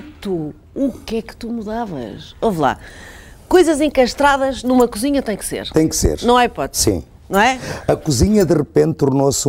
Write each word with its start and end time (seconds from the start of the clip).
que 0.00 0.06
é 0.06 0.12
tu, 0.20 0.54
o 0.74 0.90
que 0.92 1.16
é 1.16 1.22
que 1.22 1.36
tu 1.36 1.48
mudavas? 1.50 2.34
Ouve 2.40 2.60
lá, 2.60 2.78
coisas 3.48 3.80
encastradas 3.80 4.62
numa 4.62 4.88
cozinha 4.88 5.22
tem 5.22 5.36
que 5.36 5.44
ser. 5.44 5.70
Tem 5.70 5.88
que 5.88 5.96
ser. 5.96 6.22
Não 6.22 6.36
há 6.36 6.44
hipótese. 6.44 6.82
Sim. 6.82 7.02
Não 7.26 7.40
é? 7.40 7.58
A 7.88 7.96
cozinha 7.96 8.44
de 8.44 8.52
repente 8.52 8.96
tornou-se 8.96 9.48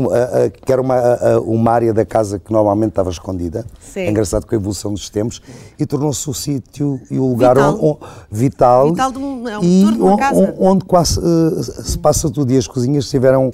que 0.63 0.71
era 0.71 0.81
uma, 0.81 0.95
a- 0.97 1.39
uma 1.41 1.71
área 1.71 1.93
da 1.93 2.05
casa 2.05 2.39
que 2.39 2.51
normalmente 2.51 2.89
estava 2.91 3.09
escondida. 3.09 3.65
Sim. 3.81 3.99
É 4.01 4.09
engraçado 4.09 4.45
com 4.47 4.55
a 4.55 4.57
evolução 4.57 4.93
dos 4.93 5.09
tempos 5.09 5.41
e 5.77 5.85
tornou-se 5.85 6.27
o 6.29 6.33
sítio 6.33 7.01
e 7.11 7.19
o 7.19 7.27
lugar 7.27 7.55
Vital. 7.55 7.73
onde, 7.73 7.85
onde- 7.85 7.99
vital, 8.31 8.89
Vital 8.91 9.11
de 9.11 9.17
um- 9.19 9.47
é 9.49 9.59
um 9.59 9.63
e 9.63 9.91
de 9.93 10.01
on- 10.01 10.15
casa. 10.15 10.39
on- 10.39 10.53
onde 10.71 10.85
quase 10.85 11.19
eh, 11.19 11.63
se 11.83 11.97
passa 11.99 12.29
tudo 12.29 12.49
e 12.53 12.57
as 12.57 12.65
cozinhas 12.65 13.09
tiveram 13.09 13.51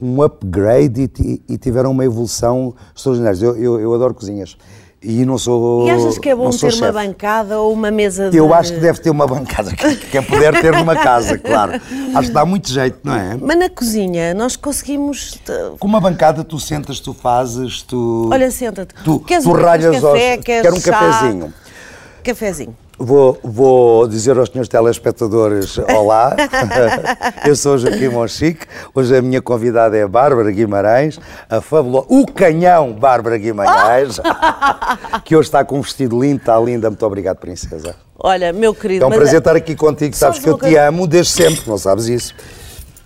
um 0.00 0.22
upgrade 0.22 1.10
e, 1.18 1.42
e 1.48 1.58
tiveram 1.58 1.90
uma 1.90 2.04
evolução 2.04 2.74
extraordinária. 2.94 3.44
Eu, 3.44 3.56
eu, 3.56 3.80
eu 3.80 3.92
adoro 3.94 4.14
cozinhas 4.14 4.56
e 5.04 5.24
não 5.24 5.36
sou 5.38 5.86
E 5.86 5.90
achas 5.90 6.18
que 6.18 6.28
é 6.30 6.34
bom 6.34 6.50
ter 6.50 6.72
uma 6.74 6.90
bancada 6.92 7.58
ou 7.60 7.72
uma 7.72 7.90
mesa 7.90 8.30
de... 8.30 8.36
Eu 8.36 8.54
acho 8.54 8.72
que 8.72 8.80
deve 8.80 8.98
ter 9.00 9.10
uma 9.10 9.26
bancada, 9.26 9.70
que- 9.74 9.96
quem 9.96 10.22
puder 10.22 10.58
ter 10.60 10.72
numa 10.74 10.96
casa, 10.96 11.36
claro. 11.38 11.72
Acho 12.14 12.28
que 12.28 12.34
dá 12.34 12.44
muito 12.44 12.70
jeito, 12.70 12.98
não 13.04 13.14
é? 13.14 13.36
Mas 13.40 13.58
na 13.58 13.68
cozinha 13.68 14.32
nós 14.34 14.56
conseguimos... 14.56 15.38
eh, 15.48 15.70
Com 15.78 15.86
uma 15.88 16.00
bancada 16.00 16.42
tu 16.42 16.58
sentas, 16.58 17.00
tu 17.00 17.12
fazes, 17.12 17.82
tu. 17.82 18.30
Olha, 18.32 18.50
senta-te. 18.50 18.94
Tu, 19.04 19.20
Queres 19.20 19.44
tu 19.44 19.50
um- 19.50 19.52
ralhas 19.52 19.94
café, 20.00 20.32
aos. 20.34 20.44
queres 20.44 20.62
Quero 20.62 20.76
um 20.76 20.80
chá? 20.80 20.90
cafezinho. 20.92 21.54
Cafezinho. 22.22 22.76
Vou, 22.96 23.38
vou 23.42 24.06
dizer 24.06 24.38
aos 24.38 24.48
senhores 24.48 24.68
telespectadores 24.68 25.78
olá. 25.78 26.36
Eu 27.44 27.56
sou 27.56 27.74
o 27.74 27.78
Joaquim 27.78 28.08
Monchique. 28.08 28.66
Hoje 28.94 29.16
a 29.16 29.22
minha 29.22 29.42
convidada 29.42 29.96
é 29.96 30.04
a 30.04 30.08
Bárbara 30.08 30.50
Guimarães, 30.50 31.18
a 31.50 31.60
fabulosa. 31.60 32.06
O 32.08 32.24
canhão 32.24 32.92
Bárbara 32.92 33.36
Guimarães, 33.36 34.20
que 35.24 35.34
hoje 35.34 35.48
está 35.48 35.64
com 35.64 35.78
um 35.78 35.82
vestido 35.82 36.20
lindo, 36.20 36.36
está 36.36 36.58
linda. 36.60 36.88
Muito 36.88 37.04
obrigado, 37.04 37.38
princesa. 37.38 37.96
Olha, 38.16 38.52
meu 38.52 38.72
querido... 38.72 39.04
É 39.04 39.08
um 39.08 39.10
prazer 39.10 39.38
estar 39.38 39.56
aqui 39.56 39.74
contigo. 39.74 40.14
Sabes 40.14 40.38
que 40.38 40.48
eu 40.48 40.56
te 40.56 40.76
amo 40.76 41.06
desde 41.06 41.32
sempre, 41.32 41.62
não 41.66 41.78
sabes 41.78 42.06
isso? 42.06 42.34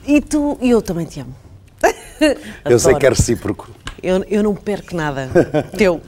E 0.06 0.20
tu... 0.20 0.58
E 0.60 0.68
eu 0.68 0.82
também 0.82 1.06
te 1.06 1.20
amo. 1.20 1.34
Eu 2.64 2.78
sei 2.78 2.94
que 2.94 3.06
é 3.06 3.08
recíproco. 3.08 3.68
Eu, 4.02 4.24
eu 4.24 4.42
não 4.42 4.54
perco 4.54 4.94
nada 4.94 5.28
teu. 5.76 6.00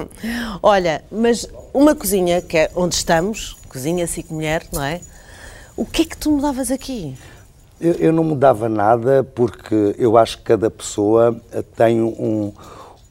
Olha, 0.62 1.02
mas 1.10 1.46
uma 1.72 1.94
cozinha 1.94 2.42
que 2.42 2.56
é 2.56 2.70
onde 2.74 2.94
estamos, 2.94 3.56
cozinha 3.68 4.06
Cico 4.06 4.34
Mulher, 4.34 4.64
não 4.72 4.82
é? 4.82 5.00
O 5.76 5.84
que 5.84 6.02
é 6.02 6.04
que 6.04 6.16
tu 6.16 6.32
mudavas 6.32 6.70
aqui? 6.70 7.16
Eu, 7.80 7.92
eu 7.94 8.12
não 8.12 8.24
mudava 8.24 8.68
nada 8.68 9.22
porque 9.34 9.94
eu 9.96 10.16
acho 10.16 10.38
que 10.38 10.44
cada 10.44 10.68
pessoa 10.68 11.40
tem 11.76 12.02
um, 12.02 12.52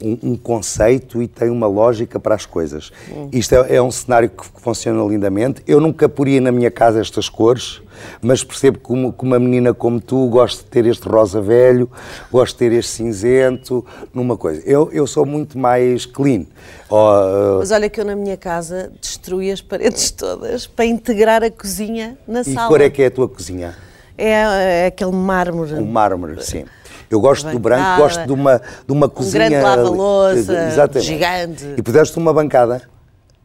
um, 0.02 0.32
um 0.32 0.38
conceito 0.38 1.22
e 1.22 1.28
tem 1.28 1.50
uma 1.50 1.68
lógica 1.68 2.20
para 2.20 2.36
as 2.36 2.46
coisas. 2.46 2.92
Isto 3.32 3.56
é, 3.56 3.76
é 3.76 3.82
um 3.82 3.92
cenário 3.92 4.30
que 4.30 4.44
funciona 4.62 5.04
lindamente. 5.04 5.62
Eu 5.68 5.80
nunca 5.80 6.08
poria 6.08 6.40
na 6.40 6.52
minha 6.52 6.70
casa 6.70 7.00
estas 7.00 7.30
cores, 7.30 7.82
mas 8.22 8.44
percebo 8.44 8.80
que 8.80 8.92
uma, 8.92 9.12
que 9.12 9.24
uma 9.24 9.40
menina 9.40 9.74
como 9.74 10.00
tu 10.00 10.28
gosta 10.30 10.64
de 10.64 10.70
ter 10.70 10.86
este 10.86 11.08
rosa 11.08 11.42
velho, 11.42 11.90
gosta 12.32 12.54
de 12.54 12.70
ter 12.70 12.76
este 12.78 12.92
cinzento, 12.92 13.86
numa 14.14 14.38
coisa. 14.38 14.62
Eu, 14.66 14.90
eu 14.92 15.08
sou 15.08 15.26
muito 15.26 15.58
mais 15.58 16.06
clean. 16.06 16.46
Ó, 16.90 17.58
Mas 17.60 17.72
olha 17.72 17.90
que 17.90 18.00
eu 18.00 18.06
na 18.06 18.16
minha 18.16 18.38
casa 18.38 18.92
destruí 19.02 19.52
as 19.52 19.62
paredes 19.62 20.12
todas 20.12 20.68
para 20.68 20.86
integrar 20.86 21.44
a 21.44 21.50
cozinha 21.50 22.18
na 22.28 22.42
e 22.42 22.44
que 22.44 22.54
sala. 22.54 22.68
cor 22.68 22.82
é 22.82 22.90
que 22.90 23.02
é 23.02 23.08
a 23.08 23.12
tua 23.12 23.28
cozinha? 23.28 23.76
É, 24.18 24.32
é 24.32 24.86
aquele 24.88 25.12
mármore. 25.12 25.76
Um 25.76 25.86
mármore, 25.86 26.44
sim. 26.44 26.66
Eu 27.10 27.20
gosto 27.22 27.50
do 27.50 27.58
branco, 27.60 27.82
Bancada, 27.84 28.02
gosto 28.02 28.26
de 28.26 28.32
uma, 28.34 28.62
de 28.86 28.92
uma 28.94 29.08
cozinha. 29.10 29.50
grande 29.50 29.64
lava-louça, 29.64 30.68
Exatamente. 30.68 31.08
gigante. 31.08 31.74
E 31.78 31.82
pudeste 31.82 32.18
uma 32.18 32.34
bancada. 32.34 32.82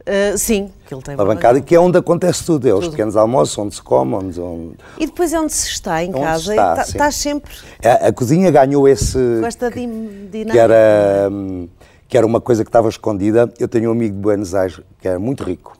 Ah, 0.05 0.37
sim, 0.37 0.69
que 0.85 0.93
ele 0.93 1.01
tem 1.01 1.15
Uma 1.15 1.23
bancada 1.23 1.61
que 1.61 1.73
é 1.73 1.79
onde 1.79 1.97
acontece 1.97 2.45
tudo. 2.45 2.67
É 2.67 2.73
os 2.73 2.89
pequenos 2.89 3.15
almoços, 3.15 3.57
onde 3.57 3.73
se 3.75 3.81
come, 3.81 4.13
onde. 4.15 4.37
onde... 4.41 4.75
E 4.99 5.05
depois 5.05 5.31
é 5.31 5.39
onde 5.39 5.53
se 5.53 5.69
está 5.69 6.03
em 6.03 6.09
Onde 6.09 6.19
casa 6.19 6.51
está, 6.53 6.73
e 6.73 6.75
tá- 6.75 6.81
estás 6.81 7.15
sempre 7.15 7.53
A, 7.85 8.07
a 8.07 8.11
cozinha 8.11 8.51
ganhou 8.51 8.85
esse. 8.85 9.17
com 9.39 9.45
esta 9.45 9.71
dinâmica. 9.71 10.51
que 10.51 10.59
era, 10.59 11.29
hum, 11.31 11.69
que 12.09 12.17
era 12.17 12.27
uma 12.27 12.41
coisa 12.41 12.65
que 12.65 12.69
estava 12.69 12.89
escondida. 12.89 13.49
Eu 13.57 13.69
tenho 13.69 13.89
um 13.89 13.93
amigo 13.93 14.13
de 14.13 14.19
Buenos 14.21 14.53
Aires 14.53 14.81
que 14.99 15.07
era 15.07 15.17
muito 15.17 15.41
rico, 15.41 15.77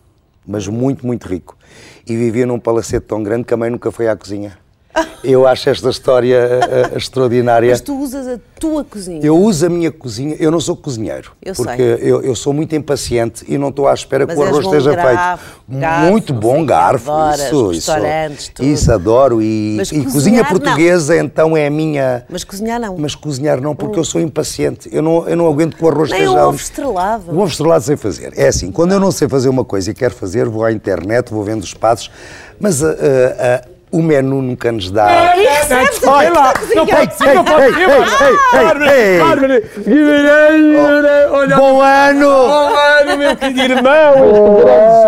mas 0.47 0.69
muito, 0.69 1.05
muito 1.05 1.27
rico. 1.27 1.57
E 2.07 2.15
vivia 2.15 2.45
num 2.45 2.59
palacete 2.59 3.05
tão 3.05 3.21
grande 3.21 3.43
que 3.43 3.53
a 3.53 3.57
mãe 3.57 3.69
nunca 3.69 3.91
foi 3.91 4.07
à 4.07 4.15
cozinha. 4.15 4.57
Eu 5.23 5.47
acho 5.47 5.69
esta 5.69 5.89
história 5.89 6.35
eh, 6.35 6.91
eh, 6.93 6.97
extraordinária. 6.97 7.71
Mas 7.71 7.81
tu 7.81 7.97
usas 7.99 8.27
a 8.27 8.37
tua 8.59 8.83
cozinha. 8.83 9.21
Eu 9.23 9.37
uso 9.37 9.65
a 9.65 9.69
minha 9.69 9.91
cozinha, 9.91 10.35
eu 10.39 10.51
não 10.51 10.59
sou 10.59 10.75
cozinheiro, 10.75 11.31
Eu 11.41 11.55
porque 11.55 11.97
sei. 11.97 12.11
Eu, 12.11 12.21
eu 12.21 12.35
sou 12.35 12.53
muito 12.53 12.75
impaciente 12.75 13.43
e 13.47 13.57
não 13.57 13.69
estou 13.69 13.87
à 13.87 13.93
espera 13.93 14.25
Mas 14.27 14.35
que 14.35 14.41
o 14.41 14.45
arroz 14.45 14.65
esteja 14.65 14.93
garfo, 14.93 15.45
feito. 15.67 15.79
garfo, 15.79 16.11
muito 16.11 16.33
não 16.33 16.39
bom 16.39 16.65
garfo, 16.65 17.09
adoras, 17.09 17.39
isso, 17.39 17.67
restaurantes, 17.69 18.39
isso, 18.43 18.51
tudo. 18.53 18.67
isso 18.67 18.91
adoro 18.91 19.41
e, 19.41 19.75
Mas 19.77 19.91
e 19.91 19.95
cozinhar, 19.95 20.13
cozinha 20.13 20.41
não. 20.43 20.49
portuguesa 20.49 21.17
então 21.17 21.57
é 21.57 21.67
a 21.67 21.71
minha. 21.71 22.25
Mas 22.29 22.43
cozinhar 22.43 22.79
não. 22.79 22.97
Mas 22.97 23.15
cozinhar 23.15 23.61
não, 23.61 23.75
porque 23.75 23.97
eu 23.97 24.03
sou 24.03 24.21
impaciente. 24.21 24.89
Eu 24.91 25.01
não, 25.01 25.27
eu 25.27 25.35
não 25.37 25.47
aguento 25.47 25.75
que 25.75 25.83
o 25.83 25.89
arroz 25.89 26.09
Nem 26.09 26.21
esteja. 26.23 26.43
um 26.43 26.47
ovo 26.49 26.57
estrelado. 26.57 27.31
O 27.31 27.35
ovo 27.39 27.47
estrelado 27.47 27.83
sei 27.83 27.97
fazer. 27.97 28.33
É 28.35 28.47
assim, 28.47 28.71
quando 28.71 28.91
eu 28.91 28.99
não 28.99 29.11
sei 29.11 29.27
fazer 29.27 29.49
uma 29.49 29.63
coisa 29.65 29.89
e 29.89 29.93
quero 29.93 30.13
fazer, 30.13 30.47
vou 30.47 30.63
à 30.63 30.71
internet, 30.71 31.31
vou 31.31 31.43
vendo 31.43 31.63
os 31.63 31.73
passos, 31.73 32.11
mas 32.59 32.83
ah, 32.83 32.89
ah, 32.99 33.61
ah, 33.65 33.72
o 33.93 34.01
menu 34.01 34.41
nunca 34.41 34.71
nos 34.71 34.89
dá. 34.89 35.35
E 35.37 35.45
recebes 35.45 36.03
a 36.03 36.11
Olha 36.11 36.33
lá, 36.33 36.53
cozinha. 36.53 36.75
não 36.75 36.85
pode 36.87 37.15
ser, 37.15 37.33
não 37.35 37.43
pode 37.45 37.73
ser. 37.75 37.87
Bárbara, 38.51 38.91
ei, 38.97 39.13
ei. 39.13 39.19
Bárbara, 39.19 39.63
Guimarães, 39.85 41.29
olha. 41.31 41.55
Bom 41.55 41.81
ano! 41.81 42.29
Bom 42.29 42.75
ano, 42.75 43.17
meu 43.17 43.35
querido 43.35 43.73
irmão! 43.73 44.13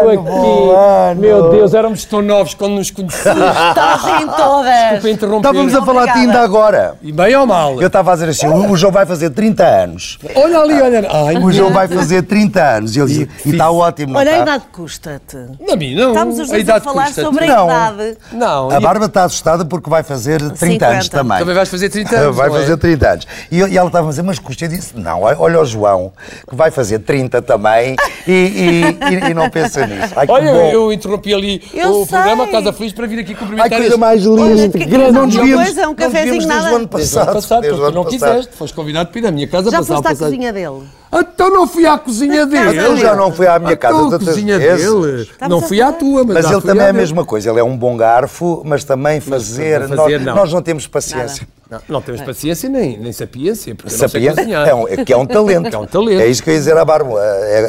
Este 0.06 0.18
bom 0.18 0.72
aqui. 0.72 1.12
ano. 1.12 1.22
Meu 1.22 1.50
Deus, 1.50 1.73
éramos 1.73 2.06
tão 2.06 2.22
novos 2.22 2.53
quando 2.53 2.73
nos 2.75 2.91
conhecemos. 2.91 3.41
Estás 3.47 4.22
em 4.22 4.28
todas. 4.28 5.02
Para 5.02 5.09
interromper. 5.09 5.50
Estávamos 5.50 5.75
a 5.75 5.81
falar 5.85 6.06
de 6.06 6.13
ti 6.13 6.19
ainda 6.19 6.41
agora. 6.41 6.96
E 7.02 7.12
bem 7.12 7.35
ou 7.35 7.46
mal? 7.46 7.81
Eu 7.81 7.88
estava 7.88 8.12
a 8.12 8.13
dizer 8.16 8.29
assim, 8.29 8.47
o 8.47 8.75
João 8.78 8.91
vai 8.94 9.06
fazer 9.06 9.29
30 9.31 9.63
anos. 9.63 10.19
Olha 10.35 10.59
ali, 10.59 10.81
olha. 10.81 11.07
Ai, 11.12 11.38
O 11.38 11.52
João 11.52 11.72
vai 11.72 11.88
fazer 11.88 12.22
30 12.23 12.62
anos. 12.62 12.96
E 12.96 13.00
ele 13.00 13.29
está 13.46 13.72
ótimo, 13.72 14.13
não 14.13 14.19
Olha, 14.19 14.29
a 14.31 14.34
está? 14.40 14.44
idade 14.44 14.63
custa-te. 14.72 15.38
A 15.72 15.75
mim 15.75 15.96
não. 15.96 16.09
Estamos 16.09 16.40
os 16.40 16.47
dois 16.50 16.69
a, 16.69 16.79
falar 16.79 17.12
sobre 17.13 17.46
a 17.46 17.47
Não. 17.56 17.66
idade. 17.66 18.17
Não, 18.31 18.72
A 18.75 18.80
Bárbara 18.80 19.06
está 19.06 19.24
assustada 19.24 19.66
porque 19.66 19.90
vai 19.90 20.03
fazer 20.03 20.40
30 20.52 20.86
anos 20.88 21.06
50. 21.06 21.09
também. 21.09 21.40
Também 21.40 21.56
vais 21.56 21.69
fazer 21.69 21.90
30 21.90 22.16
anos, 22.18 22.36
Vai 22.36 22.50
não 22.50 22.56
é? 22.58 22.59
fazer 22.62 22.78
30 22.78 23.09
anos. 23.09 23.28
E, 23.52 23.58
e 23.58 23.78
ela 23.78 23.88
estava 23.88 24.08
a 24.08 24.09
dizer, 24.09 24.22
mas 24.24 24.40
custa? 24.40 24.66
Eu 24.66 24.69
disse, 24.69 24.97
não, 24.97 25.22
olha 25.22 25.59
o 25.62 25.66
João, 25.66 26.12
que 26.50 26.56
vai 26.56 26.72
fazer 26.72 27.00
30 27.00 27.41
também 27.41 27.96
e, 28.28 28.31
e- 28.31 28.97
e- 29.14 29.31
e 29.31 29.34
não 29.34 29.50
pensa 29.50 29.85
nisso. 29.85 30.14
Ai, 30.16 30.25
Olha, 30.30 30.52
bom. 30.52 30.72
eu, 30.72 30.91
interrompi 30.94 31.34
ali 31.34 31.62
Eu 31.74 32.02
o 32.02 32.08
programa 32.08 32.44
sei. 32.44 32.52
Casa 32.53 32.74
Feliz 32.74 32.94
para 32.94 33.08
vir 33.08 33.19
aqui 33.19 33.31
Ai, 33.34 33.38
cumprimentar 33.40 33.69
coisa 33.69 33.85
este- 33.88 34.00
mais 34.00 34.25
Olha, 34.28 34.53
linda. 34.53 34.78
que- 34.80 34.85
Grande, 34.85 35.06
que- 35.06 35.12
não 35.12 35.28
devíamos, 35.28 35.66
coisa, 35.66 35.81
um 35.81 35.85
não 35.85 35.96
cafezinho, 35.96 36.31
desde 36.31 36.47
nada. 36.47 36.62
o 36.72 36.75
ano 36.75 36.88
Desde 36.88 37.16
o 37.16 37.19
ano 37.19 37.25
passado. 37.25 37.34
passado, 37.34 37.62
desde 37.62 37.80
o 37.80 37.84
porque 37.84 37.97
ano 37.97 38.03
não 38.03 38.12
passado. 38.12 38.30
quiseste, 38.35 38.56
foste 38.58 38.74
convidado 38.75 39.09
para 39.09 39.19
ir 39.19 39.28
à 39.28 39.31
minha 39.31 39.47
casa 39.47 39.72
Já 39.72 39.84
foste 39.84 40.08
à 40.08 40.16
cozinha 40.16 40.53
dele. 40.53 40.84
Então 41.18 41.50
não 41.50 41.66
fui 41.66 41.85
à 41.85 41.97
cozinha 41.97 42.46
dele. 42.46 42.78
Eu 42.78 42.97
já 42.97 43.16
não 43.16 43.31
fui 43.31 43.47
à 43.47 43.58
minha 43.58 43.78
casa 43.78 43.96
Então, 43.97 44.16
a 44.16 44.19
cozinha 44.19 44.59
vezes. 44.59 44.85
dele. 44.91 45.22
Estamos 45.22 45.50
Não 45.50 45.66
fui 45.66 45.81
à 45.81 45.91
tua, 45.94 46.24
mas, 46.25 46.44
Mas 46.44 46.52
ele 46.52 46.62
também 46.62 46.85
é 46.85 46.90
a 46.90 46.94
mesma 46.94 47.24
coisa, 47.24 47.50
ele 47.50 47.59
é 47.59 47.64
um 47.64 47.78
bom 47.78 47.96
garfo, 47.96 48.62
mas 48.66 48.84
também 48.84 49.22
fazer, 49.22 49.88
fazer, 49.88 49.96
nós, 49.96 50.22
não. 50.22 50.36
nós 50.36 50.53
não 50.53 50.62
temos 50.62 50.88
paciência. 50.88 51.48
Não, 51.70 51.80
não 51.90 52.02
temos 52.02 52.22
paciência 52.22 52.70
nem, 52.70 52.98
nem 52.98 53.12
sapiência, 53.12 53.74
porque 53.74 53.90
eu 53.90 53.92
não 53.94 53.98
sei 54.00 54.08
Sapiência 54.08 54.44
cozinhar. 54.44 54.68
é, 54.68 54.76
um, 54.76 54.88
é 54.88 55.03
que 55.03 55.12
é 55.12 55.18
um 55.18 55.26
talento. 55.26 55.66
É 55.76 55.78
um 55.78 55.86
talento. 55.88 56.22
É 56.22 56.28
isso 56.28 56.44
que 56.44 56.50
eu 56.50 56.53
ia 56.53 56.59
dizer 56.59 56.78
à 56.78 56.86
Bárbara. 56.86 57.20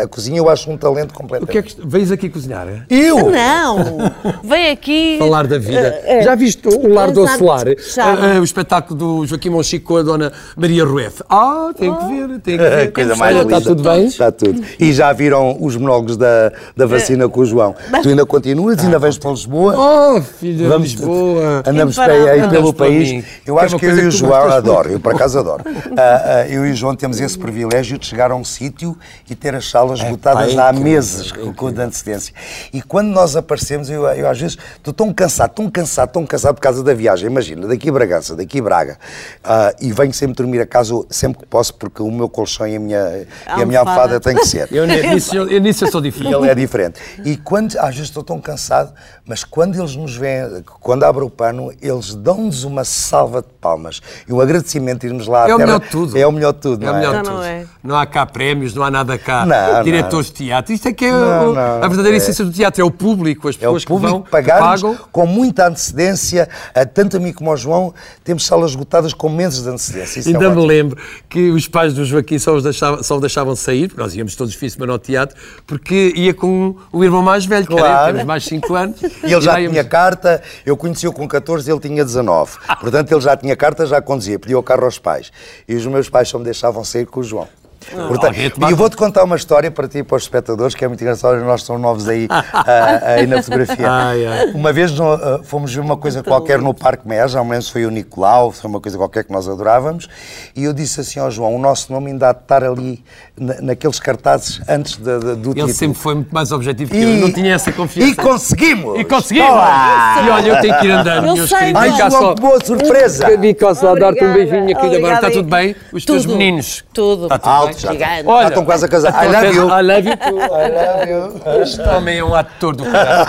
A, 0.01 0.03
a 0.05 0.07
cozinha 0.09 0.39
eu 0.39 0.49
acho 0.51 0.71
um 0.71 0.77
talento 0.77 1.15
completo. 1.15 1.45
O 1.45 1.47
que 1.48 1.59
é 1.59 1.63
que 1.63 1.75
vens 1.84 2.10
aqui 2.10 2.28
cozinhar? 2.28 2.69
é? 2.69 2.83
Eu? 2.91 3.31
Não! 3.31 3.98
Vem 4.45 4.71
aqui. 4.71 5.16
Falar 5.19 5.47
da 5.47 5.59
vida. 5.59 6.01
Eh, 6.04 6.19
eh, 6.19 6.22
Já 6.22 6.34
viste 6.34 6.69
o 6.69 6.89
Lar 6.93 7.10
do. 7.10 7.27
Solar? 7.27 7.65
Já. 7.95 8.39
o 8.41 8.45
espetáculo 8.45 8.98
do 8.98 9.27
Joaquim 9.27 9.48
Monchico 9.51 9.87
com 9.87 9.97
a 9.97 10.03
dona 10.03 10.33
Maria 10.57 10.84
Rueff. 10.84 11.22
Ah, 11.28 11.71
tem 11.77 11.92
que 11.95 12.04
ver, 12.07 12.41
tem 12.41 12.57
que 12.59 12.63
ver. 12.63 12.92
Coisa 12.92 13.16
mais 13.16 13.34
Olha, 13.34 13.42
linda. 13.45 13.57
Está 13.59 13.69
tudo 13.71 13.83
bem? 13.83 14.07
Está 14.07 14.31
tudo. 14.31 14.63
E 14.78 14.92
já 14.92 15.13
viram 15.13 15.57
os 15.60 15.75
monólogos 15.77 16.16
da, 16.16 16.53
da 16.77 16.87
vacina 16.87 17.28
com 17.28 17.41
o 17.41 17.45
João. 17.47 17.75
Tu 18.03 18.09
ainda 18.10 18.27
continuas, 18.27 18.78
ainda 18.84 18.99
vais 18.99 19.16
para 19.19 19.31
Lisboa. 19.31 19.75
Oh, 20.16 20.21
filha 20.22 20.69
Vamos- 20.69 20.91
de 20.91 20.97
Lisboa. 20.99 21.63
Andamos 21.66 21.97
para 21.97 22.13
aí 22.13 22.49
pelo 22.49 22.72
país. 22.75 23.10
mim. 23.10 23.25
Eu 23.47 23.54
Que 23.57 23.60
é 23.60 23.65
acho 23.65 23.75
uma 23.75 23.81
que 23.94 24.00
eu 24.00 24.04
e 24.04 24.06
o 24.06 24.10
João 24.10 24.50
adoro, 24.50 24.91
eu 24.91 25.00
por 25.00 25.15
acaso 25.15 25.38
adoro. 25.38 25.65
Ah, 25.98 26.22
ah, 26.24 26.48
eu 26.48 26.66
e 26.66 26.72
o 26.72 26.77
João 26.77 26.94
temos 26.94 27.21
esse 27.21 27.38
privilégio 27.38 27.98
de 27.98 28.06
chegar 28.06 28.30
a 28.30 28.34
um 28.34 28.44
sítio 28.44 28.98
e 29.30 29.34
ter 29.34 29.54
as 29.54 29.71
salas 29.71 29.98
esgotadas 30.00 30.53
pá, 30.54 30.60
é 30.60 30.65
há 30.65 30.71
incrível, 30.71 30.92
meses 30.92 31.33
é 31.33 31.53
com, 31.54 31.72
de 31.72 31.80
antecedência. 31.80 32.34
E 32.72 32.83
quando 32.83 33.09
nós 33.09 33.34
aparecemos, 33.34 33.88
eu, 33.88 34.06
eu 34.09 34.28
às 34.28 34.38
vezes 34.38 34.59
estou 34.77 34.92
tão 34.92 35.12
cansado, 35.12 35.53
tão 35.54 35.71
cansado, 35.71 36.10
tão 36.10 36.27
cansado 36.27 36.54
por 36.54 36.60
causa 36.60 36.83
da 36.83 36.92
viagem. 36.92 37.27
Imagina, 37.30 37.66
daqui 37.66 37.88
a 37.88 37.92
Bragança, 37.92 38.36
daqui 38.36 38.59
a 38.59 38.62
Braga. 38.62 38.98
Ah, 39.42 39.74
e 39.80 39.92
venho 39.92 40.12
sempre 40.12 40.36
dormir 40.36 40.60
a 40.60 40.66
casa 40.66 40.92
sempre 41.09 41.41
que 41.41 41.47
posso, 41.47 41.72
porque 41.74 42.03
o 42.03 42.10
meu 42.10 42.28
colchão 42.28 42.66
e 42.66 42.77
a 42.77 42.80
minha, 42.80 43.27
e 43.56 43.62
a 43.62 43.65
minha 43.65 43.80
Almofada. 43.80 44.15
almofada 44.15 44.21
têm 44.21 44.36
que 44.36 44.47
ser. 44.47 44.68
Eu, 44.71 44.86
nisso, 44.86 45.34
eu, 45.34 45.48
eu 45.48 45.60
nisso 45.60 45.84
eu 45.84 45.91
sou 45.91 46.00
diferente. 46.00 46.34
ele 46.34 46.50
é 46.50 46.54
diferente. 46.54 47.00
E 47.24 47.36
quando, 47.36 47.77
às 47.78 47.94
vezes 47.94 48.09
estou 48.09 48.22
tão 48.22 48.41
cansado, 48.41 48.92
mas 49.24 49.44
quando 49.44 49.78
eles 49.78 49.97
nos 49.97 50.16
veem, 50.16 50.62
quando 50.80 51.04
abre 51.04 51.24
o 51.24 51.30
pano, 51.30 51.72
eles 51.80 52.15
dão-nos 52.15 52.65
uma 52.65 52.84
salva 52.84 53.42
de 53.42 53.48
palmas. 53.60 53.76
Palmas. 53.77 54.01
E 54.27 54.33
o 54.33 54.41
agradecimento 54.41 55.01
de 55.03 55.07
irmos 55.09 55.27
lá 55.27 55.45
à 55.45 55.49
É 55.51 55.55
o 55.55 55.59
melhor 55.59 55.81
de 55.81 55.89
tudo. 55.89 56.17
É 56.19 56.27
o 56.27 56.33
melhor 56.33 56.53
de 56.53 56.61
tudo, 56.61 56.83
É 56.83 56.87
não 56.87 56.93
o 56.93 56.97
é? 56.97 56.99
melhor 56.99 57.13
de 57.13 57.19
Então 57.21 57.33
tudo. 57.34 57.43
não 57.43 57.45
é. 57.45 57.67
Não 57.84 57.97
há 57.97 58.07
cá 58.07 58.27
prémios, 58.27 58.75
não 58.75 58.83
há 58.83 58.91
nada 58.91 59.17
cá. 59.19 59.45
Não, 59.47 59.83
Diretores 59.84 60.27
de 60.27 60.33
teatro. 60.33 60.73
Isto 60.73 60.89
é 60.89 60.93
que 60.93 61.05
é 61.05 61.13
Não, 61.13 61.51
o- 61.51 61.55
não. 61.55 61.83
a 61.84 61.89
verdadeira 61.89 62.17
essência 62.17 62.45
do 62.45 62.51
teatro. 62.53 62.81
É 62.81 62.84
o 62.84 62.91
público, 62.91 63.49
as 63.49 63.55
É 63.57 63.59
o 63.59 63.61
pessoas 63.75 63.84
público 63.84 64.07
que 64.25 64.31
vão, 64.33 64.43
que 64.43 64.51
pagam. 64.51 64.97
com 65.13 65.27
muita 65.27 65.69
antecedência, 65.69 66.49
a 66.75 66.84
tanto 66.84 67.17
a 67.17 67.21
mim 67.21 67.33
como 67.33 67.51
ao 67.51 67.57
João, 67.57 67.95
temos 68.25 68.45
salas 68.47 68.71
esgotadas 68.71 69.13
com 69.13 69.28
meses 69.28 69.63
de 69.63 69.69
antecedência. 69.69 70.21
Isso 70.21 70.28
é 70.28 70.33
Ainda 70.33 70.41
me 70.51 70.57
ótimo. 70.57 70.67
lembro 70.67 70.99
que 71.28 71.51
os 71.51 71.69
pais 71.69 71.95
do 71.95 72.05
Joaquim 72.05 72.39
só, 72.39 72.55
os 72.55 72.63
deixavam, 72.63 73.03
só 73.03 73.17
o 73.17 73.21
deixavam 73.21 73.55
sair, 73.57 73.89
porque 73.89 74.01
nós 74.03 74.15
íamos 74.15 74.34
todos 74.34 74.53
os 74.55 74.59
fins 74.59 74.69
de 74.69 74.73
semana 74.75 74.93
ao 74.93 74.99
teatro, 74.99 75.37
porque 75.67 76.13
ia 76.17 76.34
com 76.34 76.75
o 76.93 77.05
irmão 77.05 77.23
mais 77.23 77.45
velho, 77.47 77.67
que 77.67 77.73
era 77.73 77.83
Claro. 77.83 78.09
eu, 78.09 78.13
temos 78.15 78.27
mais 78.27 78.45
5 78.45 78.75
anos. 78.75 79.01
E 79.27 79.33
ele 79.33 79.41
já 79.41 79.59
íamos- 79.61 79.73
tinha 79.73 79.84
carta, 79.84 80.43
eu 80.65 80.77
conheci-o 80.77 81.13
com 81.13 81.27
14, 81.27 81.71
ele 81.71 81.81
tinha 81.81 82.05
19. 82.05 82.53
Portanto, 82.81 83.11
ele 83.13 83.21
já 83.21 83.37
tinha 83.37 83.57
carta, 83.57 83.66
já 83.86 84.01
conduzia, 84.01 84.39
pedia 84.39 84.59
o 84.59 84.63
carro 84.63 84.84
aos 84.84 84.98
pais. 84.98 85.33
E 85.66 85.74
os 85.74 85.86
meus 85.86 86.09
pais 86.09 86.28
só 86.28 86.39
me 86.39 86.45
deixavam 86.45 86.84
sair 86.84 87.07
com 87.07 87.21
o 87.21 87.24
João. 87.24 87.48
Portanto, 87.91 88.24
alguém 88.27 88.50
te 88.50 88.60
e 88.60 88.71
eu 88.71 88.77
vou-te 88.77 88.97
contar 88.97 89.24
uma 89.24 89.36
história 89.36 89.71
para 89.71 89.86
ti 89.88 89.98
e 89.98 90.03
para 90.03 90.16
os 90.16 90.22
espectadores, 90.24 90.74
que 90.74 90.84
é 90.84 90.88
muito 90.88 91.00
engraçada, 91.00 91.36
nós 91.41 91.62
somos 91.62 91.80
novos 91.83 92.09
aí, 92.09 92.27
ah, 92.30 93.00
aí 93.04 93.27
na 93.27 93.42
fotografia. 93.42 93.91
Ai, 93.91 94.27
ai. 94.27 94.47
Uma 94.54 94.72
vez 94.72 94.92
ah, 95.00 95.41
fomos 95.44 95.72
ver 95.72 95.80
uma 95.80 95.97
coisa 95.97 96.22
qualquer 96.22 96.59
no 96.60 96.74
Parque 96.74 97.06
Mer, 97.06 97.28
já 97.28 97.42
me 97.44 97.50
lembro 97.50 97.65
se 97.65 97.72
foi 97.72 97.86
o 97.86 97.91
Nicolau, 97.91 98.50
foi 98.50 98.68
uma 98.71 98.80
coisa 98.80 98.97
qualquer 98.98 99.24
que 99.24 99.33
nós 99.33 99.48
adorávamos, 99.48 100.09
e 100.54 100.65
eu 100.65 100.72
disse 100.72 101.00
assim 101.00 101.21
ao 101.21 101.30
João, 101.30 101.54
o 101.54 101.59
nosso 101.59 101.92
nome 101.92 102.10
ainda 102.10 102.30
há 102.30 102.33
de 102.33 102.41
estar 102.41 102.65
ali 102.65 103.04
na- 103.38 103.60
naqueles 103.60 103.98
cartazes 104.00 104.60
antes 104.68 104.97
da- 104.97 105.18
da- 105.18 105.34
do 105.34 105.50
Ele 105.50 105.54
título. 105.54 105.74
sempre 105.74 105.98
foi 105.98 106.15
muito 106.15 106.34
mais 106.34 106.50
objetivo 106.53 106.91
que 106.91 106.97
eu. 106.97 107.09
Eu 107.09 107.21
não 107.21 107.32
tinha 107.32 107.54
essa 107.54 107.71
confiança. 107.72 108.10
E 108.10 108.15
conseguimos! 108.16 108.98
E 108.98 109.04
conseguimos! 109.04 109.50
Olá! 109.50 110.22
E 110.24 110.30
olha, 110.30 110.48
eu 110.48 110.60
tenho 110.60 110.78
que 110.80 110.86
ir 110.86 110.91
andando, 110.91 111.27
Eu 111.27 111.34
meus 111.34 111.48
sei, 111.48 111.59
queridos. 111.59 111.82
Ai, 111.82 111.91
João, 111.97 112.10
só. 112.10 112.34
que 112.34 112.41
boa 112.41 112.65
surpresa! 112.65 113.36
Vim 113.36 113.54
cá 113.54 113.74
só 113.74 113.94
dar-te 113.94 114.24
um 114.24 114.32
beijinho 114.32 114.77
aqui 114.77 114.97
agora. 114.97 115.15
Está 115.16 115.30
tudo 115.30 115.48
bem? 115.48 115.77
Os 115.92 116.04
teus 116.04 116.22
Tudo. 116.22 116.36
meninos? 116.36 116.84
Tudo. 116.92 117.24
Está 117.27 117.39
tudo 117.39 117.76
Já, 117.78 117.93
Gigante. 117.93 118.25
já 118.25 118.31
Olha, 118.31 118.49
estão 118.49 118.65
quase 118.65 118.84
a 118.84 118.89
casar. 118.89 119.25
I 119.25 119.28
love 119.28 119.47
you! 119.57 119.69
I 119.69 119.83
love 119.83 120.09
you 120.09 120.17
too. 120.17 120.39
I 120.39 120.71
love 120.73 121.11
you! 121.11 121.41
Este 121.63 121.81
homem 121.83 122.19
é 122.19 122.25
um 122.25 122.34
ator 122.34 122.75
do 122.77 122.84
caralho. 122.84 123.27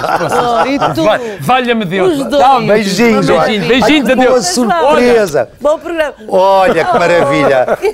Oh? 0.98 1.04
Vai- 1.04 1.38
Valha-me 1.40 1.86
Deus. 1.86 2.20
Os 2.20 2.26
dois. 2.28 2.42
Dá 2.44 2.60
Beijinhos, 2.60 3.26
beijinho, 3.26 3.38
olha. 3.40 3.48
beijinho, 3.48 3.68
beijinhos 3.68 4.08
Ai, 4.10 4.14
a 4.14 4.16
que 4.16 4.16
boa 4.16 4.28
Deus. 4.40 4.46
surpresa! 4.48 5.50
Bom 5.60 5.80
programa. 5.80 6.14
Olha 6.30 6.86
que 6.86 6.94
maravilha! 6.98 7.78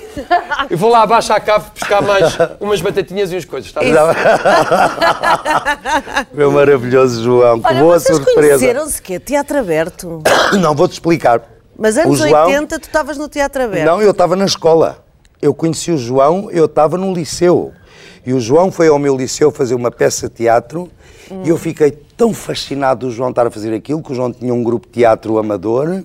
Eu 0.70 0.78
vou 0.78 0.90
lá 0.90 1.04
abaixo 1.04 1.32
à 1.34 1.40
cave 1.40 1.66
buscar 1.78 2.02
mais 2.02 2.38
umas 2.60 2.82
batatinhas 2.82 3.32
e 3.32 3.36
umas 3.36 3.46
coisas. 3.46 3.70
Está 3.70 3.80
bem? 3.82 3.94
Meu 6.34 6.52
maravilhoso 6.52 7.24
João, 7.24 7.60
que 7.62 7.68
Olha, 7.68 7.80
boa 7.80 8.00
vocês 8.00 8.18
surpresa! 8.18 8.58
conheceram-se 8.60 9.02
quê? 9.02 9.20
Teatro 9.20 9.60
aberto. 9.60 10.22
Não, 10.60 10.74
vou-te 10.76 10.94
explicar. 10.94 11.42
Mas 11.78 11.98
anos 11.98 12.20
João- 12.20 12.46
80 12.46 12.80
tu 12.80 12.84
estavas 12.86 13.18
no 13.18 13.28
Teatro 13.28 13.64
aberto. 13.64 13.86
Não, 13.86 14.02
eu 14.02 14.12
estava 14.12 14.36
na 14.36 14.46
escola. 14.46 15.03
Eu 15.44 15.54
conheci 15.54 15.92
o 15.92 15.98
João, 15.98 16.50
eu 16.52 16.64
estava 16.64 16.98
no 16.98 17.14
liceu. 17.14 17.74
E 18.26 18.34
o 18.34 18.40
João 18.40 18.72
foi 18.72 18.88
ao 18.88 18.98
meu 18.98 19.14
liceu 19.14 19.52
fazer 19.52 19.76
uma 19.76 19.92
peça 19.92 20.30
de 20.30 20.36
teatro 20.36 20.90
e 21.44 21.50
eu 21.50 21.58
fiquei 21.58 21.92
tão 21.92 22.34
fascinado 22.34 23.08
do 23.08 23.12
João 23.12 23.30
estar 23.30 23.46
a 23.46 23.52
fazer 23.52 23.74
aquilo, 23.74 24.02
que 24.02 24.14
o 24.14 24.16
João 24.16 24.32
tinha 24.32 24.54
um 24.54 24.64
grupo 24.64 24.88
de 24.88 24.94
teatro 24.94 25.38
amador 25.38 26.02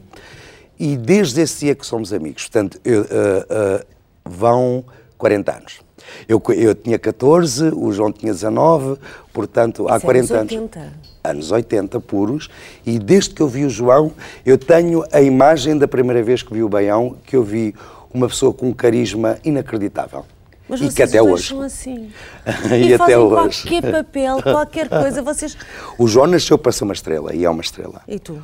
e 0.77 0.97
desde 0.97 1.41
esse 1.41 1.67
dia 1.67 1.75
que 1.77 1.87
somos 1.87 2.13
amigos. 2.13 2.49
Portanto, 2.49 2.81
eu, 2.85 3.03
ah, 3.03 3.47
ah, 3.49 3.85
vão 4.25 4.85
40 5.17 5.53
anos. 5.53 5.81
Eu, 6.29 6.43
eu 6.57 6.75
tinha 6.75 6.99
14, 6.99 7.71
o 7.77 7.93
João 7.93 8.11
tinha 8.11 8.33
19, 8.33 8.99
portanto, 9.33 9.89
há 9.89 9.99
Isso 9.99 10.07
é 10.07 10.09
40 10.09 10.35
anos 10.35 10.53
anos. 10.53 10.53
80. 10.53 10.93
Anos 11.23 11.51
80 11.53 12.01
puros, 12.01 12.49
e 12.87 12.99
desde 12.99 13.31
que 13.31 13.43
eu 13.43 13.49
vi 13.49 13.65
o 13.65 13.71
João, 13.71 14.13
eu 14.47 14.57
tenho 14.57 15.05
a 15.13 15.21
imagem 15.21 15.77
da 15.77 15.87
primeira 15.87 16.23
vez 16.23 16.43
que 16.43 16.53
vi 16.53 16.63
o 16.63 16.69
Baião, 16.69 17.17
que 17.25 17.37
eu 17.37 17.43
vi 17.45 17.75
uma 18.13 18.29
pessoa 18.29 18.53
com 18.53 18.69
um 18.69 18.73
carisma 18.73 19.39
inacreditável. 19.45 20.25
Mas 20.69 20.81
e 20.83 20.89
que 20.91 21.03
até 21.03 21.23
hoje. 21.23 21.49
são 21.49 21.63
assim. 21.63 22.11
E 22.77 22.93
até 22.93 22.99
fazem 22.99 23.17
hoje. 23.17 23.63
qualquer 23.63 23.93
papel, 23.93 24.43
qualquer 24.43 24.89
coisa, 24.89 25.23
vocês... 25.23 25.57
O 25.97 26.07
João 26.07 26.27
nasceu 26.27 26.59
para 26.59 26.73
ser 26.73 26.85
uma 26.85 26.93
estrela, 26.93 27.35
e 27.35 27.45
é 27.45 27.51
uma 27.51 27.63
estrela. 27.63 28.03
E 28.07 28.19
tu? 28.19 28.43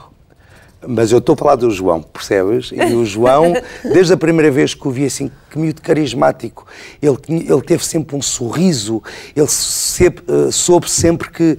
Mas 0.87 1.12
eu 1.12 1.19
estou 1.19 1.34
a 1.34 1.37
falar 1.37 1.56
do 1.56 1.70
João, 1.70 2.02
percebes? 2.02 2.70
E 2.72 2.94
o 2.94 3.05
João, 3.05 3.55
desde 3.84 4.12
a 4.12 4.16
primeira 4.16 4.50
vez 4.50 4.75
que 4.75 4.87
o 4.87 4.90
vi 4.90 5.06
assim, 5.06 5.31
que 5.50 5.58
miúdo 5.58 5.82
carismático, 5.82 6.67
ele, 7.00 7.17
ele 7.28 7.62
teve 7.62 7.84
sempre 7.84 8.17
um 8.17 8.22
sorriso, 8.22 9.02
ele 9.34 9.49
sempre, 9.49 10.25
eh, 10.28 10.50
soube 10.50 10.90
sempre 10.90 11.31
que, 11.31 11.58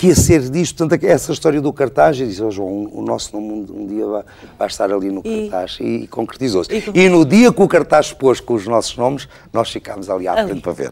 que 0.00 0.06
ia 0.06 0.14
ser 0.14 0.40
disto. 0.48 0.78
Portanto, 0.78 1.04
essa 1.04 1.30
história 1.30 1.60
do 1.60 1.70
cartaz, 1.74 2.18
eu 2.18 2.26
disse, 2.26 2.42
oh, 2.42 2.50
João, 2.50 2.88
o 2.90 3.02
nosso 3.02 3.38
nome 3.38 3.66
um, 3.70 3.86
dia 3.86 4.06
vai, 4.06 4.22
vai 4.58 4.66
estar 4.68 4.90
ali 4.90 5.10
no 5.10 5.20
E- 5.22 5.50
cartaz. 5.50 5.76
E, 5.78 6.06
concretizou-se. 6.06 6.72
E 6.72 7.00
E 7.04 7.08
no 7.10 7.22
dia 7.22 7.52
que 7.52 7.62
o 7.62 7.68
cartaz 7.68 8.10
pôs 8.10 8.40
com 8.40 8.54
os 8.54 8.66
nossos 8.66 8.96
nomes, 8.96 9.28
nós 9.52 9.70
ficámos 9.70 10.08
ali 10.08 10.26
à 10.26 10.32
Ali. 10.32 10.48
frente 10.48 10.62
para 10.62 10.72
ver. 10.72 10.90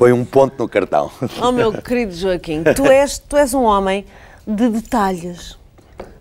Foi 0.00 0.12
um 0.12 0.24
ponto 0.24 0.54
no 0.58 0.68
cartão. 0.68 1.12
Oh, 1.40 1.52
meu 1.52 1.72
querido 1.72 2.12
Joaquim, 2.12 2.64
tu 2.74 2.84
és, 2.86 3.18
tu 3.20 3.36
és 3.36 3.54
um 3.54 3.62
homem 3.62 4.04
de 4.44 4.68
detalhes. 4.68 5.56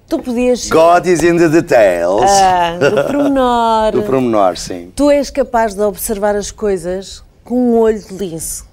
Tu 0.07 0.19
podias... 0.19 0.69
God 0.69 1.07
is 1.07 1.23
in 1.23 1.37
the 1.37 1.49
details. 1.49 2.29
Ah, 2.29 2.77
do 2.77 3.03
pormenor. 3.11 3.91
Do 3.91 4.03
promenor, 4.03 4.55
sim. 4.55 4.91
Tu 4.95 5.09
és 5.09 5.31
capaz 5.31 5.73
de 5.73 5.81
observar 5.81 6.35
as 6.35 6.51
coisas 6.51 7.23
com 7.43 7.55
um 7.71 7.79
olho 7.79 7.99
de 7.99 8.13
lince. 8.13 8.63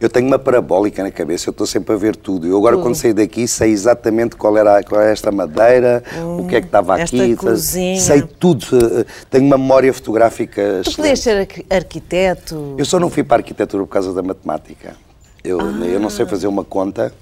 Eu 0.00 0.08
tenho 0.08 0.26
uma 0.26 0.38
parabólica 0.38 1.02
na 1.02 1.10
cabeça, 1.10 1.48
eu 1.48 1.52
estou 1.52 1.66
sempre 1.66 1.94
a 1.94 1.98
ver 1.98 2.14
tudo. 2.16 2.46
Eu 2.46 2.56
agora, 2.56 2.76
quando 2.78 2.94
saí 2.94 3.12
daqui, 3.12 3.46
sei 3.48 3.70
exatamente 3.70 4.36
qual 4.36 4.56
era, 4.56 4.82
qual 4.82 5.00
era 5.00 5.10
esta 5.10 5.30
madeira, 5.32 6.02
o 6.38 6.46
que 6.46 6.56
é 6.56 6.60
que 6.60 6.66
estava 6.66 7.00
esta 7.00 7.16
aqui. 7.16 7.36
cozinha. 7.36 8.00
Sei 8.00 8.22
tudo. 8.22 8.64
eh, 9.00 9.04
Tenho 9.30 9.44
uma 9.46 9.58
memória 9.58 9.92
fotográfica. 9.92 10.82
Tu 10.84 10.94
podias 10.96 11.20
ser 11.20 11.38
arqui- 11.40 11.66
arquiteto. 11.70 12.74
Eu 12.78 12.84
só 12.84 12.98
não 13.00 13.10
fui 13.10 13.22
para 13.24 13.36
a 13.36 13.38
arquitetura 13.40 13.82
por 13.84 13.90
causa 13.90 14.12
da 14.12 14.22
matemática. 14.22 14.94
Eu, 15.42 15.58
eu 15.84 15.98
não 16.00 16.10
sei 16.10 16.26
fazer 16.26 16.46
uma 16.46 16.64
conta, 16.64 17.12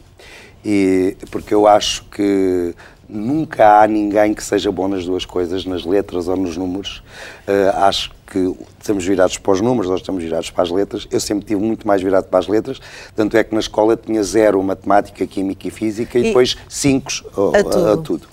e, 0.65 1.17
porque 1.31 1.55
eu 1.55 1.67
acho 1.67 2.05
que 2.05 2.75
nunca 3.09 3.81
há 3.81 3.87
ninguém 3.87 4.35
que 4.35 4.43
seja 4.43 4.71
bom 4.73 4.89
nas 4.89 5.05
duas 5.05 5.25
coisas, 5.25 5.65
nas 5.65 5.85
letras 5.85 6.29
ou 6.29 6.37
nos 6.37 6.57
números. 6.57 7.03
Eh, 7.47 7.73
acho 7.77 8.11
que 8.27 8.55
estamos 8.81 9.05
virados 9.05 9.39
para 9.39 9.53
os 9.53 9.61
números, 9.61 9.91
nós 9.91 10.01
estamos 10.01 10.23
virados 10.23 10.51
para 10.51 10.65
as 10.65 10.71
letras. 10.71 11.07
Eu 11.11 11.21
sempre 11.21 11.45
tive 11.47 11.61
muito 11.61 11.87
mais 11.87 12.03
virado 12.03 12.25
para 12.25 12.39
as 12.39 12.49
letras, 12.49 12.81
tanto 13.15 13.37
é 13.37 13.45
que 13.45 13.55
na 13.55 13.61
escola 13.61 13.97
tinha 13.97 14.23
zero 14.23 14.63
matemática, 14.63 15.27
química 15.27 15.69
e 15.69 15.71
física 15.71 16.19
e, 16.19 16.23
E- 16.23 16.25
depois 16.29 16.57
cinco 16.69 17.11
A 17.55 17.63
tudo. 17.63 17.89
a 17.91 17.97
tudo. 17.97 18.29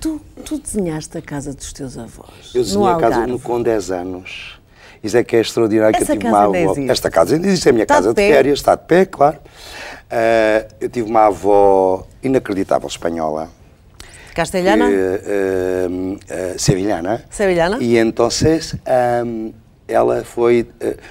Tu, 0.00 0.20
tu 0.44 0.58
desenhaste 0.58 1.16
a 1.16 1.22
casa 1.22 1.54
dos 1.54 1.72
teus 1.72 1.96
avós. 1.96 2.50
Eu 2.54 2.62
desenhei 2.62 2.88
a 2.88 2.96
casa 2.96 3.26
no- 3.26 3.38
com 3.40 3.62
10 3.62 3.90
anos. 3.90 4.58
Isso 5.02 5.16
é 5.16 5.22
que 5.22 5.36
é 5.36 5.40
extraordinário. 5.40 5.96
que 5.96 6.02
Essa 6.02 6.12
eu 6.14 6.18
tive 6.18 6.28
uma 6.32 6.42
avó. 6.44 6.74
Esta 6.88 7.10
casa 7.10 7.34
ainda 7.34 7.46
existe, 7.46 7.68
é 7.68 7.70
a 7.70 7.72
minha 7.72 7.84
Está 7.84 7.94
casa 7.94 8.12
de 8.12 8.20
de, 8.20 8.32
férias, 8.32 8.58
está 8.58 8.74
de 8.74 8.84
pé, 8.86 9.04
claro. 9.04 9.38
Ah, 10.10 10.66
eu 10.80 10.88
tive 10.88 11.08
uma 11.08 11.26
avó 11.26 12.06
inacreditável 12.22 12.88
espanhola. 12.88 13.48
Castelhana? 14.36 14.86
que, 14.90 14.94
ah, 14.94 16.52
ah, 16.54 16.58
sevilhana. 16.58 17.24
Sevilhana. 17.30 17.78
E 17.80 17.96
então 17.96 18.28
ah, 18.84 19.24
ela 19.88 20.24
foi, 20.24 20.68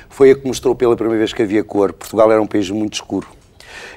foi 0.10 0.32
a 0.32 0.36
que 0.36 0.46
mostrou 0.46 0.76
pela 0.76 0.96
primeira 0.96 1.18
vez 1.18 1.34
que 1.34 1.42
havia 1.42 1.64
cor. 1.64 1.92
Portugal 1.92 2.32
era 2.32 2.40
um 2.40 2.46
país 2.46 2.70
muito 2.70 2.94
escuro. 2.94 3.28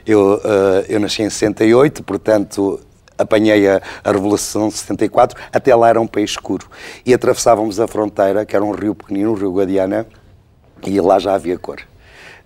Eu, 0.07 0.41
eu 0.89 0.99
nasci 0.99 1.23
em 1.23 1.29
68, 1.29 2.03
portanto 2.03 2.81
apanhei 3.19 3.69
a, 3.69 3.83
a 4.03 4.13
Revolução 4.13 4.69
de 4.69 4.75
74, 4.75 5.39
até 5.53 5.75
lá 5.75 5.89
era 5.89 6.01
um 6.01 6.07
país 6.07 6.31
escuro. 6.31 6.67
E 7.05 7.13
atravessávamos 7.13 7.79
a 7.81 7.87
fronteira, 7.87 8.47
que 8.47 8.57
era 8.57 8.65
um 8.65 8.71
rio 8.71 8.95
pequenino, 8.95 9.33
o 9.33 9.35
Rio 9.35 9.53
Guadiana, 9.53 10.07
e 10.87 11.01
lá 11.01 11.19
já 11.19 11.35
havia 11.35 11.59
cor. 11.59 11.81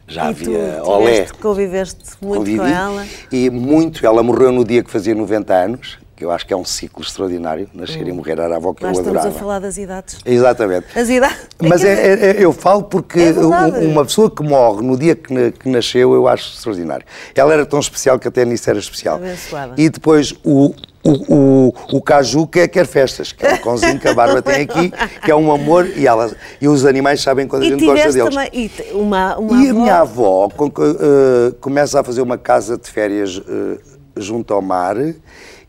Já 0.08 0.24
e 0.24 0.28
havia 0.28 0.80
tu 0.82 0.90
olé. 0.90 1.26
conviveste 1.40 2.04
muito 2.20 2.38
Convivi. 2.38 2.58
com 2.58 2.66
ela. 2.66 3.06
E 3.30 3.50
muito. 3.50 4.04
Ela 4.04 4.22
morreu 4.22 4.50
no 4.50 4.64
dia 4.64 4.82
que 4.82 4.90
fazia 4.90 5.14
90 5.14 5.54
anos, 5.54 5.98
que 6.22 6.26
eu 6.26 6.30
acho 6.30 6.46
que 6.46 6.54
é 6.54 6.56
um 6.56 6.64
ciclo 6.64 7.02
extraordinário. 7.02 7.68
Nascer 7.74 8.06
e 8.06 8.12
morrer 8.12 8.38
era 8.38 8.54
a 8.54 8.56
avó 8.56 8.72
que 8.72 8.84
Hum. 8.84 8.88
Nós 8.88 8.96
eu 8.98 9.02
estamos 9.02 9.18
adorava. 9.18 9.36
a 9.36 9.40
falar 9.40 9.58
das 9.58 9.76
idades. 9.76 10.18
Exatamente. 10.24 10.86
As 10.96 11.08
idades. 11.08 11.36
Mas 11.60 11.82
é- 11.84 11.92
é- 11.92 12.26
é- 12.30 12.36
eu 12.44 12.52
falo 12.52 12.84
porque 12.84 13.18
É 13.20 13.32
um- 13.32 13.90
uma 13.90 14.04
pessoa 14.04 14.30
que 14.30 14.42
morre 14.42 14.82
no 14.86 14.96
dia 14.96 15.16
que, 15.16 15.50
que 15.52 15.68
nasceu, 15.68 16.14
eu 16.14 16.28
acho 16.28 16.54
extraordinário. 16.54 17.04
Ela 17.34 17.52
era 17.52 17.66
tão 17.66 17.80
especial 17.80 18.18
que 18.18 18.28
até 18.28 18.44
nisso 18.44 18.70
era 18.70 18.78
especial. 18.78 19.16
Abençoada. 19.16 19.74
E 19.76 19.88
depois 19.88 20.32
o, 20.44 20.72
o, 21.04 21.34
o, 21.34 21.74
o 21.94 22.00
Caju 22.02 22.46
quer, 22.46 22.68
quer 22.68 22.86
festas, 22.86 23.32
que 23.32 23.44
é 23.44 23.54
um 23.54 23.58
cãozinho 23.58 23.98
que 23.98 24.06
a 24.06 24.14
Bárbara 24.14 24.40
tem 24.42 24.62
aqui, 24.62 24.92
que 25.24 25.30
é 25.30 25.34
um 25.34 25.52
amor, 25.52 25.88
e, 25.96 26.06
ela, 26.06 26.30
e 26.60 26.68
os 26.68 26.84
animais 26.86 27.20
sabem 27.20 27.48
quando 27.48 27.62
a 27.62 27.66
E 27.66 27.70
gente 27.70 27.84
gosta 27.84 28.12
deles. 28.12 28.32
também 28.34 28.50
e 28.52 28.70
uma, 28.92 29.36
uma 29.38 29.60
E 29.60 29.66
a 29.66 29.70
avó- 29.72 29.80
minha 29.80 29.96
avó 29.96 30.48
com- 30.48 30.68
eh, 30.68 31.52
começa 31.60 31.98
a 32.00 32.04
fazer 32.04 32.22
uma 32.22 32.38
casa 32.38 32.78
de 32.78 32.88
férias 32.88 33.42
eh, 33.48 33.78
junto 34.16 34.52
ao 34.54 34.62
mar 34.62 34.96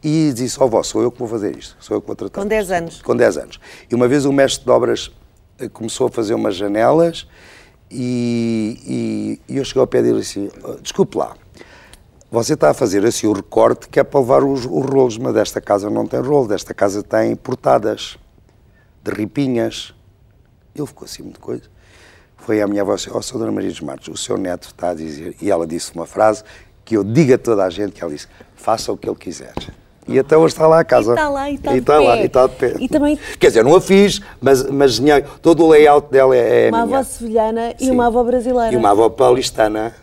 e 0.03 0.33
disse, 0.33 0.61
ó 0.61 0.67
vó, 0.67 0.83
sou 0.83 1.01
eu 1.01 1.11
que 1.11 1.17
vou 1.19 1.27
fazer 1.27 1.55
isto, 1.57 1.75
sou 1.79 1.95
eu 1.97 2.01
que 2.01 2.07
vou 2.07 2.15
tratar 2.15 2.41
Com 2.41 2.47
10 2.47 2.67
disto." 2.67 2.75
anos. 2.77 3.01
Com 3.01 3.15
10 3.15 3.37
anos. 3.37 3.59
E 3.89 3.95
uma 3.95 4.07
vez 4.07 4.25
o 4.25 4.33
mestre 4.33 4.65
de 4.65 4.69
obras 4.71 5.11
eh, 5.59 5.69
começou 5.69 6.07
a 6.07 6.09
fazer 6.09 6.33
umas 6.33 6.55
janelas 6.55 7.27
e, 7.89 9.39
e- 9.47 9.53
e 9.53 9.57
eu 9.57 9.63
cheguei 9.65 9.81
ao 9.81 9.87
pé 9.87 10.01
dele 10.01 10.17
e 10.17 10.21
disse, 10.21 10.51
"Oh, 10.63 10.73
desculpe 10.81 11.17
lá, 11.17 11.35
você 12.31 12.53
está 12.53 12.71
a 12.71 12.73
fazer 12.73 13.05
assim 13.05 13.27
o 13.27 13.33
recorte 13.33 13.87
que 13.87 13.99
é 13.99 14.03
para 14.03 14.19
levar 14.19 14.43
os, 14.43 14.65
os 14.65 14.85
rolos, 14.85 15.17
mas 15.17 15.33
desta 15.35 15.61
casa 15.61 15.89
não 15.89 16.05
tem 16.07 16.19
rolo, 16.19 16.47
desta 16.47 16.73
casa 16.73 17.03
tem 17.03 17.35
portadas. 17.35 18.17
de 19.03 19.11
ripinhas. 19.11 19.93
Ele 20.73 20.87
ficou 20.87 21.05
assim 21.05 21.23
muito 21.23 21.39
coisa. 21.39 21.63
Foi 22.37 22.61
à 22.61 22.67
minha 22.67 22.81
avó, 22.83 22.93
ó, 22.93 23.17
oh, 23.17 23.19
Sra. 23.19 23.37
Dona 23.37 23.51
Maria 23.51 23.69
dos 23.69 23.81
Matos, 23.81 24.07
o 24.07 24.15
seu 24.17 24.37
neto 24.37 24.67
está 24.67 24.91
a 24.91 24.93
dizer, 24.93 25.35
e 25.41 25.51
ela 25.51 25.67
disse 25.67 25.93
uma 25.93 26.05
frase 26.05 26.41
que 26.85 26.95
eu 26.95 27.03
digo 27.03 27.33
a 27.33 27.37
toda 27.37 27.65
a 27.65 27.69
gente, 27.69 27.91
que 27.91 28.01
ela 28.03 28.11
disse, 28.13 28.27
faça 28.55 28.91
o 28.93 28.97
que 28.97 29.07
ele 29.09 29.17
quiser. 29.17 29.53
E 30.07 30.19
até 30.19 30.35
hoje 30.37 30.53
está 30.53 30.67
lá 30.67 30.79
a 30.79 30.83
casa. 30.83 31.11
E 31.11 31.13
está 31.13 31.29
lá, 31.29 31.49
e 31.49 31.55
está, 31.55 31.73
e 31.75 31.77
está 31.79 31.97
de 31.99 32.05
lá, 32.05 32.17
e 32.17 32.25
está 32.25 32.47
de 32.47 32.55
pé. 32.55 32.73
E 32.79 32.87
também 32.89 33.17
Quer 33.39 33.47
dizer, 33.47 33.63
não 33.63 33.75
a 33.75 33.81
fiz, 33.81 34.19
mas, 34.41 34.63
mas 34.69 34.99
todo 35.41 35.63
o 35.65 35.69
layout 35.69 36.11
dela 36.11 36.35
é, 36.35 36.67
é 36.67 36.69
uma 36.69 36.85
minha. 36.85 36.97
avó 36.99 37.07
sevilhana 37.07 37.73
e 37.79 37.89
uma 37.89 38.07
avó 38.07 38.23
brasileira. 38.23 38.73
E 38.73 38.75
uma 38.77 38.91
avó 38.91 39.09
paulistana. 39.09 39.95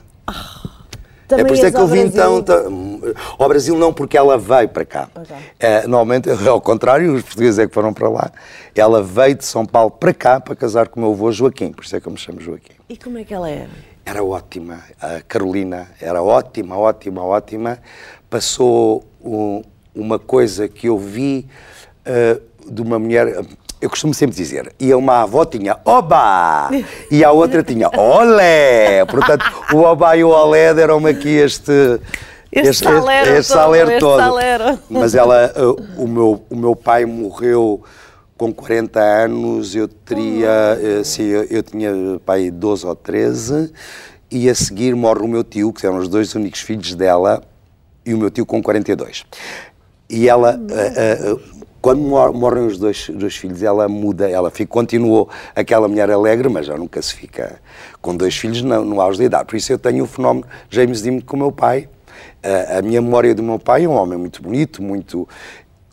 Também 1.28 1.44
é 1.44 1.48
por 1.48 1.54
isso 1.54 1.66
é 1.66 1.70
que 1.70 1.76
eu 1.78 1.86
vim 1.86 2.08
Brasil. 2.08 2.42
tão, 2.42 2.42
tão- 2.42 3.00
Ao 3.38 3.48
Brasil 3.48 3.76
não, 3.78 3.92
porque 3.92 4.16
ela 4.18 4.36
veio 4.36 4.68
para 4.68 4.84
cá. 4.84 5.08
Ok. 5.14 5.36
É, 5.60 5.82
normalmente, 5.82 6.28
ao 6.48 6.60
contrário, 6.60 7.14
os 7.14 7.22
portugueses 7.22 7.58
é 7.60 7.68
que 7.68 7.72
foram 7.74 7.92
para 7.94 8.08
lá. 8.08 8.32
Ela 8.74 9.00
veio 9.00 9.36
de 9.36 9.44
São 9.44 9.64
Paulo 9.64 9.92
para 9.92 10.12
cá 10.12 10.40
para 10.40 10.56
casar 10.56 10.88
com 10.88 10.98
o 10.98 11.02
meu 11.04 11.12
avô 11.12 11.30
Joaquim, 11.30 11.70
por 11.72 11.84
isso 11.84 11.94
é 11.94 12.00
que 12.00 12.08
eu 12.08 12.12
me 12.12 12.18
chamo 12.18 12.40
Joaquim. 12.40 12.72
E 12.88 12.96
como 12.96 13.16
é 13.18 13.22
que 13.24 13.32
ela 13.32 13.48
era? 13.48 13.68
Era 14.04 14.24
ótima, 14.24 14.80
a 15.00 15.20
Carolina 15.20 15.88
era 16.00 16.20
ótima, 16.20 16.76
ótima, 16.76 17.22
ótima. 17.22 17.78
Passou 18.28 19.04
um- 19.24 19.62
uma 19.94 20.18
coisa 20.18 20.68
que 20.68 20.88
eu 20.88 20.98
vi 20.98 21.46
eh, 22.04 22.40
de 22.66 22.82
uma 22.82 22.98
mulher. 22.98 23.44
Eu 23.80 23.88
costumo 23.88 24.12
sempre 24.12 24.36
dizer, 24.36 24.72
e 24.78 24.92
uma 24.92 25.22
avó 25.22 25.44
tinha 25.44 25.78
oba 25.84 26.70
e 27.10 27.24
a 27.24 27.32
outra 27.32 27.62
tinha 27.62 27.88
olé. 27.96 29.04
Portanto, 29.06 29.44
o 29.72 29.78
oba 29.78 30.16
e 30.16 30.24
o 30.24 30.28
olé 30.28 30.74
deram-me 30.74 31.10
aqui 31.10 31.28
este. 31.28 32.00
Este 32.52 32.84
salero 32.84 33.30
este 33.30 33.52
todo, 33.52 33.76
este 33.76 34.00
todo. 34.00 34.18
Mas 34.90 35.14
ela, 35.14 35.52
eh, 35.54 35.84
o, 35.96 36.08
meu, 36.08 36.44
o 36.50 36.56
meu 36.56 36.74
pai 36.74 37.06
morreu 37.06 37.82
com 38.36 38.52
40 38.52 38.98
anos, 38.98 39.76
eu 39.76 39.86
teria, 39.86 40.78
eh, 40.82 41.04
sim, 41.04 41.24
eu, 41.24 41.44
eu 41.44 41.62
tinha 41.62 41.92
pai 42.24 42.50
12 42.50 42.86
ou 42.86 42.96
13, 42.96 43.70
e 44.30 44.48
a 44.48 44.54
seguir 44.54 44.96
morre 44.96 45.20
o 45.20 45.28
meu 45.28 45.44
tio, 45.44 45.72
que 45.72 45.86
eram 45.86 45.98
os 45.98 46.08
dois 46.08 46.34
únicos 46.34 46.60
filhos 46.60 46.94
dela, 46.94 47.42
e 48.04 48.14
o 48.14 48.18
meu 48.18 48.30
tio 48.30 48.46
com 48.46 48.62
42. 48.62 49.26
E 50.10 50.28
ela, 50.28 50.60
eh, 50.70 50.92
eh, 50.96 51.36
quando 51.80 52.00
mor- 52.00 52.32
morrem 52.32 52.66
os 52.66 52.76
dois, 52.76 53.08
dois 53.10 53.36
filhos, 53.36 53.62
ela 53.62 53.88
muda, 53.88 54.28
ela 54.28 54.50
fica, 54.50 54.72
continuou 54.72 55.30
aquela 55.54 55.86
mulher 55.86 56.10
alegre, 56.10 56.48
mas 56.48 56.66
já 56.66 56.76
nunca 56.76 57.00
se 57.00 57.14
fica 57.14 57.60
com 58.02 58.16
dois 58.16 58.36
filhos 58.36 58.60
no, 58.60 58.84
no 58.84 59.00
auge 59.00 59.18
da 59.20 59.24
idade. 59.24 59.44
Por 59.46 59.56
isso 59.56 59.72
eu 59.72 59.78
tenho 59.78 60.02
o 60.02 60.06
fenómeno 60.06 60.44
James 60.68 61.00
Dean 61.00 61.20
com 61.20 61.36
o 61.36 61.38
meu 61.38 61.52
pai. 61.52 61.88
Eh, 62.42 62.78
a 62.78 62.82
minha 62.82 63.00
memória 63.00 63.34
do 63.34 63.42
meu 63.42 63.58
pai 63.58 63.84
é 63.84 63.88
um 63.88 63.94
homem 63.94 64.18
muito 64.18 64.42
bonito, 64.42 64.82
muito... 64.82 65.28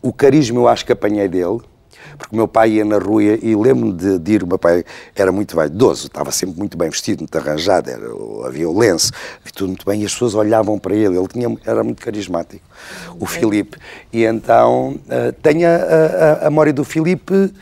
O 0.02 0.12
carisma 0.12 0.58
eu 0.58 0.68
acho 0.68 0.84
que 0.84 0.92
apanhei 0.92 1.28
dele, 1.28 1.60
porque 2.18 2.34
o 2.34 2.36
meu 2.36 2.48
pai 2.48 2.72
ia 2.72 2.84
na 2.84 2.98
rua 2.98 3.22
e 3.22 3.54
lembro-me 3.54 3.92
de, 3.92 4.18
de 4.18 4.32
ir, 4.32 4.42
o 4.42 4.46
meu 4.46 4.58
pai 4.58 4.84
era 5.14 5.30
muito 5.30 5.54
vaidoso, 5.54 6.08
estava 6.08 6.30
sempre 6.32 6.58
muito 6.58 6.76
bem 6.76 6.90
vestido, 6.90 7.20
muito 7.20 7.38
arranjado, 7.38 7.88
era, 7.88 8.04
havia 8.44 8.68
o 8.68 8.76
lenço, 8.76 9.12
havia 9.40 9.52
tudo 9.54 9.68
muito 9.68 9.86
bem, 9.86 10.02
e 10.02 10.04
as 10.04 10.12
pessoas 10.12 10.34
olhavam 10.34 10.78
para 10.78 10.94
ele, 10.94 11.16
ele 11.16 11.28
tinha, 11.28 11.56
era 11.64 11.82
muito 11.84 12.02
carismático, 12.04 12.62
o 13.18 13.24
Filipe. 13.26 13.78
E 14.12 14.24
então, 14.24 14.98
eh, 15.08 15.32
tenho 15.42 15.66
a, 15.68 15.70
a- 16.42 16.46
a 16.46 16.50
memória 16.50 16.72
do 16.72 16.84
Filipe, 16.84 17.52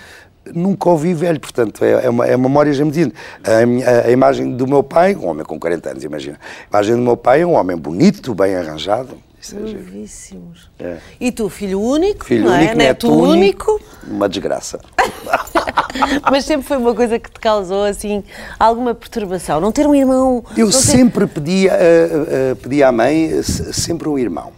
nunca 0.55 0.89
ouvi 0.89 1.13
velho, 1.13 1.41
portanto, 1.41 1.85
é, 1.85 2.07
é 2.07 2.09
uma, 2.11 2.27
é 2.27 2.35
uma 2.37 2.49
memória 2.49 2.73
genuína. 2.73 3.13
A, 3.45 3.67
minha- 3.67 4.03
a 4.07 4.11
imagem 4.11 4.57
do 4.57 4.67
meu 4.67 4.83
pai, 4.83 5.15
um 5.17 5.27
homem 5.27 5.45
com 5.45 5.59
40 5.59 5.91
anos, 5.91 6.05
imagina, 6.05 6.39
a 6.73 6.77
imagem 6.77 6.97
do 6.97 7.03
meu 7.03 7.17
pai 7.17 7.43
é 7.43 7.47
um 7.47 7.55
homem 7.55 7.77
bonito, 7.77 8.35
bem 8.35 8.55
arranjado, 8.55 9.19
Novíssimos. 9.53 10.71
É. 10.79 10.99
E 11.21 11.31
tu, 11.33 11.49
filho 11.49 11.81
único, 11.81 12.25
Filho 12.25 12.45
não 12.47 12.55
é? 12.55 12.59
único, 12.61 12.77
Neto 12.77 13.07
neto 13.09 13.13
único, 13.23 13.81
uma 14.07 14.29
desgraça. 14.29 14.81
mas 16.31 16.45
sempre 16.45 16.67
foi 16.67 16.77
uma 16.77 16.95
coisa 16.95 17.19
que 17.19 17.31
te 17.31 17.41
causou, 17.41 17.85
assim, 17.85 18.23
alguma 18.59 18.95
perturbação. 18.95 19.61
Não 19.61 19.73
ter 19.73 19.87
um 19.87 19.95
irmão... 19.95 20.45
Eu 20.57 20.67
ter- 20.67 20.73
sempre 20.73 21.27
pedi, 21.27 21.69
a- 21.69 21.75
a- 21.75 22.53
a- 22.53 22.57
pedi 22.57 22.83
à 22.83 22.91
mãe 22.93 23.31
eh, 23.39 23.43
se- 23.43 23.73
sempre 23.73 24.09
um 24.09 24.19
irmão. 24.19 24.53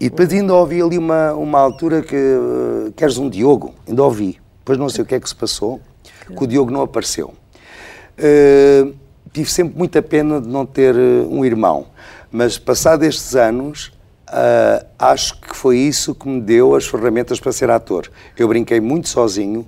E 0.00 0.08
depois 0.10 0.32
ainda 0.32 0.52
ouvi 0.54 0.82
ali 0.82 0.98
uma, 0.98 1.32
uma 1.34 1.58
altura 1.60 2.02
que 2.02 2.16
eh, 2.16 2.90
queres 2.96 3.18
um 3.18 3.28
Diogo, 3.28 3.74
ainda 3.88 4.02
ouvi. 4.02 4.38
Depois 4.58 4.78
não 4.78 4.88
sei 4.88 5.02
o 5.02 5.06
que 5.06 5.14
é 5.14 5.20
que 5.20 5.28
se 5.28 5.34
passou, 5.34 5.80
que 6.36 6.42
o 6.44 6.46
Diogo 6.46 6.70
não 6.70 6.82
apareceu. 6.82 7.32
Eh, 8.18 8.86
tive 9.32 9.50
sempre 9.50 9.76
muita 9.78 10.02
pena 10.02 10.40
de 10.40 10.48
não 10.48 10.66
ter 10.66 10.94
um 10.94 11.44
irmão, 11.44 11.86
mas 12.30 12.58
passado 12.58 13.02
estes 13.04 13.34
anos, 13.34 13.92
ah, 14.32 14.84
acho 14.98 15.38
que 15.40 15.54
foi 15.56 15.76
isso 15.78 16.14
que 16.14 16.26
me 16.28 16.40
deu 16.40 16.74
as 16.74 16.86
ferramentas 16.86 17.38
para 17.38 17.52
ser 17.52 17.70
ator. 17.70 18.10
Eu 18.38 18.48
brinquei 18.48 18.80
muito 18.80 19.08
sozinho, 19.08 19.66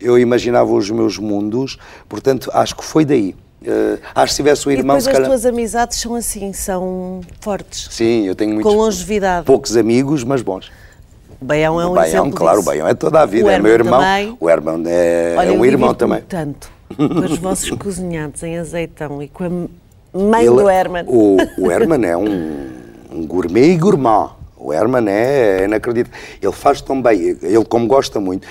eu 0.00 0.18
imaginava 0.18 0.72
os 0.72 0.88
meus 0.90 1.18
mundos, 1.18 1.78
portanto, 2.08 2.50
acho 2.54 2.76
que 2.76 2.84
foi 2.84 3.04
daí. 3.04 3.34
Eh, 3.66 3.98
acho 4.14 4.26
que 4.26 4.30
se 4.32 4.36
tivesse 4.36 4.68
E 4.68 4.72
irmão, 4.72 4.96
depois 4.96 5.04
se 5.04 5.08
as 5.10 5.14
calhar... 5.16 5.28
tuas 5.30 5.46
amizades 5.46 5.98
são 5.98 6.14
assim, 6.14 6.52
são 6.52 7.22
fortes. 7.40 7.88
Sim, 7.90 8.26
eu 8.26 8.34
tenho 8.34 8.52
muitos. 8.54 8.72
longevidade. 8.74 9.46
Poucos 9.46 9.74
amigos, 9.76 10.22
mas 10.22 10.42
bons. 10.42 10.70
Baião 11.40 11.80
é 11.80 11.86
um 11.86 11.92
o 11.92 11.94
Baião, 11.94 12.08
exemplo 12.26 12.32
claro, 12.38 12.58
disso. 12.58 12.68
o 12.68 12.72
Baião 12.72 12.88
é 12.88 12.94
toda 12.94 13.20
a 13.22 13.26
vida, 13.26 13.46
O 13.46 13.50
é 13.50 13.58
meu 13.58 13.72
irmão. 13.72 14.00
também. 14.00 14.36
O 14.38 14.50
Herman 14.50 14.82
é, 14.86 15.34
Olha, 15.38 15.48
é 15.48 15.52
um 15.52 15.64
irmão 15.64 15.94
também. 15.94 16.22
tanto 16.28 16.70
com 16.96 17.20
os 17.20 17.38
vossos 17.38 17.70
cozinhados 17.78 18.42
em 18.42 18.58
azeitão 18.58 19.22
e 19.22 19.28
com 19.28 19.44
a 19.44 20.18
mãe 20.18 20.44
Ele- 20.46 20.56
do 20.56 20.68
Herman. 20.70 21.04
O, 21.06 21.36
o 21.58 21.70
Herman 21.72 22.04
é 22.06 22.16
um, 22.16 22.66
um 23.14 23.26
gourmet 23.26 23.72
e 23.72 23.76
gourmand. 23.76 24.30
O 24.56 24.72
Herman 24.72 25.08
é, 25.08 25.60
é 25.60 25.64
inacreditável. 25.64 26.18
Ele 26.40 26.52
faz 26.52 26.80
tão 26.80 27.00
bem, 27.00 27.36
ele 27.42 27.64
como 27.64 27.86
gosta 27.86 28.18
muito. 28.18 28.46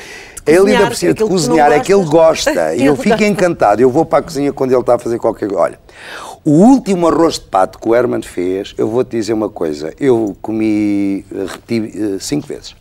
Ele 0.46 0.58
cozinhar, 0.58 0.78
ainda 0.78 0.88
precisa 0.88 1.14
de 1.14 1.24
cozinhar, 1.24 1.72
é 1.72 1.80
que 1.80 1.94
ele 1.94 2.06
gosta. 2.06 2.76
E 2.76 2.80
Ele 2.80 2.86
eu 2.86 2.96
fico 2.98 3.24
encantado. 3.24 3.82
Eu 3.82 3.90
vou 3.90 4.06
para 4.06 4.20
a 4.20 4.22
cozinha 4.22 4.52
quando 4.52 4.72
ele 4.72 4.80
está 4.80 4.96
a 4.96 5.00
fazer 5.00 5.18
qualquer 5.18 5.48
coisa. 5.48 5.62
Olha, 5.62 5.80
o 6.44 6.52
último 6.52 7.08
arroz 7.08 7.36
de 7.36 7.46
pato 7.46 7.80
que 7.80 7.88
o 7.88 7.96
Herman 7.96 8.22
fez, 8.22 8.74
eu 8.78 8.88
vou-te 8.90 9.12
dizer 9.12 9.34
uma 9.34 9.50
coisa. 9.50 9.94
Eu 10.00 10.36
comi, 10.42 11.26
eh, 11.34 11.46
repeti 11.48 11.94
eh, 11.98 12.18
cinco 12.20 12.46
vezes. 12.46 12.76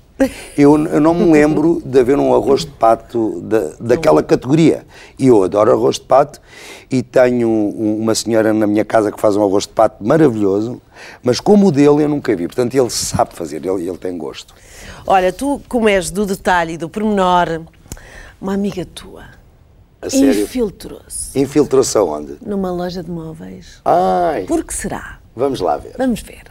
Eu, 0.56 0.76
eu 0.86 1.00
não 1.00 1.14
me 1.14 1.30
lembro 1.32 1.82
de 1.84 1.98
haver 2.00 2.18
um 2.18 2.34
arroz 2.34 2.62
de 2.62 2.70
pato 2.72 3.40
da, 3.42 3.72
daquela 3.80 4.22
categoria. 4.22 4.84
E 5.18 5.26
eu 5.26 5.42
adoro 5.42 5.72
arroz 5.72 5.96
de 5.96 6.02
pato 6.02 6.40
e 6.90 7.02
tenho 7.02 7.48
um- 7.48 7.98
uma 8.02 8.14
senhora 8.14 8.52
na 8.52 8.66
minha 8.66 8.84
casa 8.84 9.10
que 9.12 9.20
faz 9.20 9.36
um 9.36 9.42
arroz 9.42 9.64
de 9.64 9.70
pato 9.72 10.04
maravilhoso, 10.04 10.80
mas 11.22 11.40
como 11.40 11.68
o 11.68 11.72
dele 11.72 12.02
eu 12.04 12.08
nunca 12.08 12.34
vi. 12.36 12.46
Portanto, 12.46 12.74
ele 12.74 12.90
sabe 12.90 13.34
fazer, 13.34 13.64
ele, 13.64 13.88
ele 13.88 13.98
tem 13.98 14.16
gosto. 14.18 14.54
Olha, 15.06 15.32
tu 15.32 15.60
como 15.68 15.88
és 15.88 16.10
do 16.10 16.24
detalhe 16.26 16.74
e 16.74 16.76
do 16.76 16.88
pormenor, 16.88 17.62
uma 18.40 18.54
amiga 18.54 18.84
tua 18.84 19.24
infiltrou-se 20.12 21.38
Infiltrou-se 21.38 21.96
aonde? 21.96 22.36
numa 22.44 22.70
loja 22.72 23.02
de 23.02 23.10
móveis. 23.10 23.80
Ai, 23.84 24.44
Por 24.46 24.64
que 24.64 24.74
será? 24.74 25.18
vamos 25.34 25.60
lá 25.60 25.76
ver. 25.76 25.94
Vamos 25.96 26.20
ver. 26.20 26.42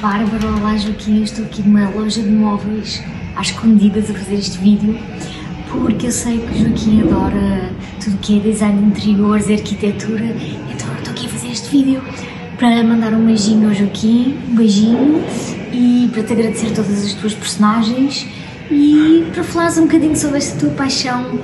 Bárbara, 0.00 0.46
olá 0.48 0.76
Joaquim, 0.76 1.22
estou 1.22 1.46
aqui 1.46 1.62
numa 1.62 1.88
loja 1.88 2.22
de 2.22 2.30
móveis 2.30 3.02
às 3.34 3.46
escondidas 3.46 4.10
a 4.10 4.14
fazer 4.14 4.34
este 4.34 4.58
vídeo 4.58 4.98
porque 5.70 6.08
eu 6.08 6.12
sei 6.12 6.38
que 6.38 6.52
o 6.52 6.58
Joaquim 6.58 7.00
adora 7.00 7.70
tudo 8.04 8.18
que 8.18 8.36
é 8.36 8.40
design 8.40 8.78
de 8.78 8.84
interiores 8.88 9.50
arquitetura, 9.50 10.36
então 10.70 10.88
eu 10.92 10.98
estou 10.98 11.12
aqui 11.12 11.26
a 11.26 11.28
fazer 11.30 11.48
este 11.48 11.70
vídeo 11.70 12.02
para 12.58 12.84
mandar 12.84 13.14
um 13.14 13.24
beijinho 13.24 13.68
ao 13.68 13.74
Joaquim, 13.74 14.38
um 14.50 14.54
beijinho 14.54 15.24
e 15.72 16.10
para 16.12 16.22
te 16.24 16.32
agradecer 16.34 16.74
todas 16.74 17.02
as 17.02 17.14
tuas 17.14 17.32
personagens 17.32 18.26
e 18.70 19.24
para 19.32 19.42
falares 19.44 19.78
um 19.78 19.86
bocadinho 19.86 20.14
sobre 20.14 20.36
esta 20.36 20.58
tua 20.58 20.70
paixão 20.70 21.38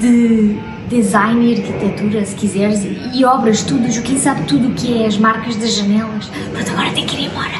de 0.00 0.56
design 0.92 1.54
arquitetura, 1.54 2.24
se 2.24 2.34
quiseres, 2.34 2.86
e 3.14 3.24
obras, 3.24 3.62
tudo. 3.62 3.90
Joaquim 3.90 4.18
sabe 4.18 4.42
tudo 4.46 4.68
o 4.68 4.74
que 4.74 5.02
é 5.02 5.06
as 5.06 5.16
marcas 5.16 5.56
das 5.56 5.74
janelas. 5.74 6.26
Pronto, 6.52 6.70
agora 6.70 6.90
tem 6.92 7.06
que 7.06 7.16
ir 7.16 7.26
embora, 7.26 7.54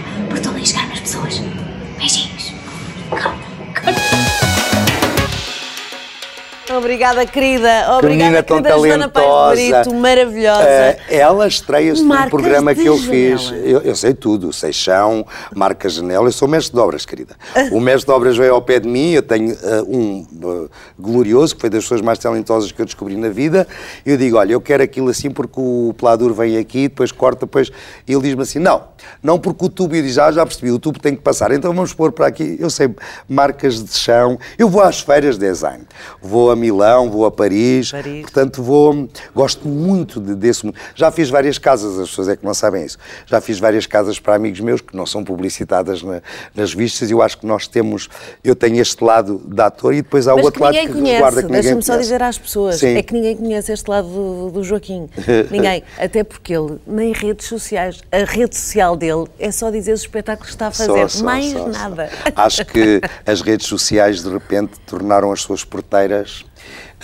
Obrigada, 6.83 7.25
querida. 7.25 7.97
Obrigada, 7.97 8.43
tão 8.43 8.61
querida 8.61 8.77
Joana 8.77 9.07
de 9.07 9.71
Brito, 9.71 9.95
maravilhosa. 9.95 10.69
Eh, 10.69 10.99
ela 11.11 11.47
estreia-se 11.47 12.03
num 12.03 12.29
programa 12.29 12.75
que 12.75 12.85
eu 12.85 12.99
fiz. 12.99 13.41
janela. 13.41 13.67
Eu, 13.69 13.81
eu 13.83 13.95
sei 13.95 14.13
tudo, 14.13 14.53
sei 14.53 14.73
chão, 14.73 15.25
marca 15.55 15.89
janela. 15.89 16.27
Eu 16.27 16.33
sou 16.33 16.49
mestre 16.49 16.75
de 16.75 16.81
obras, 16.81 17.07
querida. 17.07 17.37
O 17.71 17.79
mestre 17.79 18.07
de 18.07 18.11
obras 18.11 18.37
veio 18.37 18.53
ao 18.53 18.61
pé 18.61 18.81
de 18.81 18.89
mim. 18.89 19.13
Eu 19.13 19.23
tenho 19.23 19.53
eh, 19.53 19.83
um 19.87 20.27
eh, 20.43 20.69
glorioso, 20.99 21.55
que 21.55 21.61
foi 21.61 21.71
das 21.71 21.85
pessoas 21.85 22.01
mais 22.01 22.19
talentosas 22.19 22.73
que 22.73 22.83
eu 22.83 22.85
descobri 22.85 23.17
na 23.17 23.29
vida. 23.29 23.65
Eu 24.05 24.17
digo: 24.17 24.37
olha, 24.37 24.53
eu 24.53 24.61
quero 24.61 24.83
aquilo 24.83 25.09
assim 25.09 25.31
porque 25.31 25.61
o 25.61 25.95
Pladur 25.97 26.35
vem 26.35 26.59
aqui, 26.59 26.89
depois 26.89 27.13
corta, 27.13 27.47
depois. 27.47 27.71
E 28.09 28.13
ele 28.13 28.23
diz-me 28.23 28.43
assim: 28.43 28.59
não, 28.59 28.83
Não 29.23 29.39
porque 29.39 29.67
o 29.67 29.69
tubo, 29.69 29.95
e 29.95 30.11
já, 30.11 30.33
já 30.33 30.45
percebi, 30.45 30.73
o 30.73 30.81
tubo 30.81 30.99
tem 30.99 31.15
que 31.15 31.23
passar, 31.23 31.53
então 31.53 31.73
vamos 31.73 31.95
pôr 31.95 32.11
para 32.11 32.27
aqui, 32.27 32.57
eu 32.59 32.71
sei, 32.71 32.91
marcas 33.29 33.83
de 33.83 33.97
chão. 33.97 34.37
Eu 34.59 34.69
vou 34.69 34.83
às 34.83 35.01
feiras 35.01 35.39
de 35.39 35.47
design, 35.47 35.85
vou 36.21 36.51
a 36.51 36.57
Milão, 36.57 36.72
vou 37.11 37.27
a 37.27 37.31
Paris, 37.31 37.91
Paris. 37.91 38.23
portanto 38.23 38.63
vou, 38.63 39.09
gosto 39.35 39.67
muito 39.69 40.21
de, 40.21 40.35
desse 40.35 40.65
mundo. 40.65 40.77
Já 40.95 41.11
fiz 41.11 41.29
várias 41.31 41.59
casas, 41.59 41.99
as 41.99 42.09
pessoas 42.09 42.29
é 42.29 42.37
que 42.37 42.45
não 42.45 42.55
sabem 42.55 42.85
isso, 42.85 42.99
já 43.27 43.41
fiz 43.41 43.59
várias 43.59 43.87
casas 43.87 44.19
para 44.19 44.35
amigos 44.35 44.61
meus 44.61 44.81
que 44.81 44.97
não 44.97 45.07
são 45.07 45.23
publicitadas 45.25 46.03
na- 46.03 46.23
nas 46.55 46.73
vistas 46.73 47.11
e 47.11 47.13
eu 47.13 47.23
acho 47.23 47.39
que 47.39 47.47
nós 47.47 47.67
temos, 47.67 48.09
eu 48.43 48.55
tenho 48.57 48.81
este 48.81 49.03
lado 49.05 49.39
da 49.47 49.67
ator 49.67 49.93
e 49.95 50.03
depois 50.03 50.27
há 50.29 50.35
o 50.35 50.41
outro 50.43 50.63
lado 50.63 50.75
que 50.75 50.89
conhece, 50.89 51.11
resguarda 51.13 51.37
que 51.43 51.47
ninguém 51.49 51.61
deixa-me 51.63 51.83
só 51.83 51.97
dizer 51.97 52.23
às 52.23 52.39
pessoas, 52.39 52.77
Sim. 52.77 52.97
é 52.97 53.03
que 53.03 53.13
ninguém 53.13 53.37
conhece 53.37 53.73
este 53.73 53.89
lado 53.89 54.09
do, 54.09 54.51
do 54.51 54.65
Joaquim. 54.65 55.09
ninguém. 55.51 55.83
Até 55.99 56.25
porque 56.25 56.53
ele, 56.55 56.79
nem 56.87 57.13
redes 57.13 57.47
sociais, 57.47 58.01
a 58.11 58.25
rede 58.25 58.57
social 58.57 58.97
dele 58.97 59.27
é 59.39 59.51
só 59.51 59.71
dizer 59.71 59.93
os 59.93 60.01
espetáculos 60.01 60.49
que 60.51 60.55
está 60.55 60.69
a 60.69 60.71
fazer, 60.71 60.87
Só, 60.93 61.09
só, 61.09 61.25
mais 61.25 61.51
só. 61.53 61.69
nada. 61.69 62.11
Acho 62.35 62.65
que 62.65 63.01
as 63.27 63.41
redes 63.41 63.67
sociais 63.67 64.23
de 64.23 64.29
repente 64.31 64.73
tornaram 64.87 65.33
as 65.33 65.41
suas 65.43 65.65
porteiras. 65.65 66.45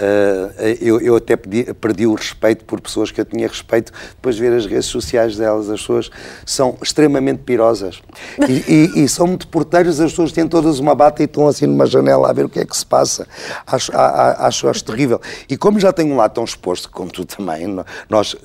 Eh, 0.00 0.78
eu, 0.80 1.00
eu 1.00 1.16
até 1.16 1.36
pedi- 1.36 1.72
perdi 1.74 2.06
o 2.06 2.14
respeito 2.14 2.64
por 2.64 2.80
pessoas 2.80 3.10
que 3.10 3.20
eu 3.20 3.24
tinha 3.24 3.46
respeito 3.48 3.92
depois 4.10 4.36
de 4.36 4.42
ver 4.42 4.52
as 4.52 4.66
redes 4.66 4.86
sociais 4.86 5.36
delas. 5.36 5.68
As 5.70 5.80
pessoas 5.80 6.10
são 6.46 6.76
extremamente 6.82 7.42
pirosas 7.42 8.00
e, 8.48 8.52
e- 8.96 9.04
e 9.04 9.08
são 9.08 9.26
muito 9.26 9.48
porteiras. 9.48 10.00
As 10.00 10.10
pessoas 10.12 10.32
têm 10.32 10.46
todas 10.48 10.78
uma 10.78 10.94
bata 10.94 11.22
e 11.22 11.24
estão 11.26 11.46
assim 11.48 11.66
numa 11.66 11.86
janela 11.86 12.28
a 12.30 12.32
ver 12.32 12.44
o 12.44 12.48
que 12.48 12.60
é 12.60 12.64
que 12.64 12.76
se 12.76 12.86
passa. 12.86 13.26
Acho, 13.66 13.90
a- 13.96 14.00
a- 14.00 14.46
acho, 14.46 14.68
acho 14.68 14.84
terrível. 14.84 15.20
E 15.48 15.56
como 15.56 15.78
já 15.80 15.92
tenho 15.92 16.12
um 16.12 16.16
lado 16.16 16.32
tão 16.34 16.44
exposto, 16.44 16.90
como 16.90 17.10
tu 17.10 17.24
também, 17.24 17.66
nós 18.08 18.36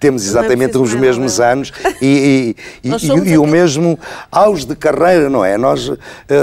temos 0.00 0.24
exatamente 0.26 0.70
preciso 0.72 0.82
os 0.82 0.94
mesmos 0.94 1.38
nada. 1.38 1.52
anos 1.52 1.72
e, 2.00 2.56
e- 2.82 2.88
e- 2.88 2.98
somos 2.98 3.30
e 3.30 3.36
o 3.38 3.46
mesmo 3.46 3.98
auge 4.32 4.66
de 4.66 4.74
carreira, 4.74 5.28
não 5.28 5.44
é? 5.44 5.56
Nós, 5.58 5.88
eh, 6.28 6.34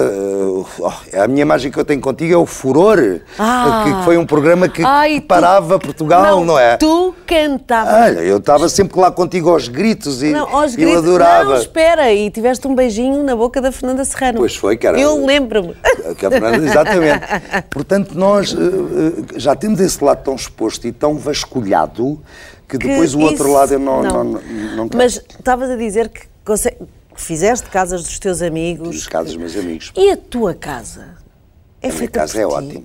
oh, 0.80 0.92
a 1.20 1.28
minha 1.28 1.42
imagem 1.42 1.72
que 1.72 1.78
eu 1.80 1.84
tenho 1.84 2.00
contigo 2.00 2.34
é 2.34 2.38
o 2.38 2.46
Furor, 2.46 3.20
Ah. 3.40 3.84
que 3.84 4.06
foi 4.06 4.18
um 4.18 4.26
programa 4.26 4.70
que 4.70 4.84
Ai, 4.86 5.20
tu- 5.20 5.28
parava 5.28 5.80
Portugal, 5.80 6.46
não, 6.46 6.58
é? 6.58 6.78
Tu 6.78 7.16
cantavas. 7.26 7.94
Olha, 7.94 8.20
eu 8.20 8.38
estava 8.38 8.70
sempre 8.70 9.00
lá 9.00 9.12
contigo 9.12 9.50
aos 9.50 9.68
gritos 9.68 10.22
e 10.22 10.30
Não, 10.30 10.56
aos 10.56 10.74
eu 10.74 10.80
gritos. 10.80 10.98
adorava. 11.00 11.50
Não, 11.56 11.58
espera, 11.62 12.14
e 12.14 12.30
tiveste 12.30 12.68
um 12.68 12.76
beijinho 12.76 13.24
na 13.24 13.36
boca 13.36 13.60
da 13.60 13.72
Fernanda 13.72 14.06
Serrano. 14.06 14.38
Pois 14.38 14.56
foi, 14.56 14.78
cara. 14.78 15.00
Eu 15.00 15.26
lembro-me. 15.26 15.76
Exatamente. 16.64 17.22
Portanto, 17.70 18.12
nós 18.16 18.54
eh, 18.54 18.58
eh, 18.58 19.40
já 19.40 19.56
temos 19.56 19.80
esse 19.80 20.04
lado 20.04 20.24
tão 20.24 20.36
exposto 20.36 20.88
e 20.88 20.92
tão 20.92 21.16
vasculhado 21.18 22.20
que 22.68 22.78
depois 22.78 23.14
o 23.16 23.20
outro 23.20 23.46
isso- 23.46 23.54
lado 23.54 23.74
eu 23.74 23.80
não, 23.80 24.04
não. 24.04 24.24
não, 24.24 24.42
não 24.76 24.88
tenho. 24.90 25.02
Mas 25.04 25.16
estavas 25.38 25.70
a 25.70 25.76
dizer 25.76 26.10
que 26.10 26.22
conse- 26.46 26.72
que 27.16 27.22
fizeste 27.22 27.70
casas 27.70 28.04
dos 28.04 28.20
teus 28.20 28.42
amigos. 28.42 28.96
Os 28.96 29.08
casos 29.08 29.34
dos 29.34 29.38
meus 29.42 29.56
amigos. 29.56 29.92
E 29.96 30.12
a 30.12 30.18
tua 30.18 30.54
casa? 30.54 31.16
É 31.82 31.90
A 31.90 31.94
minha 31.94 32.08
casa 32.10 32.38
é 32.42 32.46
ti? 32.48 32.54
ótima. 32.54 32.84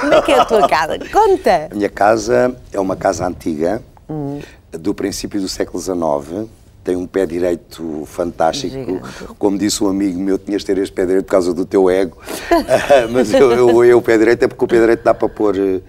Como 0.00 0.14
é 0.14 0.22
que 0.22 0.32
é 0.32 0.38
a 0.40 0.44
tua 0.44 0.68
casa? 0.68 0.98
Conta! 1.12 1.68
A 1.70 1.74
minha 1.74 1.88
casa 1.88 2.54
é 2.72 2.78
uma 2.80 2.96
casa 2.96 3.26
antiga, 3.26 3.82
Hum. 4.08 4.40
do 4.72 4.92
princípio 4.94 5.40
do 5.40 5.48
século 5.48 5.80
XIX. 5.82 6.48
Tem 6.82 6.94
um 6.96 7.06
pé 7.06 7.24
direito 7.24 8.02
fantástico. 8.06 8.74
Gigante. 8.74 9.24
Como 9.38 9.56
disse 9.56 9.82
um 9.82 9.88
amigo 9.88 10.20
meu, 10.20 10.36
tinhas 10.36 10.60
de 10.60 10.66
ter 10.66 10.76
este 10.78 10.92
pé 10.92 11.06
direito 11.06 11.24
por 11.24 11.30
causa 11.30 11.54
do 11.54 11.64
teu 11.64 11.88
ego. 11.88 12.18
Mas 13.10 13.32
eu, 13.32 13.50
eu, 13.52 13.84
eu, 13.84 13.98
o 13.98 14.02
pé 14.02 14.18
direito 14.18 14.42
é 14.42 14.48
porque 14.48 14.64
o 14.64 14.68
pé 14.68 14.78
direito 14.80 15.02
dá 15.02 15.14
para 15.14 15.28
pôr 15.28 15.56
eh, 15.56 15.80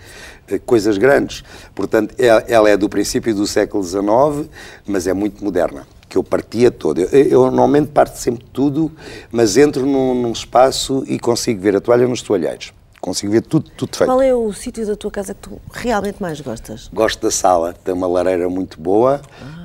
coisas 0.66 0.98
grandes. 0.98 1.44
Portanto, 1.74 2.14
é- 2.18 2.46
ela 2.54 2.70
é 2.70 2.78
do 2.78 2.88
princípio 2.90 3.34
do 3.34 3.46
século 3.48 3.84
XIX, 3.84 4.50
mas 4.86 5.08
é 5.08 5.14
muito 5.14 5.44
moderna. 5.44 5.88
Que 6.08 6.18
eu 6.18 6.24
partia 6.24 6.70
todo. 6.72 7.02
Eu, 7.02 7.08
eu 7.10 7.42
normalmente 7.46 7.88
parto 7.88 8.18
sempre 8.18 8.46
tudo, 8.54 8.92
mas 9.32 9.58
entro 9.58 9.86
num, 9.86 10.14
num 10.14 10.32
espaço 10.32 11.04
e 11.08 11.20
consigo 11.20 11.60
ver 11.62 11.76
a 11.76 11.82
toalha 11.82 12.08
nos 12.08 12.22
toalheiros. 12.22 12.74
Consigo 13.02 13.32
ver 13.32 13.42
tudo, 13.42 13.70
tudo 13.76 13.96
feito. 13.96 14.10
Qual 14.10 14.22
é 14.22 14.34
o 14.34 14.52
sítio 14.54 14.86
da 14.86 14.96
tua 14.96 15.12
casa 15.12 15.34
que 15.34 15.42
tu 15.42 15.62
realmente 15.72 16.20
mais 16.22 16.42
gostas? 16.42 16.90
Gosto 16.92 17.22
da 17.22 17.30
sala, 17.32 17.74
tem 17.84 17.94
uma 17.94 18.08
lareira 18.08 18.50
muito 18.50 18.80
boa, 18.82 19.22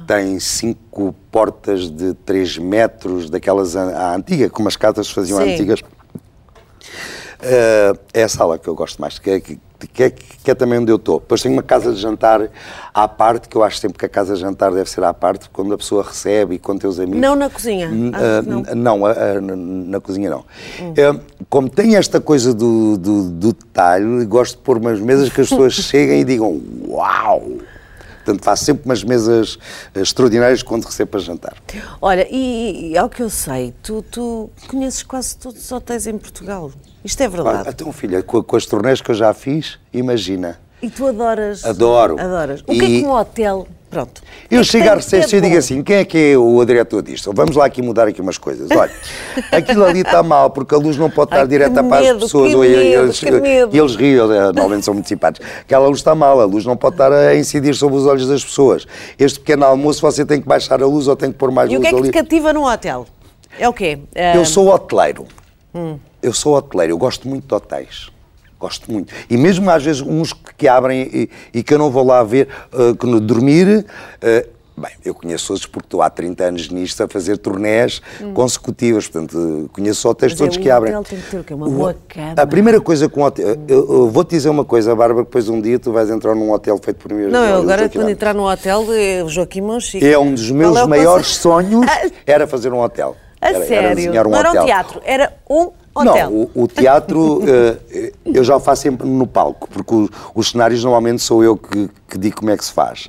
tem 0.07 0.39
cinco 0.41 1.15
portas 1.31 1.91
de 1.91 2.13
3 2.13 2.59
metros, 2.59 3.31
daquelas 3.31 3.76
a 3.76 4.15
antiga, 4.15 4.50
como 4.50 4.69
as 4.69 4.76
casas 4.76 5.09
faziam 5.11 5.39
Sim. 5.39 5.54
antigas. 5.54 5.81
Eh, 7.43 7.93
é 8.13 8.23
a 8.25 8.28
sala 8.28 8.59
que 8.59 8.69
eu 8.69 8.75
gosto 8.75 9.00
mais, 9.00 9.19
que 9.19 9.31
é, 9.31 9.41
que, 9.41 9.59
que 9.86 10.02
é, 10.02 10.10
que 10.10 10.50
é 10.50 10.54
também 10.54 10.78
onde 10.78 10.90
eu 10.90 10.97
estou. 10.97 11.21
Depois 11.21 11.43
tenho 11.43 11.54
uma 11.54 11.62
casa 11.62 11.93
de 11.93 12.00
jantar 12.00 12.49
à 12.93 13.08
parte, 13.08 13.49
que 13.49 13.56
eu 13.56 13.62
acho 13.62 13.78
sempre 13.78 13.99
que 13.99 14.06
a 14.06 14.08
casa 14.08 14.34
de 14.34 14.40
jantar 14.40 14.73
deve 14.73 14.88
ser 14.88 15.02
à 15.04 15.12
parte, 15.12 15.49
quando 15.50 15.73
a 15.75 15.78
pessoa 15.78 16.02
recebe 16.02 16.56
e 16.56 16.58
com 16.58 16.76
teus 16.76 16.99
amigos. 16.99 17.21
Não 17.21 17.36
na 17.36 17.49
cozinha? 17.49 17.90
Ah, 18.14 18.43
não? 18.43 18.62
não, 18.75 19.06
ah, 19.06 19.12
ah, 19.12 19.40
na, 19.40 20.00
cozinha 20.00 20.30
não. 20.30 20.45
Eh, 20.97 21.21
como 21.49 21.69
tem 21.69 21.97
esta 21.97 22.21
coisa 22.21 22.52
do, 22.54 22.97
do, 22.97 23.30
do 23.30 23.52
detalhe, 23.52 24.25
gosto 24.25 24.56
de 24.56 24.62
pôr 24.62 24.78
umas 24.78 25.00
mesas 25.00 25.28
que 25.28 25.40
as 25.40 25.49
pessoas 25.49 25.75
cheguem 25.90 26.21
e 26.21 26.25
digam 26.25 26.60
uau! 26.86 27.43
Portanto, 28.25 28.45
faço 28.45 28.64
sempre 28.64 28.84
umas 28.84 29.02
mesas 29.02 29.58
eh, 29.95 30.00
extraordinárias 30.00 30.62
quando 30.62 30.84
recebo 30.84 31.12
para 31.12 31.21
jantar. 31.21 31.56
Olha, 32.00 32.26
e, 32.30 32.93
e 32.93 32.99
ao 32.99 33.08
que 33.08 33.23
eu 33.23 33.30
sei, 33.30 33.75
tu, 33.82 34.02
tu 34.02 34.50
conheces 34.69 35.02
quase 35.02 35.36
todos 35.36 35.64
os 35.64 35.73
hotéis 35.73 36.06
em 36.06 36.19
Portugal. 36.19 36.71
Isto 37.04 37.23
é 37.23 37.28
verdade. 37.28 37.69
então, 37.71 37.93
filha, 37.93 38.23
com, 38.23 38.43
com 38.43 38.56
as 38.56 38.67
turnês 38.67 39.00
que 39.00 39.10
eu 39.10 39.15
já 39.15 39.32
fiz, 39.32 39.78
imagina. 39.93 40.58
E 40.82 40.89
tu 40.89 41.06
adoras. 41.06 41.65
Adoro. 41.65 42.19
Adoras. 42.19 42.60
O 42.63 42.73
que 42.73 42.80
é 42.80 42.84
E- 42.84 43.00
que 43.00 43.06
um 43.06 43.13
hotel. 43.13 43.67
Pronto. 43.91 44.23
Eu 44.49 44.60
É 44.60 44.65
chego 44.65 44.89
à 44.89 44.95
recepção 44.95 45.39
e 45.39 45.43
digo 45.43 45.56
assim: 45.58 45.82
quem 45.82 45.97
é 45.97 46.04
que 46.04 46.17
é 46.32 46.39
o 46.39 46.65
diretor 46.65 47.02
disto? 47.02 47.32
Vamos 47.34 47.56
lá 47.56 47.65
aqui 47.67 47.82
mudar 47.82 48.06
aqui 48.06 48.21
umas 48.21 48.39
coisas. 48.39 48.69
Olha, 48.71 48.91
aquilo 49.50 49.84
ali 49.84 50.00
está 50.02 50.23
mal, 50.23 50.49
porque 50.50 50.75
a 50.75 50.78
luz 50.78 50.97
não 50.97 51.10
pode 51.10 51.30
estar 51.32 51.41
Ai, 51.41 51.49
direta 51.49 51.82
para 51.82 52.00
medo, 52.00 52.17
as 52.19 52.23
pessoas. 52.25 52.52
e- 52.52 52.56
medo, 52.56 52.80
eles, 52.80 53.19
que 53.19 53.30
medo. 53.32 53.76
e 53.76 53.78
eles 53.78 53.97
riam, 53.97 54.32
eh, 54.32 54.45
normalmente 54.52 54.84
são 54.84 54.95
muito 54.95 55.08
simpáticos. 55.08 55.50
Aquela 55.60 55.86
luz 55.89 55.99
está 55.99 56.15
mal, 56.15 56.41
a 56.41 56.45
luz 56.45 56.65
não 56.65 56.76
pode 56.76 56.95
estar 56.95 57.13
a 57.13 57.34
incidir 57.34 57.75
sobre 57.75 57.97
os 57.99 58.06
olhos 58.06 58.28
das 58.28 58.45
pessoas. 58.45 58.86
Este 59.19 59.41
pequeno 59.41 59.65
almoço 59.65 60.00
você 60.00 60.25
tem 60.25 60.41
que 60.41 60.47
baixar 60.47 60.80
a 60.80 60.86
luz 60.86 61.08
ou 61.08 61.17
tem 61.17 61.32
que 61.32 61.36
pôr 61.39 61.50
mais 61.50 61.69
E 61.71 61.75
o 61.76 61.78
luz 61.80 61.89
que 61.89 61.89
é 61.89 61.99
que 61.99 62.02
ali. 62.04 62.10
te 62.10 62.13
cativa 62.15 62.52
num 62.52 62.65
hotel? 62.65 63.06
É 63.58 63.69
o 63.69 63.73
quê? 63.73 63.99
Eu 64.15 64.43
Ah, 64.43 64.45
sou 64.45 64.69
hoteleiro. 64.73 65.26
Hum. 65.75 65.99
Eu 66.23 66.33
sou 66.33 66.54
hoteleiro, 66.56 66.93
eu 66.93 66.99
gosto 66.99 67.28
muito 67.28 67.47
de 67.47 67.54
hotéis. 67.54 68.09
Gosto 68.59 68.91
muito. 68.93 69.13
E 69.30 69.37
mesmo 69.39 69.71
às 69.71 69.83
vezes 69.83 70.02
uns 70.02 70.33
que, 70.35 70.54
que 70.54 70.69
abrem 70.69 71.09
e, 71.13 71.30
e 71.54 71.63
que 71.63 71.73
eu 71.73 71.78
não 71.78 71.91
vou 71.91 72.04
lá 72.04 72.23
ver, 72.23 72.49
uh, 72.75 72.95
que 72.95 73.06
no 73.06 73.19
dormir. 73.19 73.87
uh, 74.23 74.49
bem, 74.76 74.91
eu 75.02 75.15
conheço 75.15 75.52
outros 75.54 75.67
porque 75.67 75.87
estou 75.87 76.02
há 76.02 76.11
30 76.11 76.45
anos 76.45 76.69
nisto 76.69 77.02
a 77.02 77.09
fazer 77.09 77.39
turnés 77.39 78.02
consecutivas, 78.35 79.09
portanto, 79.09 79.69
conheço 79.73 80.06
hotéis 80.09 80.33
Hum. 80.33 80.35
Mas 80.35 80.41
é, 80.41 80.45
todos 80.45 80.56
um 80.59 80.61
que 80.63 80.71
abrem. 80.71 80.95
hotel 80.95 81.04
tem 81.11 81.21
que 81.21 81.30
ter 81.30 81.39
o 81.39 81.45
quê? 81.45 81.54
Uma 81.54 81.69
O- 81.69 81.71
boa 81.71 81.97
cama. 82.06 82.35
A 82.37 82.47
primeira 82.47 82.80
coisa 82.83 83.09
com 83.09 83.21
um 83.21 83.25
hotel. 83.25 83.56
Eu, 83.67 83.78
eu 83.93 84.11
vou-te 84.11 84.30
dizer 84.30 84.50
uma 84.50 84.65
coisa, 84.65 84.95
Bárbara, 84.95 85.25
depois 85.25 85.49
um 85.49 85.59
dia 85.59 85.78
tu 85.78 85.91
vais 85.91 86.11
entrar 86.11 86.35
num 86.35 86.52
hotel 86.52 86.78
feito 86.83 86.99
por 86.99 87.13
mim. 87.15 87.28
Não, 87.30 87.43
eu 87.45 87.59
agora 87.63 87.89
quando 87.89 88.11
entrar 88.11 88.35
no 88.35 88.47
hotel, 88.47 88.85
eh, 88.91 89.23
o 89.25 89.28
Joaquim 89.30 89.63
Monchique. 89.63 90.06
é 90.06 90.19
um 90.19 90.35
dos 90.35 90.50
meus 90.50 90.76
é 90.76 90.87
maiores 90.87 91.28
sonhos 91.37 91.87
era 92.26 92.47
fazer 92.47 92.71
um 92.75 92.80
hotel. 92.80 93.17
A 93.41 93.49
Era- 93.49 93.56
era 93.56 93.67
sério? 93.67 93.97
desenhar 93.97 94.26
um 94.26 94.30
não 94.33 94.39
era 94.39 94.50
hotel. 94.50 94.63
um 94.63 94.67
teatro, 94.67 95.00
era 95.02 95.33
um 95.49 95.71
hotel. 95.95 96.31
Não, 96.31 96.37
o, 96.55 96.63
o 96.65 96.69
teatro 96.69 97.43
eh, 97.47 98.13
eu 98.25 98.45
já 98.45 98.57
o 98.57 98.61
faço 98.61 98.83
sempre 98.83 99.09
no 99.09 99.26
palco, 99.26 99.69
porque 99.71 99.95
o- 99.95 100.09
os 100.35 100.50
cenários 100.50 100.83
normalmente 100.83 101.21
sou 101.23 101.43
eu 101.43 101.57
que, 101.57 101.89
que 102.09 102.19
digo 102.19 102.37
como 102.37 102.50
é 102.50 102.57
que 102.57 102.65
se 102.65 102.73
faz. 102.73 103.09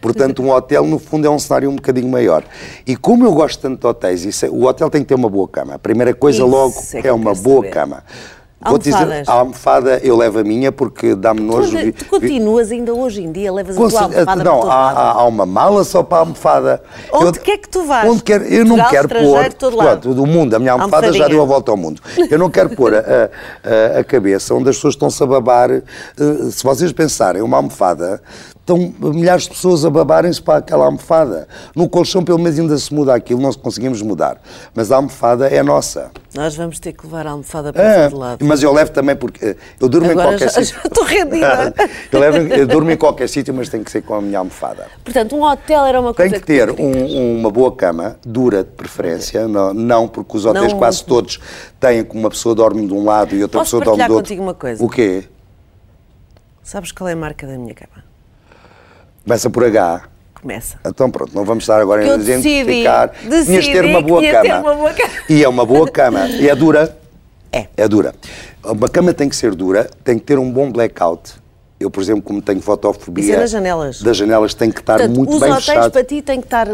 Portanto, 0.00 0.42
um 0.42 0.50
hotel, 0.50 0.84
no 0.86 0.98
fundo, 0.98 1.26
é 1.26 1.30
um 1.30 1.38
cenário 1.38 1.70
um 1.70 1.76
bocadinho 1.76 2.08
maior. 2.08 2.44
E 2.86 2.96
como 2.96 3.24
eu 3.24 3.32
gosto 3.32 3.60
tanto 3.60 3.80
de 3.80 3.86
hotéis, 3.86 4.24
isso 4.24 4.46
é- 4.46 4.50
o 4.50 4.64
hotel 4.64 4.90
tem 4.90 5.02
que 5.02 5.08
ter 5.08 5.14
uma 5.14 5.28
boa 5.30 5.48
cama. 5.48 5.74
A 5.74 5.78
primeira 5.78 6.14
coisa, 6.14 6.38
Isso 6.38 6.46
logo, 6.46 6.74
é 6.94 7.08
é, 7.08 7.12
uma 7.12 7.34
boa 7.34 7.56
saber. 7.62 7.70
cama. 7.70 8.04
Vou-te 8.60 8.84
dizer, 8.90 8.96
Almofadas. 8.96 9.28
a 9.28 9.32
almofada 9.32 9.98
eu 10.02 10.16
levo 10.16 10.40
a 10.40 10.42
minha 10.42 10.72
porque 10.72 11.14
dá-me 11.14 11.40
Tu, 11.40 11.46
nojo. 11.46 11.70
tu 11.70 11.76
vi- 11.78 11.92
continuas 11.92 12.72
ainda 12.72 12.92
hoje 12.92 13.22
em 13.22 13.30
dia, 13.30 13.52
levas 13.52 13.76
a 13.76 13.80
com 13.80 13.88
tua 13.88 14.00
almofada 14.02 14.42
não, 14.42 14.60
para 14.60 14.60
todo 14.60 14.70
há, 14.72 15.12
há- 15.12 15.24
uma 15.26 15.46
mala 15.46 15.84
só 15.84 16.02
para 16.02 16.18
a 16.18 16.20
almofada. 16.20 16.82
Onde 17.12 17.38
quer 17.38 17.58
que 17.58 17.68
tu 17.68 17.84
vás? 17.84 18.08
Onde 18.10 18.22
quer, 18.24 18.40
eu 18.52 18.64
não 18.64 18.76
Portugal, 18.76 18.90
quero 18.90 19.08
pôr. 19.08 19.52
todo 19.52 19.76
lado. 19.76 20.12
Do 20.12 20.26
mundo. 20.26 20.54
A 20.54 20.58
minha 20.58 20.72
almofada 20.72 21.12
já 21.12 21.28
deu 21.28 21.40
a 21.40 21.44
volta 21.44 21.70
ao 21.70 21.76
mundo. 21.76 22.02
Eu 22.28 22.38
não 22.38 22.50
quero 22.50 22.70
pôr 22.70 22.94
a, 22.94 22.98
a- 22.98 24.00
a 24.00 24.04
cabeça 24.04 24.52
onde 24.54 24.68
as 24.70 24.74
pessoas 24.76 24.94
estão-se 24.94 25.22
a 25.22 25.26
babar. 25.26 25.70
Eh, 25.70 25.82
Se 26.50 26.64
vocês 26.64 26.90
pensarem, 26.92 27.40
uma 27.42 27.58
almofada, 27.58 28.20
estão 28.68 28.92
milhares 29.12 29.44
de 29.44 29.50
pessoas 29.50 29.84
a 29.84 29.88
babarem-se 29.90 30.42
para 30.42 30.58
aquela 30.58 30.84
almofada. 30.84 31.48
No 31.74 31.88
colchão, 31.88 32.22
pelo 32.22 32.38
menos, 32.38 32.58
ainda 32.58 32.76
se 32.76 32.92
muda 32.92 33.14
aquilo, 33.14 33.40
não 33.40 33.50
conseguimos 33.54 34.02
mudar. 34.02 34.40
Mas 34.74 34.92
a 34.92 34.96
almofada 34.96 35.46
é 35.48 35.62
nossa. 35.62 36.10
Nós 36.34 36.54
vamos 36.54 36.78
ter 36.78 36.92
que 36.92 37.06
levar 37.06 37.26
a 37.26 37.30
almofada 37.30 37.72
para 37.72 37.82
É, 37.82 38.08
todo 38.10 38.18
lado. 38.20 38.44
mas 38.44 38.62
eu 38.62 38.72
levo 38.72 38.90
também 38.92 39.16
porque 39.16 39.44
eh, 39.44 39.56
eu 39.80 39.88
durmo 39.88 40.10
Agora 40.10 40.34
em 40.34 40.38
qualquer 40.38 40.52
já- 40.54 40.62
sítio. 40.62 40.80
já 40.82 40.88
estou 40.88 41.04
rendida. 41.04 41.74
eu, 42.12 42.20
levo, 42.20 42.36
eu 42.54 42.66
durmo 42.66 42.90
em 42.90 42.96
qualquer 42.96 43.28
sítio, 43.28 43.54
mas 43.54 43.68
tem 43.70 43.82
que 43.82 43.90
ser 43.90 44.02
com 44.02 44.14
a 44.14 44.20
minha 44.20 44.38
almofada. 44.38 44.86
Portanto, 45.02 45.34
um 45.34 45.42
hotel 45.42 45.86
era 45.86 45.98
uma 46.00 46.12
Tem 46.12 46.28
coisa 46.28 46.40
que 46.40 46.46
ter 46.46 46.74
tu- 46.74 46.82
um- 46.82 47.38
uma 47.40 47.50
boa 47.50 47.74
cama, 47.74 48.16
dura 48.24 48.62
de 48.62 48.70
preferência, 48.70 49.48
não, 49.48 49.72
não 49.72 50.06
porque 50.06 50.36
os 50.36 50.44
hotéis 50.44 50.72
Não- 50.72 50.78
quase 50.78 51.02
todos 51.04 51.40
têm 51.80 52.04
que 52.04 52.14
uma 52.16 52.28
pessoa 52.28 52.54
dorme 52.54 52.86
de 52.86 52.92
um 52.92 53.04
lado 53.04 53.34
e 53.34 53.42
outra 53.42 53.60
Posso 53.60 53.78
pessoa 53.78 53.84
dorme 53.96 54.06
do 54.06 54.14
outro. 54.14 54.24
contigo 54.28 54.42
uma 54.42 54.54
coisa? 54.54 54.84
O 54.84 54.88
quê? 54.88 55.24
Sabes 56.62 56.92
qual 56.92 57.08
é 57.08 57.14
a 57.14 57.16
marca 57.16 57.46
da 57.46 57.56
minha 57.56 57.74
cama? 57.74 58.06
Começa 59.28 59.50
por 59.50 59.62
H. 59.62 60.04
Começa. 60.40 60.78
Então 60.86 61.10
pronto, 61.10 61.32
não 61.34 61.44
vamos 61.44 61.64
estar 61.64 61.78
agora 61.78 62.02
eu 62.02 62.14
a 62.14 62.16
decidi, 62.16 62.60
identificar. 62.60 63.10
Tinhas 63.44 63.64
de 63.66 63.72
ter 63.72 63.84
uma 63.84 64.00
boa 64.00 64.22
cama. 64.22 64.42
ter 64.42 64.54
uma 64.54 64.74
boa 64.74 64.92
cama. 64.94 65.12
E 65.28 65.44
é 65.44 65.48
uma 65.50 65.66
boa 65.66 65.90
cama. 65.90 66.28
E 66.28 66.48
é 66.48 66.54
dura? 66.54 66.96
É. 67.52 67.66
É 67.76 67.86
dura. 67.86 68.14
Uma 68.64 68.88
cama 68.88 69.12
tem 69.12 69.28
que 69.28 69.36
ser 69.36 69.54
dura, 69.54 69.90
tem 70.02 70.18
que 70.18 70.24
ter 70.24 70.38
um 70.38 70.50
bom 70.50 70.72
blackout. 70.72 71.34
Eu, 71.78 71.90
por 71.90 72.02
exemplo, 72.02 72.22
como 72.22 72.40
tenho 72.40 72.62
fotofobia... 72.62 73.22
Isso 73.22 73.34
é 73.34 73.36
das 73.36 73.50
janelas. 73.50 74.00
Das 74.00 74.16
janelas 74.16 74.54
tem 74.54 74.70
que 74.70 74.80
estar 74.80 74.96
Portanto, 74.96 75.14
muito 75.14 75.34
os 75.34 75.40
bem 75.40 75.50
hotéis 75.50 75.66
fechado. 75.66 75.92
para 75.92 76.04
ti 76.04 76.22
têm 76.22 76.40
que 76.40 76.46
estar 76.46 76.66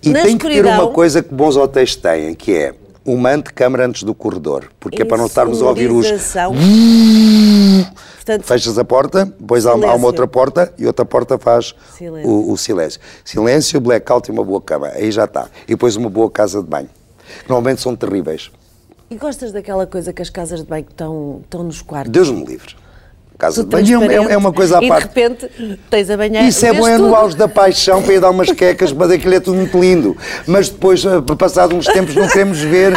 E 0.00 0.10
na 0.10 0.22
tem 0.22 0.38
que 0.38 0.48
ter 0.48 0.64
uma 0.64 0.86
coisa 0.86 1.24
que 1.24 1.34
bons 1.34 1.56
hotéis 1.56 1.96
têm, 1.96 2.36
que 2.36 2.54
é 2.54 2.72
uma 3.04 3.30
antecâmara 3.30 3.84
antes 3.84 4.04
do 4.04 4.14
corredor. 4.14 4.70
Porque 4.78 5.02
é 5.02 5.04
para 5.04 5.18
não 5.18 5.26
estarmos 5.26 5.60
a 5.60 5.66
ouvir 5.66 5.90
os... 5.90 6.06
Portanto, 8.30 8.46
Fechas 8.46 8.78
a 8.78 8.84
porta, 8.84 9.24
depois 9.24 9.66
há, 9.66 9.72
há 9.72 9.74
uma 9.74 10.06
outra 10.06 10.26
porta 10.28 10.72
e 10.78 10.86
outra 10.86 11.04
porta 11.04 11.36
faz 11.36 11.74
Silêncio. 11.96 12.30
o, 12.30 12.52
o 12.52 12.56
silêncio. 12.56 13.00
Silêncio, 13.24 13.80
blackout 13.80 14.30
e 14.30 14.32
uma 14.32 14.44
boa 14.44 14.60
cama. 14.60 14.88
Aí 14.88 15.10
já 15.10 15.24
está. 15.24 15.48
E 15.64 15.70
depois 15.70 15.96
uma 15.96 16.08
boa 16.08 16.30
casa 16.30 16.62
de 16.62 16.68
banho. 16.68 16.88
Normalmente 17.48 17.80
são 17.80 17.96
terríveis. 17.96 18.50
E 19.10 19.16
gostas 19.16 19.50
daquela 19.50 19.84
coisa 19.84 20.12
que 20.12 20.22
as 20.22 20.30
casas 20.30 20.60
de 20.60 20.66
banho 20.66 20.86
estão, 20.88 21.40
estão 21.42 21.64
nos 21.64 21.82
quartos? 21.82 22.12
Deus 22.12 22.30
me 22.30 22.44
livre. 22.44 22.76
Casa 23.40 23.64
de 23.64 23.70
banho 23.70 24.02
é- 24.10 24.32
é, 24.34 24.36
uma 24.36 24.52
coisa 24.52 24.78
à 24.78 24.82
E 24.84 24.88
parte. 24.88 25.08
de 25.08 25.20
repente 25.20 25.50
tens 25.88 26.10
a 26.10 26.16
banheira. 26.16 26.46
Isso 26.46 26.64
é 26.66 26.74
bom, 26.74 26.86
é 26.86 26.98
no 26.98 27.14
auge 27.16 27.34
da 27.36 27.48
paixão 27.48 28.02
para 28.02 28.12
ir 28.12 28.20
dar 28.20 28.28
umas 28.30 28.52
quecas, 28.52 28.92
mas 28.92 29.10
aquilo 29.10 29.34
é 29.34 29.40
tudo 29.40 29.56
muito 29.56 29.80
lindo. 29.80 30.14
Mas 30.46 30.68
depois, 30.68 31.02
eh, 31.04 31.20
passado 31.38 31.74
uns 31.74 31.86
tempos, 31.86 32.14
não 32.14 32.28
queremos 32.28 32.58
ver 32.60 32.92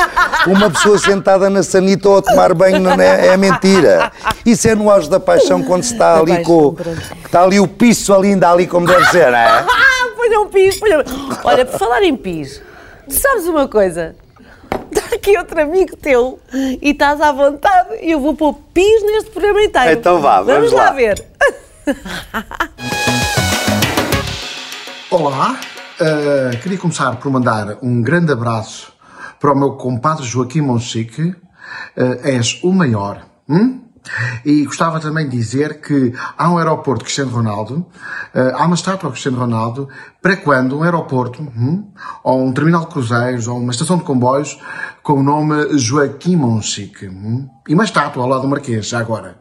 uma 0.45 0.69
pessoa 0.69 0.97
sentada 0.99 1.49
na 1.49 1.63
sanita 1.63 2.09
ou 2.09 2.17
a 2.17 2.21
tomar 2.21 2.53
banho, 2.53 2.79
não 2.81 2.91
é, 3.01 3.27
é 3.27 3.37
mentira. 3.37 4.11
Isso 4.45 4.67
é 4.67 4.75
no 4.75 4.91
auge 4.91 5.09
da 5.09 5.19
paixão, 5.19 5.63
quando 5.63 5.83
se 5.83 5.93
está 5.93 6.15
Da 6.15 6.19
ali 6.19 6.33
paixão, 6.35 6.43
com. 6.45 6.73
pronto. 6.73 7.01
Está 7.25 7.43
ali 7.43 7.59
o 7.61 7.67
piso 7.67 8.13
ali, 8.13 8.29
ainda 8.29 8.51
ali 8.51 8.67
como 8.67 8.85
deve 8.85 9.05
ser, 9.11 9.31
não 9.31 9.37
é? 9.37 9.45
Ah, 9.47 9.65
ponham 10.17 10.47
pis, 10.47 10.77
ponham... 10.77 11.01
Olha, 11.43 11.63
por 11.65 11.79
falar 11.79 12.03
em 12.03 12.15
pis, 12.17 12.61
tu 13.07 13.13
sabes 13.15 13.45
uma 13.47 13.67
coisa? 13.67 14.13
Aqui 15.23 15.37
outro 15.37 15.61
amigo 15.61 15.95
teu 15.95 16.37
e 16.53 16.89
estás 16.89 17.21
à 17.21 17.31
vontade 17.31 17.95
e 18.01 18.11
eu 18.11 18.19
vou 18.19 18.35
pôr 18.35 18.55
pis 18.73 19.01
neste 19.03 19.31
programa 19.31 19.61
inteiro. 19.61 19.97
Então 19.97 20.19
vá, 20.19 20.41
vamos 20.41 20.73
lá. 20.73 20.87
lá. 20.87 20.91
ver. 20.91 21.25
Olá, 25.09 25.57
eh, 26.01 26.57
queria 26.61 26.77
começar 26.77 27.15
por 27.15 27.31
mandar 27.31 27.77
um 27.81 28.01
grande 28.01 28.33
abraço 28.33 28.91
para 29.39 29.53
o 29.53 29.57
meu 29.57 29.77
compadre 29.77 30.25
Joaquim 30.25 30.59
Monchique. 30.59 31.33
Eh, 31.95 32.35
és 32.35 32.61
o 32.61 32.73
maior. 32.73 33.25
hum? 33.47 33.79
E 34.45 34.65
gostava 34.65 34.99
também 34.99 35.27
de 35.27 35.37
dizer 35.37 35.81
que 35.81 36.13
há 36.37 36.49
um 36.49 36.57
aeroporto 36.57 36.99
de 36.99 37.05
Cristiano 37.05 37.31
Ronaldo, 37.31 37.85
eh, 38.33 38.51
há 38.55 38.65
uma 38.65 38.75
estátua 38.75 39.09
de 39.09 39.13
Cristiano 39.13 39.39
Ronaldo, 39.39 39.87
para 40.21 40.37
quando 40.37 40.77
um 40.77 40.83
aeroporto, 40.83 41.41
hum? 41.41 41.91
ou 42.23 42.45
um 42.45 42.51
terminal 42.51 42.81
de 42.81 42.87
cruzeiros, 42.87 43.47
ou 43.47 43.57
uma 43.57 43.71
estação 43.71 43.97
de 43.97 44.03
comboios, 44.03 44.59
com 45.01 45.13
o 45.13 45.23
nome 45.23 45.77
Joaquim 45.77 46.35
Monchique. 46.35 47.07
hum? 47.07 47.49
E 47.67 47.73
uma 47.73 47.83
estátua 47.83 48.23
ao 48.23 48.29
lado 48.29 48.41
do 48.41 48.47
Marquês, 48.47 48.87
já 48.87 48.99
agora. 48.99 49.37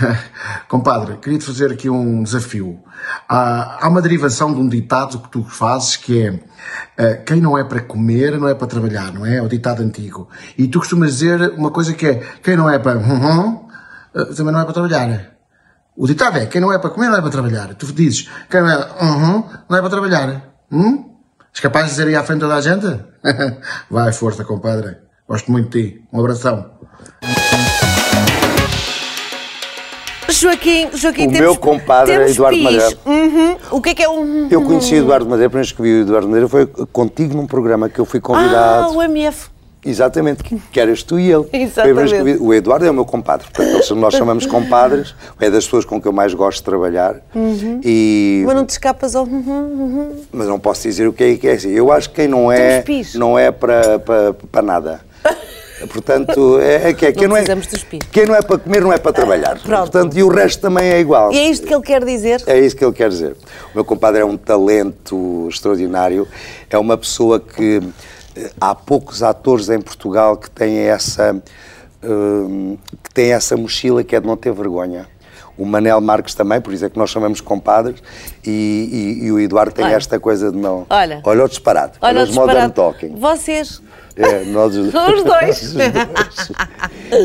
Compadre, 0.68 1.16
queria-te 1.16 1.44
fazer 1.44 1.72
aqui 1.72 1.88
um 1.88 2.22
desafio. 2.22 2.80
Há, 3.28 3.86
uma 3.88 4.02
derivação 4.02 4.52
de 4.52 4.60
um 4.60 4.68
ditado 4.68 5.18
que 5.20 5.28
tu 5.28 5.44
fazes 5.44 5.96
que 5.96 6.22
é 6.22 6.40
eh, 6.96 7.14
quem 7.26 7.40
não 7.40 7.56
é 7.56 7.64
para 7.64 7.80
comer 7.80 8.38
não 8.38 8.48
é 8.48 8.54
para 8.54 8.66
trabalhar, 8.66 9.12
não 9.12 9.24
é? 9.24 9.36
É 9.36 9.42
o 9.42 9.48
ditado 9.48 9.82
antigo. 9.82 10.28
E 10.56 10.66
tu 10.66 10.78
costumas 10.78 11.18
dizer 11.18 11.50
uma 11.50 11.70
coisa 11.70 11.94
que 11.94 12.06
é 12.06 12.14
quem 12.42 12.56
não 12.56 12.68
é 12.68 12.78
para 12.78 12.98
eh, 12.98 13.65
também 14.36 14.52
não 14.52 14.60
é 14.60 14.64
para 14.64 14.72
trabalhar. 14.74 15.32
O 15.96 16.06
ditado 16.06 16.38
é 16.38 16.46
quem 16.46 16.60
não 16.60 16.72
é 16.72 16.78
para 16.78 16.90
comer 16.90 17.08
não 17.08 17.16
é 17.16 17.20
para 17.22 17.30
trabalhar. 17.30 17.74
Tu 17.74 17.86
dizes 17.92 18.28
quem 18.50 18.60
não 18.60 18.70
é 18.70 18.76
uhum, 19.02 19.44
não 19.68 19.78
é 19.78 19.80
para 19.80 19.90
trabalhar. 19.90 20.42
Hum? 20.70 21.10
És 21.52 21.60
capaz 21.60 21.86
de 21.86 21.90
dizer 21.92 22.08
aí 22.08 22.14
à 22.16 22.22
frente 22.22 22.40
toda 22.40 22.54
a 22.54 22.60
gente? 22.60 22.86
Vai, 23.90 24.12
força, 24.12 24.44
compadre. 24.44 24.98
Gosto 25.26 25.50
muito 25.50 25.70
de 25.70 25.90
ti. 25.90 26.02
Um 26.12 26.20
abração. 26.20 26.70
Joaquim, 30.28 30.90
Joaquim, 30.94 31.28
O 31.28 31.32
temos, 31.32 31.40
meu 31.40 31.56
compadre 31.56 32.12
é 32.12 32.30
Eduardo 32.30 32.56
pis. 32.56 32.64
Madeira. 32.64 32.98
Uhum. 33.06 33.56
O 33.70 33.80
que 33.80 33.88
é 33.90 33.94
que 33.94 34.02
é 34.02 34.08
um... 34.08 34.48
Eu 34.50 34.62
conheci 34.62 34.94
o 34.96 34.98
Eduardo 34.98 35.26
Madeira, 35.26 35.48
para 35.48 35.62
que 35.62 35.80
vi 35.80 36.00
o 36.00 36.02
Eduardo 36.02 36.26
Madeira 36.28 36.48
foi 36.48 36.66
contigo 36.66 37.34
num 37.34 37.46
programa 37.46 37.88
que 37.88 37.98
eu 37.98 38.04
fui 38.04 38.18
Ah, 38.18 38.22
convidado. 38.22 38.94
o 38.96 39.02
MF. 39.02 39.48
Exatamente, 39.86 40.42
que, 40.42 40.80
eras 40.80 41.02
tu 41.02 41.18
e 41.18 41.30
ele. 41.30 41.46
Exatamente. 41.52 42.38
o 42.40 42.52
Eduardo 42.52 42.84
é 42.84 42.90
o 42.90 42.94
meu 42.94 43.04
compadre, 43.04 43.46
portanto, 43.52 43.94
nós 43.94 44.14
chamamos 44.18 44.44
compadres, 44.44 45.14
é 45.40 45.48
das 45.48 45.64
pessoas 45.64 45.84
com 45.84 46.00
que 46.00 46.08
eu 46.08 46.12
mais 46.12 46.34
gosto 46.34 46.58
de 46.58 46.64
trabalhar. 46.64 47.16
E, 47.84 48.42
Mas 48.46 48.54
não 48.56 48.66
te 48.66 48.70
escapas 48.70 49.14
ao... 49.14 49.24
Uhum, 49.24 49.42
uhum. 49.46 50.16
mas 50.32 50.48
não 50.48 50.58
posso 50.58 50.82
dizer 50.82 51.06
o 51.06 51.12
que 51.12 51.22
é 51.22 51.36
que 51.36 51.48
é 51.48 51.52
assim. 51.52 51.70
Eu 51.70 51.92
acho 51.92 52.10
que 52.10 52.16
quem 52.16 52.28
não 52.28 52.50
é, 52.50 52.84
não 53.14 53.38
é 53.38 53.50
para, 53.50 53.98
para, 53.98 54.32
para 54.34 54.62
nada. 54.62 55.00
Portanto, 55.92 56.58
é, 56.60 56.88
é 56.88 56.94
que 56.94 57.06
é, 57.06 57.12
quem 57.12 57.28
não 57.28 57.36
é, 57.36 57.44
dos 57.44 57.84
pis. 57.84 58.00
quem 58.10 58.24
não 58.24 58.34
é 58.34 58.40
para 58.40 58.58
comer 58.58 58.80
não 58.80 58.92
é 58.92 58.98
para 58.98 59.12
trabalhar. 59.12 59.60
pronto. 59.60 59.90
Portanto, 59.90 60.16
e 60.16 60.22
o 60.22 60.28
resto 60.28 60.60
também 60.60 60.88
é 60.88 61.00
igual. 61.00 61.32
E 61.32 61.38
é 61.38 61.50
isto 61.50 61.66
que 61.66 61.74
ele 61.74 61.82
quer 61.82 62.02
dizer? 62.02 62.42
É 62.46 62.58
isso 62.58 62.74
que 62.74 62.84
ele 62.84 62.94
quer 62.94 63.10
dizer. 63.10 63.32
O 63.72 63.74
meu 63.74 63.84
compadre 63.84 64.22
é 64.22 64.24
um 64.24 64.38
talento 64.38 65.46
extraordinário, 65.50 66.26
é 66.70 66.78
uma 66.78 66.96
pessoa 66.96 67.38
que 67.38 67.82
há 68.60 68.74
poucos 68.74 69.22
atores 69.22 69.68
em 69.70 69.80
Portugal 69.80 70.36
que 70.36 70.50
têm 70.50 70.78
essa 70.78 71.40
hum, 72.02 72.76
que 73.02 73.12
têm 73.12 73.32
essa 73.32 73.56
mochila 73.56 74.02
que 74.04 74.14
é 74.16 74.20
de 74.20 74.26
não 74.26 74.36
ter 74.36 74.52
vergonha. 74.52 75.06
O 75.58 75.64
Manel 75.64 76.00
Marques 76.02 76.34
também, 76.34 76.60
por 76.60 76.74
isso 76.74 76.84
é 76.84 76.90
que 76.90 76.98
nós 76.98 77.08
chamamos 77.08 77.40
compadres, 77.40 78.02
e, 78.46 79.18
e- 79.20 79.24
e 79.26 79.32
o 79.32 79.40
Eduardo 79.40 79.72
tem 79.72 79.86
Olha. 79.86 79.94
esta 79.94 80.20
coisa 80.20 80.52
de 80.52 80.58
não. 80.58 80.84
Olha. 80.90 81.22
olha 81.24 81.44
o 81.44 81.48
disparate, 81.48 81.96
olha, 82.02 82.20
Olha, 82.20 82.28
os 82.28 82.36
modern 82.36 82.70
talking. 82.72 83.14
Vocês. 83.18 83.80
É, 84.18 84.44
nós 84.46 84.74
os, 84.74 84.90
dois. 84.92 85.12
os 85.14 85.24
dois. 85.24 86.52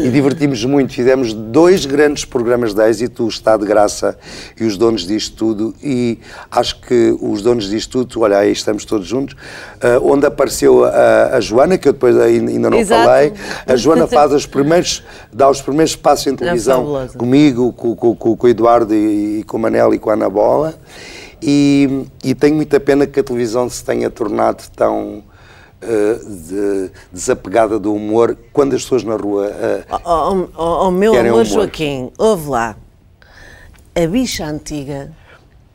E 0.04 0.10
divertimos 0.10 0.64
muito. 0.66 0.94
Fizemos 0.94 1.34
dois 1.34 1.86
grandes 1.86 2.26
programas 2.26 2.74
de 2.74 2.86
êxito, 2.88 3.24
o 3.24 3.30
Estado 3.30 3.62
de 3.62 3.68
Graça 3.68 4.18
e 4.60 4.66
os 4.66 4.78
Donos 4.78 5.08
disto 5.08 5.36
Tudo. 5.38 5.74
E 5.82 6.20
acho 6.52 6.82
que 6.82 7.16
os 7.22 7.42
Donos 7.42 7.70
disto 7.70 8.06
Tudo, 8.06 8.22
olha, 8.22 8.38
aí 8.40 8.52
estamos 8.52 8.84
todos 8.84 9.08
juntos, 9.08 9.36
ah, 9.82 10.00
onde 10.04 10.26
apareceu 10.26 10.84
a, 10.84 11.38
a 11.38 11.40
Joana, 11.40 11.78
que 11.78 11.88
eu 11.88 11.94
depois 11.94 12.18
ainda 12.20 12.70
não 12.70 12.78
Exato. 12.78 13.06
falei. 13.06 13.34
A 13.66 13.76
Joana 13.78 14.06
faz 14.12 14.34
os 14.34 14.46
primeiros, 14.46 15.02
dá 15.32 15.50
os 15.50 15.62
primeiros 15.62 15.96
passos 15.96 16.28
em 16.28 16.36
televisão 16.36 16.80
fabulosa. 16.80 17.18
comigo, 17.18 17.72
com, 17.72 17.96
com- 17.96 18.16
com- 18.16 18.38
o 18.46 18.48
Eduardo 18.50 18.94
e, 18.94 19.40
e 19.40 19.44
com 19.46 19.56
o 19.56 19.60
Manel 19.62 19.94
e 19.94 20.00
com 20.00 20.10
a 20.10 20.14
Ana 20.14 20.30
Bola. 20.30 20.74
E, 21.42 22.06
e 22.24 22.36
tenho 22.36 22.56
muita 22.56 22.80
pena 22.80 23.08
que 23.08 23.20
a 23.20 23.24
televisão 23.24 23.68
se 23.70 23.84
tenha 23.84 24.10
tornado 24.12 24.64
tão 24.76 25.24
de- 25.82 26.92
desapegada 27.12 27.80
do 27.80 27.94
humor 27.94 28.38
quando 28.54 28.76
as 28.76 28.84
pessoas 28.84 29.04
na 29.04 29.16
rua. 29.16 29.48
eh, 29.48 29.84
Oh, 30.06 30.48
oh, 30.56 30.88
oh, 30.88 30.92
meu 30.92 31.12
amor 31.14 31.32
humor. 31.32 31.46
Joaquim, 31.46 32.12
ouve 32.18 32.50
lá. 32.50 32.76
A 33.96 34.08
bicha 34.08 34.46
antiga 34.46 35.12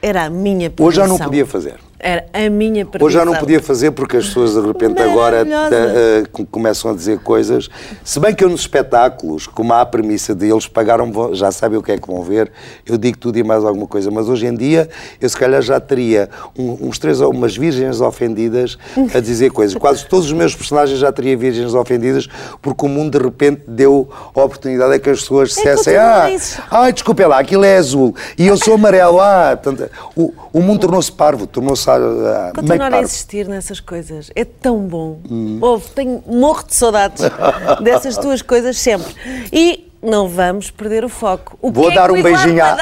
era 0.01 0.25
a 0.25 0.31
minha 0.31 0.71
perdição. 0.71 0.87
hoje 0.87 0.97
já 0.97 1.07
não 1.07 1.19
podia 1.19 1.45
fazer. 1.47 1.79
Era 1.99 2.27
a 2.33 2.51
minha 2.51 2.85
perdição. 2.85 3.07
Hoje 3.07 3.17
já 3.17 3.25
não 3.25 3.35
podia 3.37 3.61
fazer 3.61 3.91
porque 3.93 4.19
as 4.19 4.27
pessoas 4.27 4.53
de 4.55 4.61
repente 4.61 5.01
agora 5.03 5.47
eh, 5.49 6.23
eh, 6.23 6.25
com- 6.31 6.45
começam 6.45 6.91
a 6.91 6.95
dizer 6.95 7.19
coisas. 7.21 7.69
Se 8.05 8.21
bem 8.21 8.35
que 8.35 8.45
eu 8.45 8.51
nos 8.51 8.61
espetáculos, 8.61 9.47
como 9.47 9.73
há 9.73 9.81
a 9.81 9.87
premissa 9.87 10.35
de 10.35 10.47
eles 10.51 10.67
pagaram, 10.67 11.11
já 11.35 11.51
sabem 11.51 11.79
o 11.79 11.83
que 11.83 11.93
é 11.93 11.99
que 11.99 12.07
vão 12.07 12.23
ver, 12.23 12.53
eu 12.87 12.99
digo 12.99 13.17
tudo 13.17 13.39
e 13.39 13.43
mais 13.43 13.65
alguma 13.65 13.87
coisa. 13.87 14.11
Mas 14.11 14.29
hoje 14.29 14.47
em 14.47 14.55
dia 14.55 14.89
eu 15.21 15.29
se 15.29 15.37
calhar 15.37 15.63
já 15.63 15.81
teria 15.81 16.29
uns 16.57 16.99
três 16.99 17.21
ou 17.21 17.31
umas 17.33 17.57
virgens 17.57 18.01
ofendidas 18.01 18.77
a 19.15 19.21
dizer 19.21 19.51
coisas. 19.51 19.75
Quase 19.77 20.07
todos 20.07 20.27
os 20.27 20.33
meus 20.33 20.55
personagens 20.55 20.99
já 20.99 21.11
teria 21.11 21.37
virgens 21.37 21.73
ofendidas 21.75 22.29
porque 22.61 22.85
o 22.85 22.89
mundo 22.89 23.19
de 23.19 23.25
repente 23.25 23.63
deu 23.67 24.09
a 24.35 24.43
oportunidade 24.43 24.93
a 24.95 24.99
que 24.99 25.09
as 25.09 25.21
pessoas 25.21 25.49
dissessem 25.49 25.95
continua 25.95 26.23
ah, 26.25 26.31
isso." 26.31 26.63
ai, 26.71 26.93
desculpe 26.93 27.25
lá, 27.25 27.39
aquilo 27.39 27.65
é 27.65 27.79
azul 27.79 28.15
e 28.37 28.47
eu 28.47 28.57
sou 28.59 28.75
amarelo. 28.75 29.19
Ah, 29.21 29.59
portanto, 29.61 29.91
o, 30.15 30.33
o 30.53 30.61
mundo 30.61 30.81
tornou-se 30.81 31.11
parvo, 31.11 31.47
tornou-se 31.47 31.86
ah, 31.95 31.99
meio 31.99 32.55
Continuar 32.55 32.95
a 32.95 33.01
insistir 33.03 33.49
nessas 33.49 33.81
coisas 33.81 34.31
é 34.35 34.45
tão 34.45 34.79
bom. 34.81 35.21
Hum. 35.31 35.59
Ouve, 35.61 35.89
tenho 35.91 36.23
morro 36.27 36.65
de 36.67 36.75
saudades 36.75 37.23
dessas 37.83 38.17
tuas 38.17 38.43
coisas 38.43 38.79
sempre. 38.79 39.15
E 39.53 39.91
não 40.03 40.29
vamos 40.29 40.71
perder 40.71 41.05
o 41.05 41.09
foco. 41.09 41.59
O 41.61 41.71
Vou 41.73 41.91
é 41.91 41.95
dar 41.95 42.11
o 42.11 42.15
um 42.15 42.23
beijinho 42.23 42.63
à, 42.63 42.77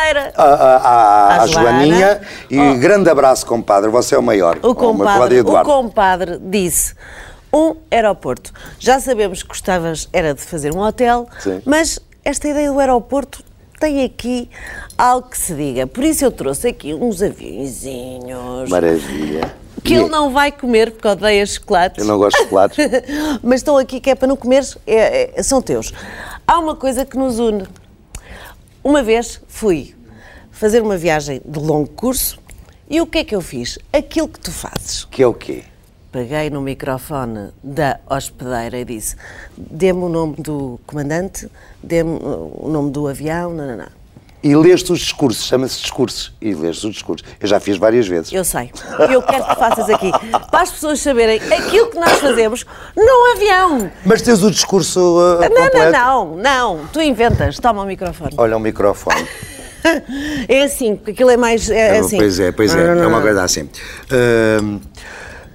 à. 1.43 1.47
Joaninha 1.47 2.21
e 2.51 2.59
Oh. 2.59 2.79
grande 2.79 3.09
abraço, 3.09 3.47
compadre. 3.47 3.90
Você 3.90 4.14
é 4.14 4.19
o 4.19 4.23
maior. 4.23 4.59
O 4.62 4.69
Oh, 4.71 4.75
compadre, 4.75 5.37
o 5.37 5.38
Eduardo. 5.38 5.69
compadre 5.71 6.38
disse 6.38 6.95
um 7.53 7.77
aeroporto. 7.90 8.53
Já 8.79 8.99
sabemos 9.01 9.43
que 9.43 9.49
gostavas 9.49 10.09
era 10.12 10.35
de 10.35 10.40
fazer 10.43 10.75
um 10.75 10.81
hotel, 10.81 11.29
Sim. 11.38 11.62
mas 11.64 12.01
esta 12.25 12.49
ideia 12.49 12.71
do 12.71 12.79
aeroporto 12.79 13.43
tem 13.85 14.03
aqui 14.03 14.49
algo 14.97 15.29
que 15.29 15.37
se 15.37 15.55
diga. 15.55 15.87
Por 15.87 16.03
isso 16.03 16.25
eu 16.25 16.33
trouxe 16.33 16.68
aqui 16.68 16.94
uns 16.94 17.20
aviãozinhos 17.20 18.70
Maravilha. 18.70 19.55
que 19.83 19.92
E 19.92 19.97
ele 19.99 20.09
não 20.09 20.33
vai 20.33 20.51
comer 20.51 20.90
porque 20.92 21.07
odeia 21.07 21.44
chocolates. 21.44 21.99
Eu 21.99 22.07
não 22.07 22.16
gosto 22.16 22.38
de 22.38 22.44
chocolates. 22.44 22.79
mas 23.44 23.61
estão 23.61 23.77
aqui 23.77 24.01
que 24.01 24.09
é 24.09 24.14
para 24.14 24.27
não 24.27 24.37
comeres, 24.37 24.79
é- 24.87 25.38
é- 25.38 25.42
são 25.42 25.61
teus. 25.61 25.92
Há 26.47 26.59
uma 26.59 26.75
coisa 26.75 27.05
que 27.05 27.18
nos 27.18 27.38
une. 27.38 27.64
Uma 28.83 29.03
vez 29.03 29.38
fui 29.49 29.94
fazer 30.51 30.81
uma 30.81 30.97
viagem 30.97 31.42
de 31.44 31.59
longo 31.59 31.88
curso 31.90 32.38
E 32.88 33.01
o 33.03 33.07
que 33.07 33.18
é 33.18 33.25
que 33.25 33.35
eu 33.35 33.40
fiz? 33.42 33.79
Aquilo 33.92 34.29
que 34.29 34.40
tu 34.40 34.51
fazes. 34.51 35.05
Que 35.11 35.23
é 35.23 35.27
o 35.27 35.35
quê? 35.35 35.62
Peguei 36.14 36.48
no 36.48 36.61
microfone 36.61 37.50
da 37.61 37.98
hospedeira 38.09 38.79
e 38.79 38.85
disse: 38.85 39.16
dê-me 39.57 40.05
o 40.05 40.09
nome 40.09 40.37
do 40.38 40.79
comandante, 40.87 41.50
dê-me 41.83 42.20
o 42.22 42.68
nome 42.68 42.92
do 42.92 43.09
avião, 43.09 43.53
não, 43.53 43.66
não, 43.66 43.77
não. 43.79 43.88
E 44.40 44.55
leste 44.55 44.92
os 44.92 45.00
discursos, 45.00 45.44
chama-se 45.44 45.81
discursos. 45.81 46.33
E 46.40 46.55
leste 46.55 46.87
os 46.87 46.92
discursos. 46.92 47.27
Eu 47.40 47.48
já 47.48 47.59
fiz 47.59 47.79
várias 47.79 48.07
vezes. 48.07 48.33
Eu 48.33 48.44
sei. 48.44 48.70
Eu 49.11 49.22
quero 49.22 49.44
que 49.44 49.57
faças 49.57 49.90
aqui. 49.90 50.12
Para 50.53 50.61
as 50.61 50.70
pessoas 50.70 51.00
saberem 51.00 51.40
aquilo 51.53 51.90
que 51.90 51.98
nós 51.98 52.12
fazemos 52.20 52.64
no 52.96 53.33
avião. 53.35 53.90
Mas 54.07 54.22
tens 54.22 54.40
o 54.44 54.53
discurso 54.53 55.00
uh, 55.00 55.40
Não, 55.40 55.48
completo? 55.48 55.90
não, 55.90 56.37
não, 56.37 56.37
não. 56.77 56.87
Tu 56.92 57.03
inventas. 57.03 57.59
Toma 57.59 57.83
o 57.83 57.87
microfone. 57.87 58.35
Olha 58.37 58.57
o 58.57 58.61
microfone. 58.61 59.27
É 60.48 60.62
assim, 60.62 60.96
porque 60.96 61.11
aquilo 61.11 61.29
é 61.29 61.37
mais. 61.37 61.68
É, 61.68 61.98
assim. 61.98 62.16
Pois 62.16 62.40
é, 62.40 62.50
pois 62.50 62.74
é. 62.74 62.87
É 62.87 63.07
uma 63.07 63.20
coisa 63.20 63.42
assim. 63.44 63.68
Ahm, 64.11 64.81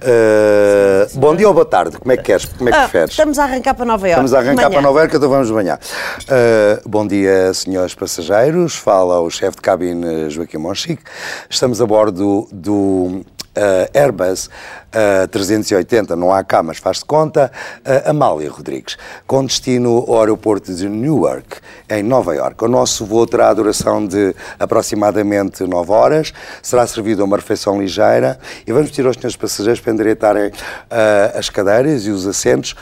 ah, 0.02 1.06
bom 1.14 1.34
dia 1.36 1.48
ou 1.48 1.54
boa 1.54 1.64
tarde? 1.66 1.98
Como 1.98 2.12
é 2.12 2.16
que 2.16 2.22
queres? 2.24 2.44
Como 2.46 2.68
é 2.68 2.72
que 2.72 2.78
Ah, 2.78 2.82
preferes? 2.82 3.10
estamos 3.10 3.38
a 3.38 3.44
arrancar 3.44 3.74
para 3.74 3.84
Nova 3.84 4.08
Iorque. 4.08 4.24
Estamos 4.26 4.34
a 4.34 4.38
arrancar 4.38 4.62
Manhã. 4.64 4.70
para 4.70 4.82
Nova 4.82 5.00
Iorque, 5.00 5.16
então 5.16 5.28
vamos 5.28 5.50
banhar. 5.50 5.78
Uh, 6.22 6.88
bom 6.88 7.06
dia, 7.06 7.52
senhores 7.54 7.94
passageiros. 7.94 8.76
Fala 8.76 9.20
o 9.20 9.30
chefe 9.30 9.56
de 9.56 9.62
cabine 9.62 10.30
Joaquim 10.30 10.58
Monchique. 10.58 11.02
Estamos 11.48 11.80
a 11.80 11.86
bordo 11.86 12.48
do 12.52 13.22
uh, 13.56 13.98
Airbus 13.98 14.46
uh, 14.46 15.28
380, 15.28 16.16
não 16.16 16.32
há 16.32 16.42
cá, 16.42 16.62
mas 16.62 16.78
faz-se 16.78 17.04
conta, 17.04 17.50
uh, 17.78 18.10
Amália 18.10 18.50
Rodrigues, 18.50 18.96
com 19.26 19.44
destino 19.44 20.04
ao 20.06 20.20
aeroporto 20.20 20.74
de 20.74 20.88
Newark, 20.88 21.58
em 21.88 22.02
Nova 22.02 22.34
Iorque. 22.34 22.64
O 22.64 22.68
nosso 22.68 23.04
voo 23.04 23.26
terá 23.26 23.48
a 23.48 23.54
duração 23.54 24.06
de 24.06 24.34
aproximadamente 24.58 25.64
9 25.64 25.92
horas, 25.92 26.32
será 26.62 26.86
servido 26.86 27.24
uma 27.24 27.36
refeição 27.36 27.80
ligeira 27.80 28.38
e 28.66 28.72
vamos 28.72 28.90
pedir 28.90 29.06
aos 29.06 29.16
senhores 29.16 29.36
passageiros 29.36 29.80
para 29.80 29.92
endireitarem 29.92 30.48
uh, 30.48 31.38
as 31.38 31.48
cadeiras 31.48 32.06
e 32.06 32.10
os 32.10 32.26
assentos 32.26 32.74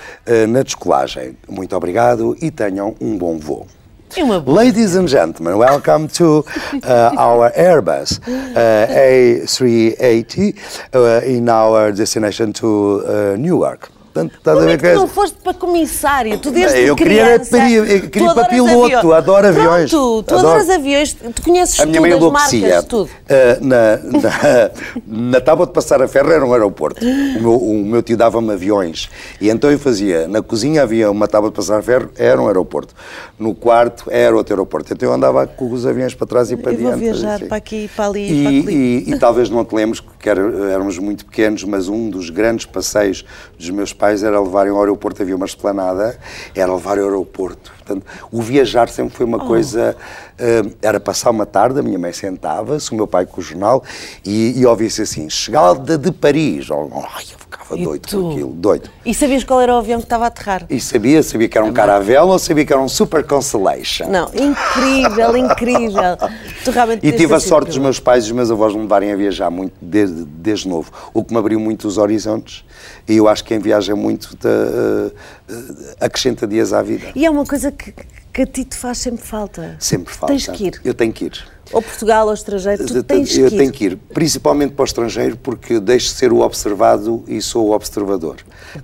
na 0.49 0.63
descolagem. 0.63 1.37
Muito 1.49 1.75
obrigado 1.77 2.37
e 2.41 2.51
tenham 2.51 2.95
um 3.01 3.17
bom 3.17 3.39
voo. 3.39 3.78
Ladies 4.17 4.95
and 4.95 5.07
gentlemen, 5.07 5.59
welcome 5.59 6.09
to 6.09 6.43
uh, 6.83 7.15
our 7.19 7.51
Airbus 7.51 8.19
uh, 8.27 8.87
A380 8.89 10.95
uh, 10.95 11.21
in 11.27 11.49
our 11.49 11.93
destination 11.93 12.53
to 12.55 13.05
uh, 13.07 13.37
Newark. 13.39 13.91
Portanto, 14.13 14.35
estás 14.39 14.57
a 14.57 14.61
Como 14.61 14.71
é 14.71 14.77
ver 14.77 14.83
que 14.83 14.89
que 14.89 14.95
tu 14.95 15.01
não 15.01 15.09
foste 15.09 15.37
para 15.43 15.55
comissário? 15.55 16.39
Tu 16.39 16.51
desde 16.51 16.79
Eu 16.81 16.97
queria- 16.97 17.25
criança... 17.39 17.59
eu 17.71 18.11
queria 18.11 18.35
para 18.35 18.45
piloto, 18.47 18.85
aviões. 18.97 19.15
adoro 19.15 19.47
aviões. 19.49 19.91
Pronto, 19.91 20.23
tu 20.25 20.35
Adoro. 20.35 20.49
adoras 20.49 20.71
aviões, 20.71 21.13
tu 21.35 21.43
conheces 21.43 21.79
A 21.81 21.87
minha 21.87 22.01
tudo, 22.01 22.31
mãe 22.33 22.33
marcas, 22.33 22.85
tudo. 22.87 23.05
Uh, 23.09 23.65
na, 23.65 23.97
na, 23.99 24.71
na 25.33 25.41
tábua 25.41 25.67
de 25.67 25.73
passar 25.73 26.03
a 26.03 26.09
ferro 26.09 26.31
era 26.33 26.45
um 26.45 26.53
aeroporto. 26.53 27.05
O 27.05 27.41
meu, 27.41 27.55
o 27.57 27.85
meu 27.85 28.03
tio 28.03 28.17
dava-me 28.17 28.53
aviões. 28.53 29.09
E 29.41 29.49
então 29.51 29.71
eu 29.71 29.79
fazia, 29.79 30.27
na 30.27 30.43
cozinha 30.43 30.83
havia 30.83 31.11
uma 31.11 31.29
tábua 31.29 31.51
de 31.51 31.57
passar 31.57 31.79
a 31.79 31.83
ferro, 31.83 32.11
era 32.17 32.41
um 32.41 32.47
aeroporto. 32.47 32.95
No 33.39 33.55
quarto 33.55 34.05
era 34.11 34.35
outro 34.37 34.55
aeroporto. 34.55 34.93
Então 34.93 35.09
eu 35.09 35.15
andava 35.15 35.47
com 35.47 35.71
os 35.71 35.87
aviões 35.87 36.15
para 36.15 36.27
trás 36.27 36.51
e 36.51 36.57
para 36.57 36.73
Eu 36.73 36.79
vou 36.79 36.87
diante. 36.89 37.01
viajar 37.05 37.35
assim. 37.37 37.47
para 37.47 37.57
aqui, 37.57 37.91
para 37.95 38.07
ali, 38.07 38.31
E, 38.31 38.43
para 38.43 38.49
ali. 38.71 39.05
e- 39.07 39.11
e 39.13 39.19
talvez 39.19 39.51
não 39.51 39.65
te 39.65 39.75
lembres, 39.75 40.01
porque 40.01 40.29
éramos 40.29 40.99
muito 40.99 41.25
pequenos, 41.25 41.63
mas 41.65 41.89
um 41.89 42.09
dos 42.11 42.31
grandes 42.31 42.67
passeios 42.67 43.25
dos 43.59 43.71
meus 43.71 43.93
pais 43.99 44.23
era 44.23 44.41
levarem 44.41 44.73
ao 44.73 44.81
aeroporto, 44.81 45.21
havia 45.23 45.35
uma 45.37 45.47
esplanada, 45.47 46.19
era 46.55 46.73
levar 46.73 46.99
ao 46.99 47.05
aeroporto. 47.05 47.73
Portanto, 47.73 48.07
o 48.31 48.41
viajar 48.41 48.89
sempre 48.89 49.15
foi 49.17 49.27
Oh. 49.27 49.29
uma 49.29 49.41
coisa. 49.41 49.97
Eh, 50.39 50.63
era 50.83 50.99
passar 51.01 51.31
uma 51.31 51.45
tarde, 51.47 51.81
a 51.81 51.83
minha 51.83 51.99
mãe 51.99 52.13
sentava-se, 52.13 52.91
o 52.93 52.95
meu 52.95 53.07
pai 53.07 53.27
com 53.27 53.41
o 53.41 53.45
jornal, 53.45 53.83
e, 54.25 54.59
e 54.59 54.65
ouvia-se 54.67 55.03
assim: 55.03 55.29
chegada 55.29 55.99
de 55.99 56.11
Paris. 56.13 56.69
Ai, 56.71 57.25
eu 57.33 57.39
ficava 57.39 57.77
E 57.79 57.85
doido 57.85 58.09
tu? 58.09 58.21
com 58.23 58.31
aquilo, 58.31 58.51
doido. 58.53 58.91
E 59.05 59.15
sabias 59.15 59.45
qual 59.45 59.61
era 59.61 59.75
o 59.75 59.79
avião 59.79 59.99
que 60.01 60.07
estava 60.07 60.25
a 60.25 60.29
aterrar? 60.29 60.67
E 60.71 60.81
sabia, 60.81 61.23
sabia 61.23 61.49
que 61.49 61.57
era 61.59 61.67
um 61.67 61.73
caravela 61.73 62.33
ou 62.33 62.39
sabia 62.39 62.65
que 62.65 62.73
era 62.73 62.81
um 62.81 62.89
Super 62.89 63.25
Constellation. 63.25 64.07
Não, 64.09 64.31
incrível, 64.35 65.37
incrível. 65.37 66.17
Tu 66.65 66.71
realmente 66.71 67.07
E 67.07 67.13
tive 67.13 67.35
a 67.35 67.41
sorte 67.41 67.69
dos 67.69 67.79
meus 67.79 67.99
pais 68.01 68.25
e 68.25 68.29
dos 68.29 68.37
meus 68.37 68.51
avós 68.51 68.75
me 68.75 68.81
levarem 68.83 69.13
a 69.13 69.17
viajar 69.17 69.51
muito 69.51 69.73
desde, 69.81 70.25
desde 70.25 70.69
novo, 70.69 70.91
o 71.15 71.25
que 71.25 71.33
me 71.33 71.39
abriu 71.39 71.59
muito 71.61 71.87
os 71.89 71.99
horizontes. 71.99 72.65
E 73.09 73.17
eu 73.17 73.29
acho 73.29 73.43
que 73.43 73.49
quem 73.49 73.59
viaja 73.59 73.95
muito 73.97 74.37
te, 74.37 74.47
eh, 74.47 75.11
eh, 75.49 75.55
acrescenta 76.01 76.47
dias 76.47 76.73
à 76.73 76.83
vida. 76.83 77.07
E 77.15 77.25
é 77.25 77.31
uma 77.31 77.45
coisa 77.47 77.73
que, 77.73 77.95
que 78.39 78.43
a 78.43 78.47
ti 78.47 78.65
te 78.65 78.77
faz 78.77 78.99
sempre 78.99 79.25
falta. 79.25 79.75
Sempre 79.81 80.15
falta. 80.15 80.33
Tens 80.33 80.47
que 80.47 80.67
ir. 80.69 80.81
Eu 80.85 80.95
tenho 80.95 81.13
que 81.13 81.25
ir. 81.25 81.45
Ou 81.73 81.83
Portugal 81.83 82.29
ou 82.29 82.33
estrangeiro, 82.35 82.87
tu 82.87 82.97
Eu- 82.97 83.03
tens 83.03 83.31
que 83.33 83.41
eu 83.41 83.49
ir. 83.49 83.51
tenho 83.59 83.73
que 83.73 83.85
ir, 83.87 83.97
principalmente 84.15 84.73
para 84.75 84.83
o 84.83 84.87
estrangeiro, 84.87 85.37
porque 85.37 85.81
deixo 85.81 86.13
de 86.13 86.15
ser 86.19 86.33
o 86.33 86.39
observado 86.41 87.25
e 87.27 87.43
sou 87.43 87.67
o 87.67 87.73
observador. 87.73 88.37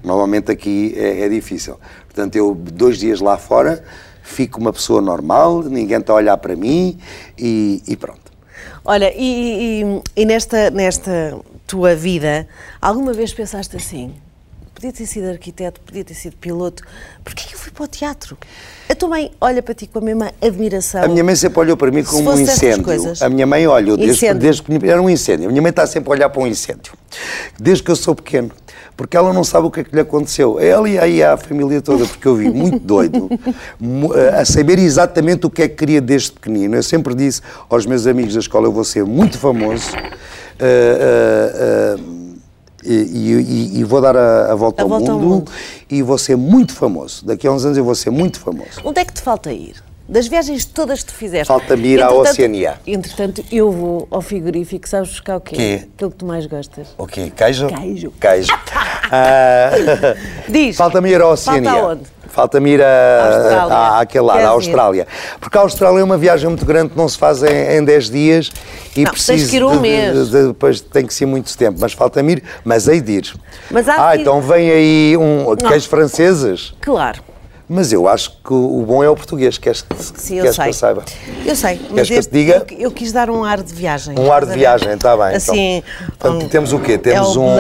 Normalmente 0.03 0.51
aqui 0.51 0.93
é, 0.97 1.21
é 1.21 1.29
difícil. 1.29 1.79
Portanto, 2.07 2.35
eu 2.37 2.53
dois 2.55 2.99
dias 2.99 3.21
lá 3.21 3.39
fora 3.39 3.83
fico 4.23 4.59
uma 4.61 4.73
pessoa 4.73 5.01
normal, 5.01 5.63
ninguém 5.63 5.99
está 5.99 6.13
a 6.13 6.17
olhar 6.17 6.37
para 6.39 6.57
mim 6.57 6.99
e, 7.39 7.83
e 7.87 7.97
pronto. 7.97 8.33
Olha, 8.85 9.13
e, 9.17 9.83
e- 9.83 10.03
e 10.23 10.25
nesta, 10.27 10.69
nesta 10.71 11.39
tua 11.67 11.95
vida, 11.95 12.47
alguma 12.83 13.13
vez 13.13 13.33
pensaste 13.33 13.77
assim? 13.77 14.15
Podia 14.75 14.93
ter 14.93 15.07
sido 15.07 15.29
arquiteto, 15.29 15.81
podia 15.81 16.05
ter 16.05 16.15
sido 16.15 16.37
piloto, 16.37 16.83
porquê 17.23 17.45
que 17.47 17.55
eu 17.55 17.59
fui 17.59 17.71
para 17.71 17.85
o 17.85 17.87
teatro? 17.87 18.37
A 18.89 18.95
tua 18.95 19.09
mãe 19.09 19.31
olha 19.41 19.63
para 19.63 19.73
ti 19.73 19.87
com 19.87 20.01
a 20.01 20.03
mesma 20.03 20.33
admiração. 20.43 21.03
A 21.05 21.09
minha 21.09 21.23
mãe 21.23 21.37
sempre 21.37 21.61
olhou 21.61 21.77
para 21.77 21.91
mim 21.93 22.03
como 22.03 22.31
um 22.31 22.39
incêndio. 22.41 22.85
A 23.21 23.29
minha 23.29 23.47
mãe 23.47 23.67
olhou 23.67 23.97
desde, 23.97 24.35
desde 24.35 24.63
que 24.63 24.73
era 24.91 25.01
um 25.01 25.09
incêndio. 25.09 25.47
A 25.49 25.51
minha 25.51 25.63
mãe 25.63 25.71
está 25.71 25.87
sempre 25.87 26.11
a 26.11 26.13
olhar 26.13 26.29
para 26.29 26.43
um 26.43 26.47
incêndio. 26.47 26.93
Desde 27.59 27.83
que 27.85 27.91
eu 27.91 27.97
sou 27.97 28.15
pequeno. 28.15 28.51
Porque 28.97 29.17
ela 29.17 29.33
não 29.33 29.43
sabe 29.43 29.67
o 29.67 29.71
que 29.71 29.81
é 29.81 29.85
que 29.85 29.95
lhe 29.95 30.01
aconteceu. 30.01 30.59
Ela 30.61 30.89
e 30.89 30.99
aí 30.99 31.23
a 31.23 31.37
família 31.37 31.81
toda, 31.81 32.05
porque 32.07 32.27
eu 32.29 32.37
vi 32.37 32.49
muito 32.51 32.79
doido, 32.85 33.29
mu- 33.81 34.13
a 34.13 34.45
saber 34.45 34.79
exatamente 34.79 35.47
o 35.47 35.51
que 35.51 35.63
é 35.63 35.69
que 35.69 35.75
queria 35.77 36.01
desde 36.01 36.31
pequenino. 36.33 36.77
Eu 36.77 36.83
sempre 36.83 37.13
disse 37.15 37.41
aos 37.69 37.87
meus 37.87 38.07
amigos 38.07 38.35
da 38.35 38.41
escola: 38.41 38.67
eu 38.69 38.73
vou 38.73 38.85
ser 38.85 39.05
muito 39.05 39.37
famoso. 39.39 39.91
ah, 39.97 40.61
ah, 40.61 41.97
ah, 41.99 42.24
e, 42.85 43.33
e- 43.75 43.79
e 43.81 43.85
vou 43.85 44.01
dar 44.01 44.17
a, 44.17 44.53
a 44.53 44.55
volta, 44.55 44.83
A 44.83 44.85
ao, 44.85 44.89
volta 44.89 45.11
ao 45.13 45.19
mundo, 45.19 45.29
mundo. 45.35 45.53
e 45.91 46.03
vou 46.03 46.19
ser 46.19 46.37
muito 46.37 46.73
famoso. 46.75 47.25
Daqui 47.25 47.47
a 47.47 47.53
uns 47.53 47.65
anos 47.65 47.77
eu 47.79 47.85
vou 47.85 47.95
ser 47.95 48.11
muito 48.11 48.39
famoso. 48.41 48.81
Onde 48.85 49.01
é 49.01 49.05
que 49.05 49.13
te 49.13 49.23
falta 49.23 49.53
ir? 49.53 49.75
Das 50.07 50.27
viagens 50.29 50.67
todas 50.67 51.03
que 51.03 51.07
tu 51.13 51.15
fizeste. 51.17 51.47
Falta-me 51.47 51.89
ir 51.89 52.03
à 52.03 52.11
Oceania. 52.13 52.75
Entretanto, 52.87 53.43
eu 53.51 53.73
vou 53.73 54.07
ao 54.11 54.21
frigorífico, 54.21 54.87
sabes 54.87 55.09
buscar 55.09 55.39
o 55.39 55.41
quê? 55.41 55.57
Quê? 55.57 55.89
Aquilo 55.95 56.11
que 56.11 56.17
tu 56.19 56.27
mais 56.27 56.45
gostas. 56.45 56.89
O 56.99 57.07
quê? 57.07 57.33
Queijo? 57.35 57.69
Queijo. 57.69 58.13
Queijo. 58.21 58.53
Ah, 59.17 59.71
Diz. 60.49 60.77
Falta-me 60.77 61.11
ir 61.11 61.21
à 61.21 61.29
Oceania. 61.29 61.71
Falta 61.71 61.87
aonde? 61.87 62.03
Falta-me 62.35 62.71
ir 62.71 62.83
a, 62.83 63.27
Austrália. 63.27 63.75
a, 63.75 64.01
àquele 64.01 64.25
lado, 64.25 64.41
à? 64.41 64.49
Austrália. 64.49 65.07
Porque 65.41 65.57
a 65.57 65.61
Austrália 65.61 66.01
é 66.01 66.05
uma 66.05 66.19
viagem 66.19 66.49
muito 66.49 66.67
grande 66.67 66.91
que 66.91 66.97
não 66.99 67.09
se 67.09 67.17
faz 67.17 67.43
em, 67.45 67.77
em 67.79 67.85
10 67.85 68.11
dias 68.11 68.51
e 68.97 69.05
Não, 69.05 69.13
tens 69.13 69.25
preciso 69.25 69.51
que 69.51 69.57
ir 69.57 69.65
um 69.65 69.71
de- 69.71 69.75
de- 69.77 69.81
mês. 69.83 70.31
de- 70.31 70.47
depois 70.49 70.81
tem 70.81 71.07
que 71.07 71.15
ser 71.15 71.27
muito 71.27 71.57
tempo, 71.57 71.79
mas 71.81 71.93
falta-me 71.93 72.33
ir, 72.33 72.43
mas 72.65 72.89
hei 72.89 73.01
de 73.01 73.13
ir. 73.13 73.35
Mas 73.71 73.89
ah, 73.89 74.11
de 74.13 74.19
ir. 74.19 74.21
então 74.23 74.41
vem 74.41 74.69
aí 74.71 75.17
um 75.17 75.55
queijos 75.57 75.87
franceses. 75.87 76.75
Claro. 76.81 77.23
Mas 77.67 77.93
eu 77.95 78.07
acho 78.07 78.31
que 78.45 78.53
o 78.53 78.85
bom 78.87 79.03
é 79.03 79.09
o 79.09 79.17
português, 79.17 79.57
queres, 79.57 79.81
que- 79.81 79.97
Sim, 79.97 80.37
eu 80.37 80.43
queres 80.43 80.57
sei. 80.57 80.65
que 80.65 80.71
eu 80.71 80.75
saiba? 80.75 81.05
Eu 81.47 81.57
sei, 81.57 81.77
Queres 81.79 81.93
mas 81.93 82.09
que 82.09 82.15
eu 82.15 82.19
este- 82.19 82.31
diga? 82.33 82.67
eu, 82.73 82.79
eu 82.79 82.91
quis 82.91 83.11
dar 83.11 83.31
um 83.31 83.43
ar 83.43 83.63
de 83.63 83.73
viagem. 83.73 84.19
Um 84.19 84.31
ar 84.31 84.45
de 84.45 84.53
viagem, 84.53 84.93
está 84.93 85.17
bem. 85.17 85.35
Assim. 85.37 85.77
então. 85.79 86.07
Portanto, 86.19 86.45
um- 86.45 86.49
temos 86.51 86.73
o 86.75 86.79
quê? 86.79 86.99
Temos 86.99 87.35
é 87.35 87.39
um, 87.39 87.55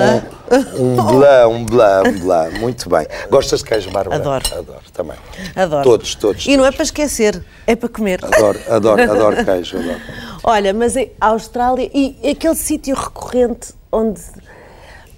um 0.78 0.96
blá, 1.18 1.48
um 1.48 1.64
blá, 1.64 2.02
um 2.06 2.18
blá. 2.18 2.50
Muito 2.50 2.86
bem. 2.90 3.06
Gostas 3.30 3.60
de 3.60 3.64
queijo, 3.64 3.90
Bárbara? 3.90 4.16
Adoro. 4.20 4.44
Adoro, 4.52 4.80
também. 4.92 5.16
Adoro. 5.56 5.84
Todos, 5.84 6.14
todos. 6.16 6.46
E 6.46 6.54
não 6.54 6.66
é 6.66 6.70
para 6.70 6.82
esquecer, 6.82 7.42
é 7.66 7.74
para 7.74 7.88
comer. 7.88 8.22
Adoro, 8.22 8.58
adoro, 8.68 9.02
adoro 9.10 9.44
queijo, 9.44 9.78
adoro. 9.78 10.00
Olha, 10.42 10.74
mas 10.74 10.94
a 10.98 11.26
Austrália 11.28 11.90
e 11.94 12.14
aquele 12.30 12.54
sítio 12.56 12.94
recorrente 12.94 13.68
onde 13.90 14.20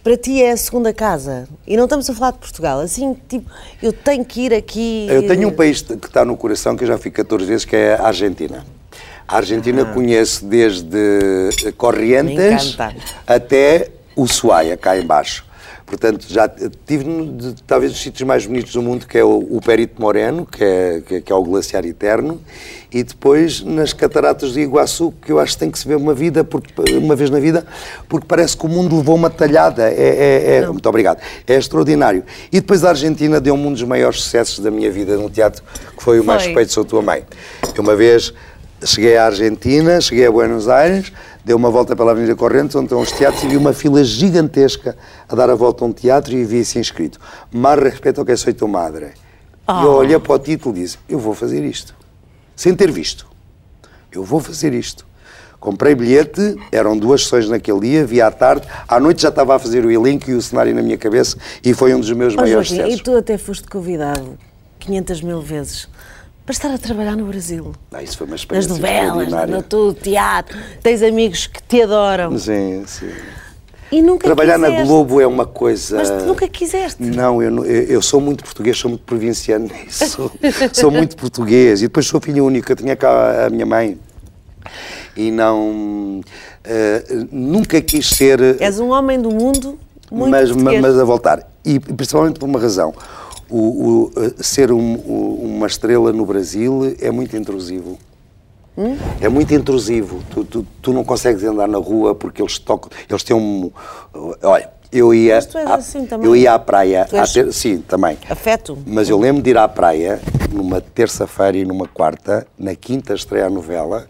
para 0.07 0.17
ti 0.17 0.41
é 0.41 0.53
a 0.53 0.57
segunda 0.57 0.95
casa. 0.95 1.49
E 1.67 1.77
não 1.77 1.83
estamos 1.83 2.09
a 2.09 2.15
falar 2.15 2.31
de 2.31 2.39
Portugal. 2.39 2.79
Assim, 2.79 3.17
tipo, 3.29 3.51
eu 3.83 3.93
tenho 3.93 4.25
que 4.25 4.43
ir 4.43 4.55
aqui. 4.55 5.05
Eu 5.11 5.27
tenho 5.27 5.49
um 5.49 5.51
país 5.53 5.83
que 5.83 5.95
está 5.95 6.25
no 6.25 6.37
coração 6.37 6.77
que 6.77 6.85
eu 6.85 6.89
já 6.89 6.97
fui 6.97 7.11
14 7.11 7.45
vezes, 7.45 7.65
que 7.65 7.75
é 7.75 7.95
a 7.95 8.07
Argentina. 8.07 8.65
A 9.27 9.39
Argentina 9.39 9.85
conheço 9.87 10.45
desde 10.47 10.97
Me 11.65 11.73
Corrientes 11.73 12.77
até 13.27 13.89
Ushuaia, 14.15 14.77
cá 14.77 14.97
embaixo. 14.97 15.45
Portanto, 15.85 16.25
já 16.29 16.49
tive 16.87 17.05
talvez 17.67 17.91
os 17.91 18.01
sítios 18.01 18.25
mais 18.25 18.47
bonitos 18.47 18.73
do 18.75 18.83
mundo, 18.83 19.09
que 19.09 19.19
é 19.19 19.25
o, 19.25 19.39
o 19.57 19.61
Perito 19.61 20.01
Moreno, 20.01 20.47
que 20.47 20.63
é, 20.63 21.03
que, 21.05 21.15
é- 21.17 21.21
que 21.21 21.33
é 21.33 21.35
o 21.35 21.43
glaciar 21.43 21.85
eterno, 21.85 22.41
e 22.97 23.03
depois 23.03 23.63
nas 23.63 23.93
cataratas 23.93 24.55
de 24.55 24.61
Iguaçu, 24.61 25.13
que 25.21 25.31
eu 25.31 25.39
acho 25.39 25.53
que 25.53 25.59
tem 25.59 25.71
que 25.71 25.79
se 25.79 25.87
ver 25.87 25.97
uma, 25.97 26.15
vida, 26.15 26.43
porque, 26.43 26.73
uma 26.97 27.15
vez 27.15 27.29
na 27.29 27.39
vida, 27.39 27.67
porque 28.09 28.27
parece 28.27 28.57
que 28.57 28.65
o 28.65 28.69
mundo 28.71 28.97
levou 28.97 29.15
uma 29.15 29.29
talhada. 29.29 29.87
É, 29.91 29.93
é- 29.93 30.57
é- 30.57 30.67
muito 30.67 30.89
obrigado. 30.89 31.21
É 31.47 31.57
extraordinário. 31.57 32.25
E 32.51 32.59
depois 32.59 32.85
a 32.85 32.89
Argentina 32.89 33.39
deu 33.39 33.55
um 33.55 33.71
dos 33.71 33.83
maiores 33.83 34.23
sucessos 34.23 34.61
da 34.61 34.71
minha 34.71 34.91
vida 34.91 35.15
no 35.19 35.29
teatro, 35.29 35.63
que 35.95 36.03
foi 36.03 36.19
o 36.21 36.25
Mais. 36.25 36.47
Respeito 36.47 36.73
Sou 36.73 36.87
Tua 36.87 37.03
Mãe. 37.03 37.23
Eu 37.75 37.83
uma 37.83 37.95
vez 37.95 38.33
cheguei 38.83 39.19
à 39.19 39.27
Argentina, 39.27 40.01
cheguei 40.01 40.27
a 40.27 40.31
Buenos 40.31 40.69
Aires, 40.69 41.13
dei 41.45 41.55
uma 41.55 41.71
volta 41.71 41.95
pela 41.95 42.13
Avenida 42.13 42.35
Correntes, 42.35 42.77
onde 42.77 42.87
estão 42.87 43.01
os 43.01 43.13
teatros, 43.13 43.45
e 43.45 43.49
vi 43.49 43.59
uma 43.59 43.75
fila 43.75 44.03
gigantesca 44.03 44.97
a 45.29 45.35
dar 45.35 45.51
a 45.51 45.55
volta 45.55 45.85
a 45.85 45.89
um 45.89 45.93
teatro 45.93 46.35
e 46.35 46.45
vi 46.45 46.61
assim 46.61 46.81
escrito: 46.81 47.19
Mar 47.53 47.79
respeito 47.79 48.21
ao 48.21 48.25
que 48.25 48.35
soy 48.37 48.55
tu 48.55 48.67
madre. 48.67 49.13
E 49.69 49.85
eu 49.85 49.93
olhei 49.93 50.19
para 50.19 50.33
o 50.33 50.39
título 50.39 50.77
e 50.77 50.83
disse: 50.83 50.99
Eu 51.09 51.19
vou 51.19 51.35
fazer 51.35 51.65
isto. 51.65 51.96
Sem 52.57 52.75
ter 52.75 52.91
visto. 52.91 53.27
Eu 54.11 54.25
vou 54.25 54.41
fazer 54.41 54.73
isto. 54.73 55.07
Comprei 55.61 55.95
bilhete, 55.95 56.57
eram 56.73 56.97
duas 56.97 57.23
sessões 57.25 57.49
naquele 57.49 57.81
dia, 57.81 58.07
vi 58.07 58.21
à 58.21 58.31
tarde, 58.31 58.67
à 58.89 58.99
noite 59.01 59.23
já 59.23 59.29
estava 59.31 59.57
a 59.57 59.59
fazer 59.59 59.85
o 59.85 59.91
elenco 59.91 60.31
e 60.31 60.35
o 60.35 60.41
cenário 60.41 60.75
na 60.75 60.83
minha 60.83 60.97
cabeça 60.99 61.37
e 61.65 61.75
foi 61.75 61.95
um 61.95 62.01
dos 62.01 62.11
meus 62.13 62.35
Ó, 62.35 62.37
maiores 62.37 62.69
Joaquim, 62.69 62.83
e 62.83 62.85
sucessos. 62.85 63.03
tu 63.03 63.17
até 63.17 63.37
foste 63.39 63.67
convidado 63.69 64.39
500 64.79 65.23
mil 65.23 65.41
vezes 65.41 65.89
para 66.45 66.53
estar 66.53 66.71
a 66.73 66.79
trabalhar 66.79 67.17
no 67.17 67.25
Brasil. 67.27 67.73
Ah, 67.91 68.03
isso 68.03 68.17
foi 68.19 68.27
uma 68.27 68.33
Nas 68.33 68.41
experiência 68.43 68.71
novelas, 68.71 69.23
extraordinária. 69.25 69.57
no 69.57 69.63
teu 69.63 69.93
teatro, 69.95 70.57
tens 70.83 71.03
amigos 71.03 71.47
que 71.49 71.61
te 71.63 71.83
adoram. 71.83 72.39
Sim, 72.39 72.85
sim. 72.87 73.11
Trabalhar 74.19 74.59
na 74.59 74.67
quiseste. 74.69 74.89
Globo 74.89 75.21
é 75.21 75.27
uma 75.27 75.47
coisa. 75.47 75.97
Mas 75.97 76.11
tu 76.11 76.27
nunca 76.27 76.49
quiseste. 76.49 77.03
Não, 77.03 77.43
eu, 77.43 77.65
eu, 77.65 78.03
sou 78.03 78.21
muito 78.21 78.43
português, 78.45 78.77
sou 78.79 78.89
muito 78.91 79.05
provinciano 79.05 79.69
nisso. 79.85 80.31
Sou, 80.73 80.91
muito 80.91 81.17
português. 81.17 81.81
E 81.81 81.85
depois 81.87 82.07
sou 82.07 82.21
filho 82.21 82.45
único, 82.45 82.71
eu 82.73 82.77
tinha 82.77 82.97
cá 82.97 83.47
a 83.47 83.51
minha 83.51 83.67
mãe. 83.67 83.99
E 85.17 85.31
não. 85.31 86.21
eh, 86.65 87.05
nunca 87.31 87.81
quis 87.81 88.09
ser. 88.11 88.41
És 88.61 88.79
um 88.81 88.91
homem 88.91 89.21
do 89.21 89.31
mundo 89.31 89.79
muito 90.11 90.31
mas, 90.31 90.51
português. 90.51 90.81
mas 90.83 90.99
a 90.99 91.05
voltar. 91.05 91.49
E 91.65 91.79
principalmente 91.79 92.39
por 92.39 92.47
uma 92.47 92.61
razão. 92.61 92.93
O, 93.49 93.59
o, 93.59 94.13
eh, 94.17 94.33
ser 94.43 94.73
um- 94.73 94.95
o- 94.97 95.41
uma 95.45 95.69
estrela 95.69 96.13
no 96.13 96.27
Brasil 96.27 96.97
é 97.01 97.11
muito 97.13 97.37
intrusivo. 97.37 97.97
Hum? 98.77 98.97
É 99.21 99.29
muito 99.29 99.55
intrusivo. 99.55 100.23
Tu, 100.31 100.45
tu, 100.45 100.67
tu 100.83 100.93
não 100.93 101.03
consegues 101.05 101.43
andar 101.45 101.67
na 101.67 101.79
rua 101.79 102.15
porque 102.15 102.43
eles 102.43 102.59
tocam. 102.59 102.91
Eles 103.09 103.23
têm 103.23 103.37
um. 103.37 103.71
Olha, 104.43 104.69
eu 104.93 105.15
ia. 105.15 105.37
Mas 105.37 105.47
tu 105.47 105.59
és 105.59 105.67
à- 105.67 105.75
assim 105.77 106.05
também. 106.07 106.27
Eu 106.27 106.37
ia 106.37 106.53
à 106.55 106.59
praia. 106.59 107.07
És- 107.11 107.33
ter- 107.33 107.53
sim, 107.53 107.79
também. 107.79 108.19
Afeto. 108.29 108.77
Mas 108.87 109.09
eu 109.09 109.19
lembro 109.19 109.43
de 109.43 109.51
ir 109.51 109.57
à 109.59 109.67
praia 109.67 110.21
numa 110.53 110.81
terça-feira 110.81 111.57
e 111.57 111.65
numa 111.65 111.89
quarta, 111.89 112.47
na 112.59 112.75
quinta 112.75 113.15
estreia 113.15 113.47
a 113.47 113.51
novela. 113.51 114.07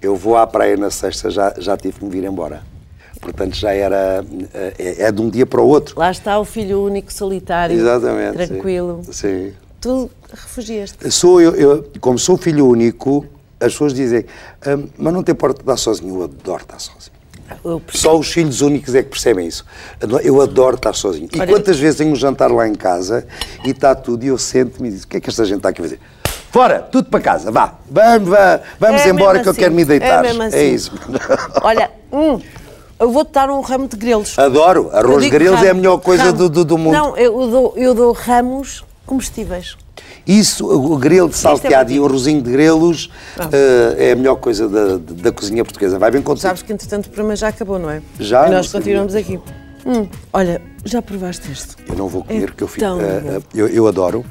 Eu 0.00 0.16
vou 0.16 0.36
à 0.36 0.46
praia 0.46 0.76
na 0.76 0.90
sexta, 0.90 1.30
já, 1.30 1.54
já 1.58 1.76
tive 1.76 1.98
que 1.98 2.04
me 2.04 2.10
vir 2.10 2.24
embora. 2.24 2.62
Portanto, 3.20 3.54
já 3.54 3.72
era. 3.72 4.24
É, 4.78 5.04
é 5.04 5.12
de 5.12 5.20
um 5.20 5.28
dia 5.28 5.44
para 5.46 5.60
o 5.60 5.66
outro. 5.68 5.98
Lá 5.98 6.10
está 6.10 6.38
o 6.38 6.44
filho 6.44 6.82
único, 6.84 7.12
solitário, 7.12 7.76
Exatamente. 7.78 8.38
sim. 8.38 8.46
tranquilo. 8.46 9.02
Sim. 9.10 9.52
Tu 9.80 10.10
refugiaste. 10.32 11.10
Sou 11.10 11.40
eu, 11.40 11.54
eu- 11.54 11.84
como 12.00 12.18
sou 12.18 12.36
filho 12.36 12.66
único, 12.66 13.24
as 13.60 13.72
pessoas 13.72 13.94
dizem, 13.94 14.24
"Ah, 14.62 14.78
mas 14.98 15.12
não 15.12 15.22
te 15.22 15.32
importa 15.32 15.60
estar 15.62 15.76
sozinho. 15.76 16.14
Eu 16.16 16.24
adoro 16.24 16.62
estar 16.62 16.78
sozinho. 16.78 17.16
Eu. 17.64 17.80
Só 17.92 18.18
os 18.18 18.32
filhos 18.32 18.60
únicos 18.60 18.94
é 18.94 19.02
que 19.04 19.10
percebem 19.10 19.46
isso. 19.46 19.64
Eu 20.24 20.40
adoro 20.40 20.74
estar 20.76 20.92
sozinho. 20.94 21.28
E 21.32 21.40
Olha- 21.40 21.52
quantas 21.52 21.78
vezes 21.78 21.96
tenho 21.98 22.10
um 22.10 22.16
jantar 22.16 22.50
lá 22.50 22.66
em 22.66 22.74
casa 22.74 23.24
e 23.64 23.70
está 23.70 23.94
tudo 23.94 24.24
e 24.24 24.28
eu 24.28 24.38
sento-me 24.38 24.88
e 24.88 24.92
digo, 24.92 25.04
o 25.04 25.06
que 25.06 25.16
é 25.18 25.20
que 25.20 25.30
esta 25.30 25.44
gente 25.44 25.58
está 25.58 25.68
aqui 25.68 25.80
a 25.80 25.84
fazer? 25.84 26.00
Fora, 26.50 26.80
tudo 26.80 27.08
para 27.08 27.20
casa, 27.20 27.50
vá, 27.52 27.74
vamos, 27.88 28.28
vá, 28.30 28.60
vamos 28.80 29.02
É 29.02 29.10
embora 29.10 29.40
que 29.40 29.46
eu 29.46 29.52
assim, 29.52 29.60
quero 29.60 29.74
me 29.74 29.84
deitar. 29.84 30.24
É, 30.24 30.30
assim. 30.30 30.56
É 30.56 30.64
isso. 30.64 30.90
Olha, 31.62 31.90
hum, 32.12 32.40
eu 32.98 33.12
vou-te 33.12 33.30
dar 33.32 33.48
um 33.50 33.60
ramo 33.60 33.86
de 33.86 33.96
grelos. 33.96 34.36
Adoro. 34.38 34.90
Eu 34.92 34.98
Arroz 34.98 35.22
de 35.22 35.30
grelos 35.30 35.60
é 35.60 35.66
a 35.66 35.68
ramo, 35.68 35.80
melhor 35.80 35.98
coisa 35.98 36.24
ramo. 36.24 36.38
do, 36.38 36.48
do, 36.48 36.64
do 36.64 36.78
mundo. 36.78 36.94
Não, 36.94 37.16
eu 37.16 37.32
dou, 37.48 37.74
eu 37.76 37.94
dou 37.94 38.12
ramos 38.12 38.82
comestíveis. 39.04 39.76
Isso, 40.26 40.66
o 40.66 40.96
grelo 40.98 41.28
de 41.28 41.34
é 41.34 41.38
salteado 41.38 41.84
para 41.86 41.94
e 41.94 42.00
o 42.00 42.04
arrozinho 42.06 42.42
de 42.42 42.50
grelos 42.50 43.10
eh, 43.52 44.08
é 44.08 44.12
a 44.12 44.16
melhor 44.16 44.34
coisa 44.36 44.68
da, 44.68 44.96
da 44.98 45.30
cozinha 45.30 45.62
portuguesa. 45.64 45.98
Vai 46.00 46.10
bem 46.10 46.20
contigo. 46.20 46.42
Sabes 46.42 46.62
que 46.62 46.72
entretanto 46.72 47.06
o 47.06 47.10
programa 47.10 47.36
já 47.36 47.48
acabou, 47.48 47.78
não 47.78 47.88
é? 47.90 48.02
Já, 48.18 48.48
E 48.48 48.50
nós 48.50 48.72
continuamos 48.72 49.14
aqui. 49.14 49.38
Hum, 49.86 50.08
olha, 50.32 50.60
já 50.84 51.00
provaste 51.00 51.48
este? 51.52 51.76
Eu 51.88 51.94
não 51.94 52.08
vou 52.08 52.24
comer 52.24 52.42
É 52.42 52.46
porque 52.46 52.64
eu 52.64 52.68
fico. 52.68 52.84
bom. 52.84 53.00
eh, 53.00 53.40
eu, 53.54 53.68
eu 53.68 53.86
adoro, 53.86 54.24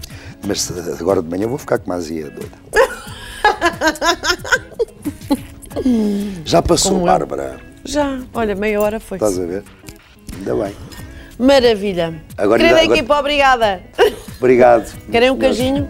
mas 0.45 0.69
agora 0.99 1.21
de 1.21 1.29
manhã 1.29 1.47
vou 1.47 1.58
ficar 1.58 1.79
com 1.79 1.86
uma 1.86 1.95
azia 1.95 2.29
doida. 2.29 2.65
Já 6.45 6.62
passou, 6.62 6.91
Como 6.93 7.03
eu. 7.03 7.08
Bárbara. 7.12 7.58
Já, 7.84 8.19
olha, 8.34 8.55
meia 8.55 8.79
hora 8.81 8.99
foi. 8.99 9.17
Estás 9.17 9.38
a 9.39 9.45
ver? 9.45 9.63
Ainda 10.38 10.55
bem. 10.55 10.75
Maravilha. 11.38 12.21
Agora 12.38 12.62
Querida 12.62 12.81
agora- 12.81 12.97
equipa, 12.97 13.19
obrigada. 13.19 13.81
Obrigado. 14.38 14.93
Querem 15.12 15.30
um 15.32 15.38
cajinho? 15.38 15.88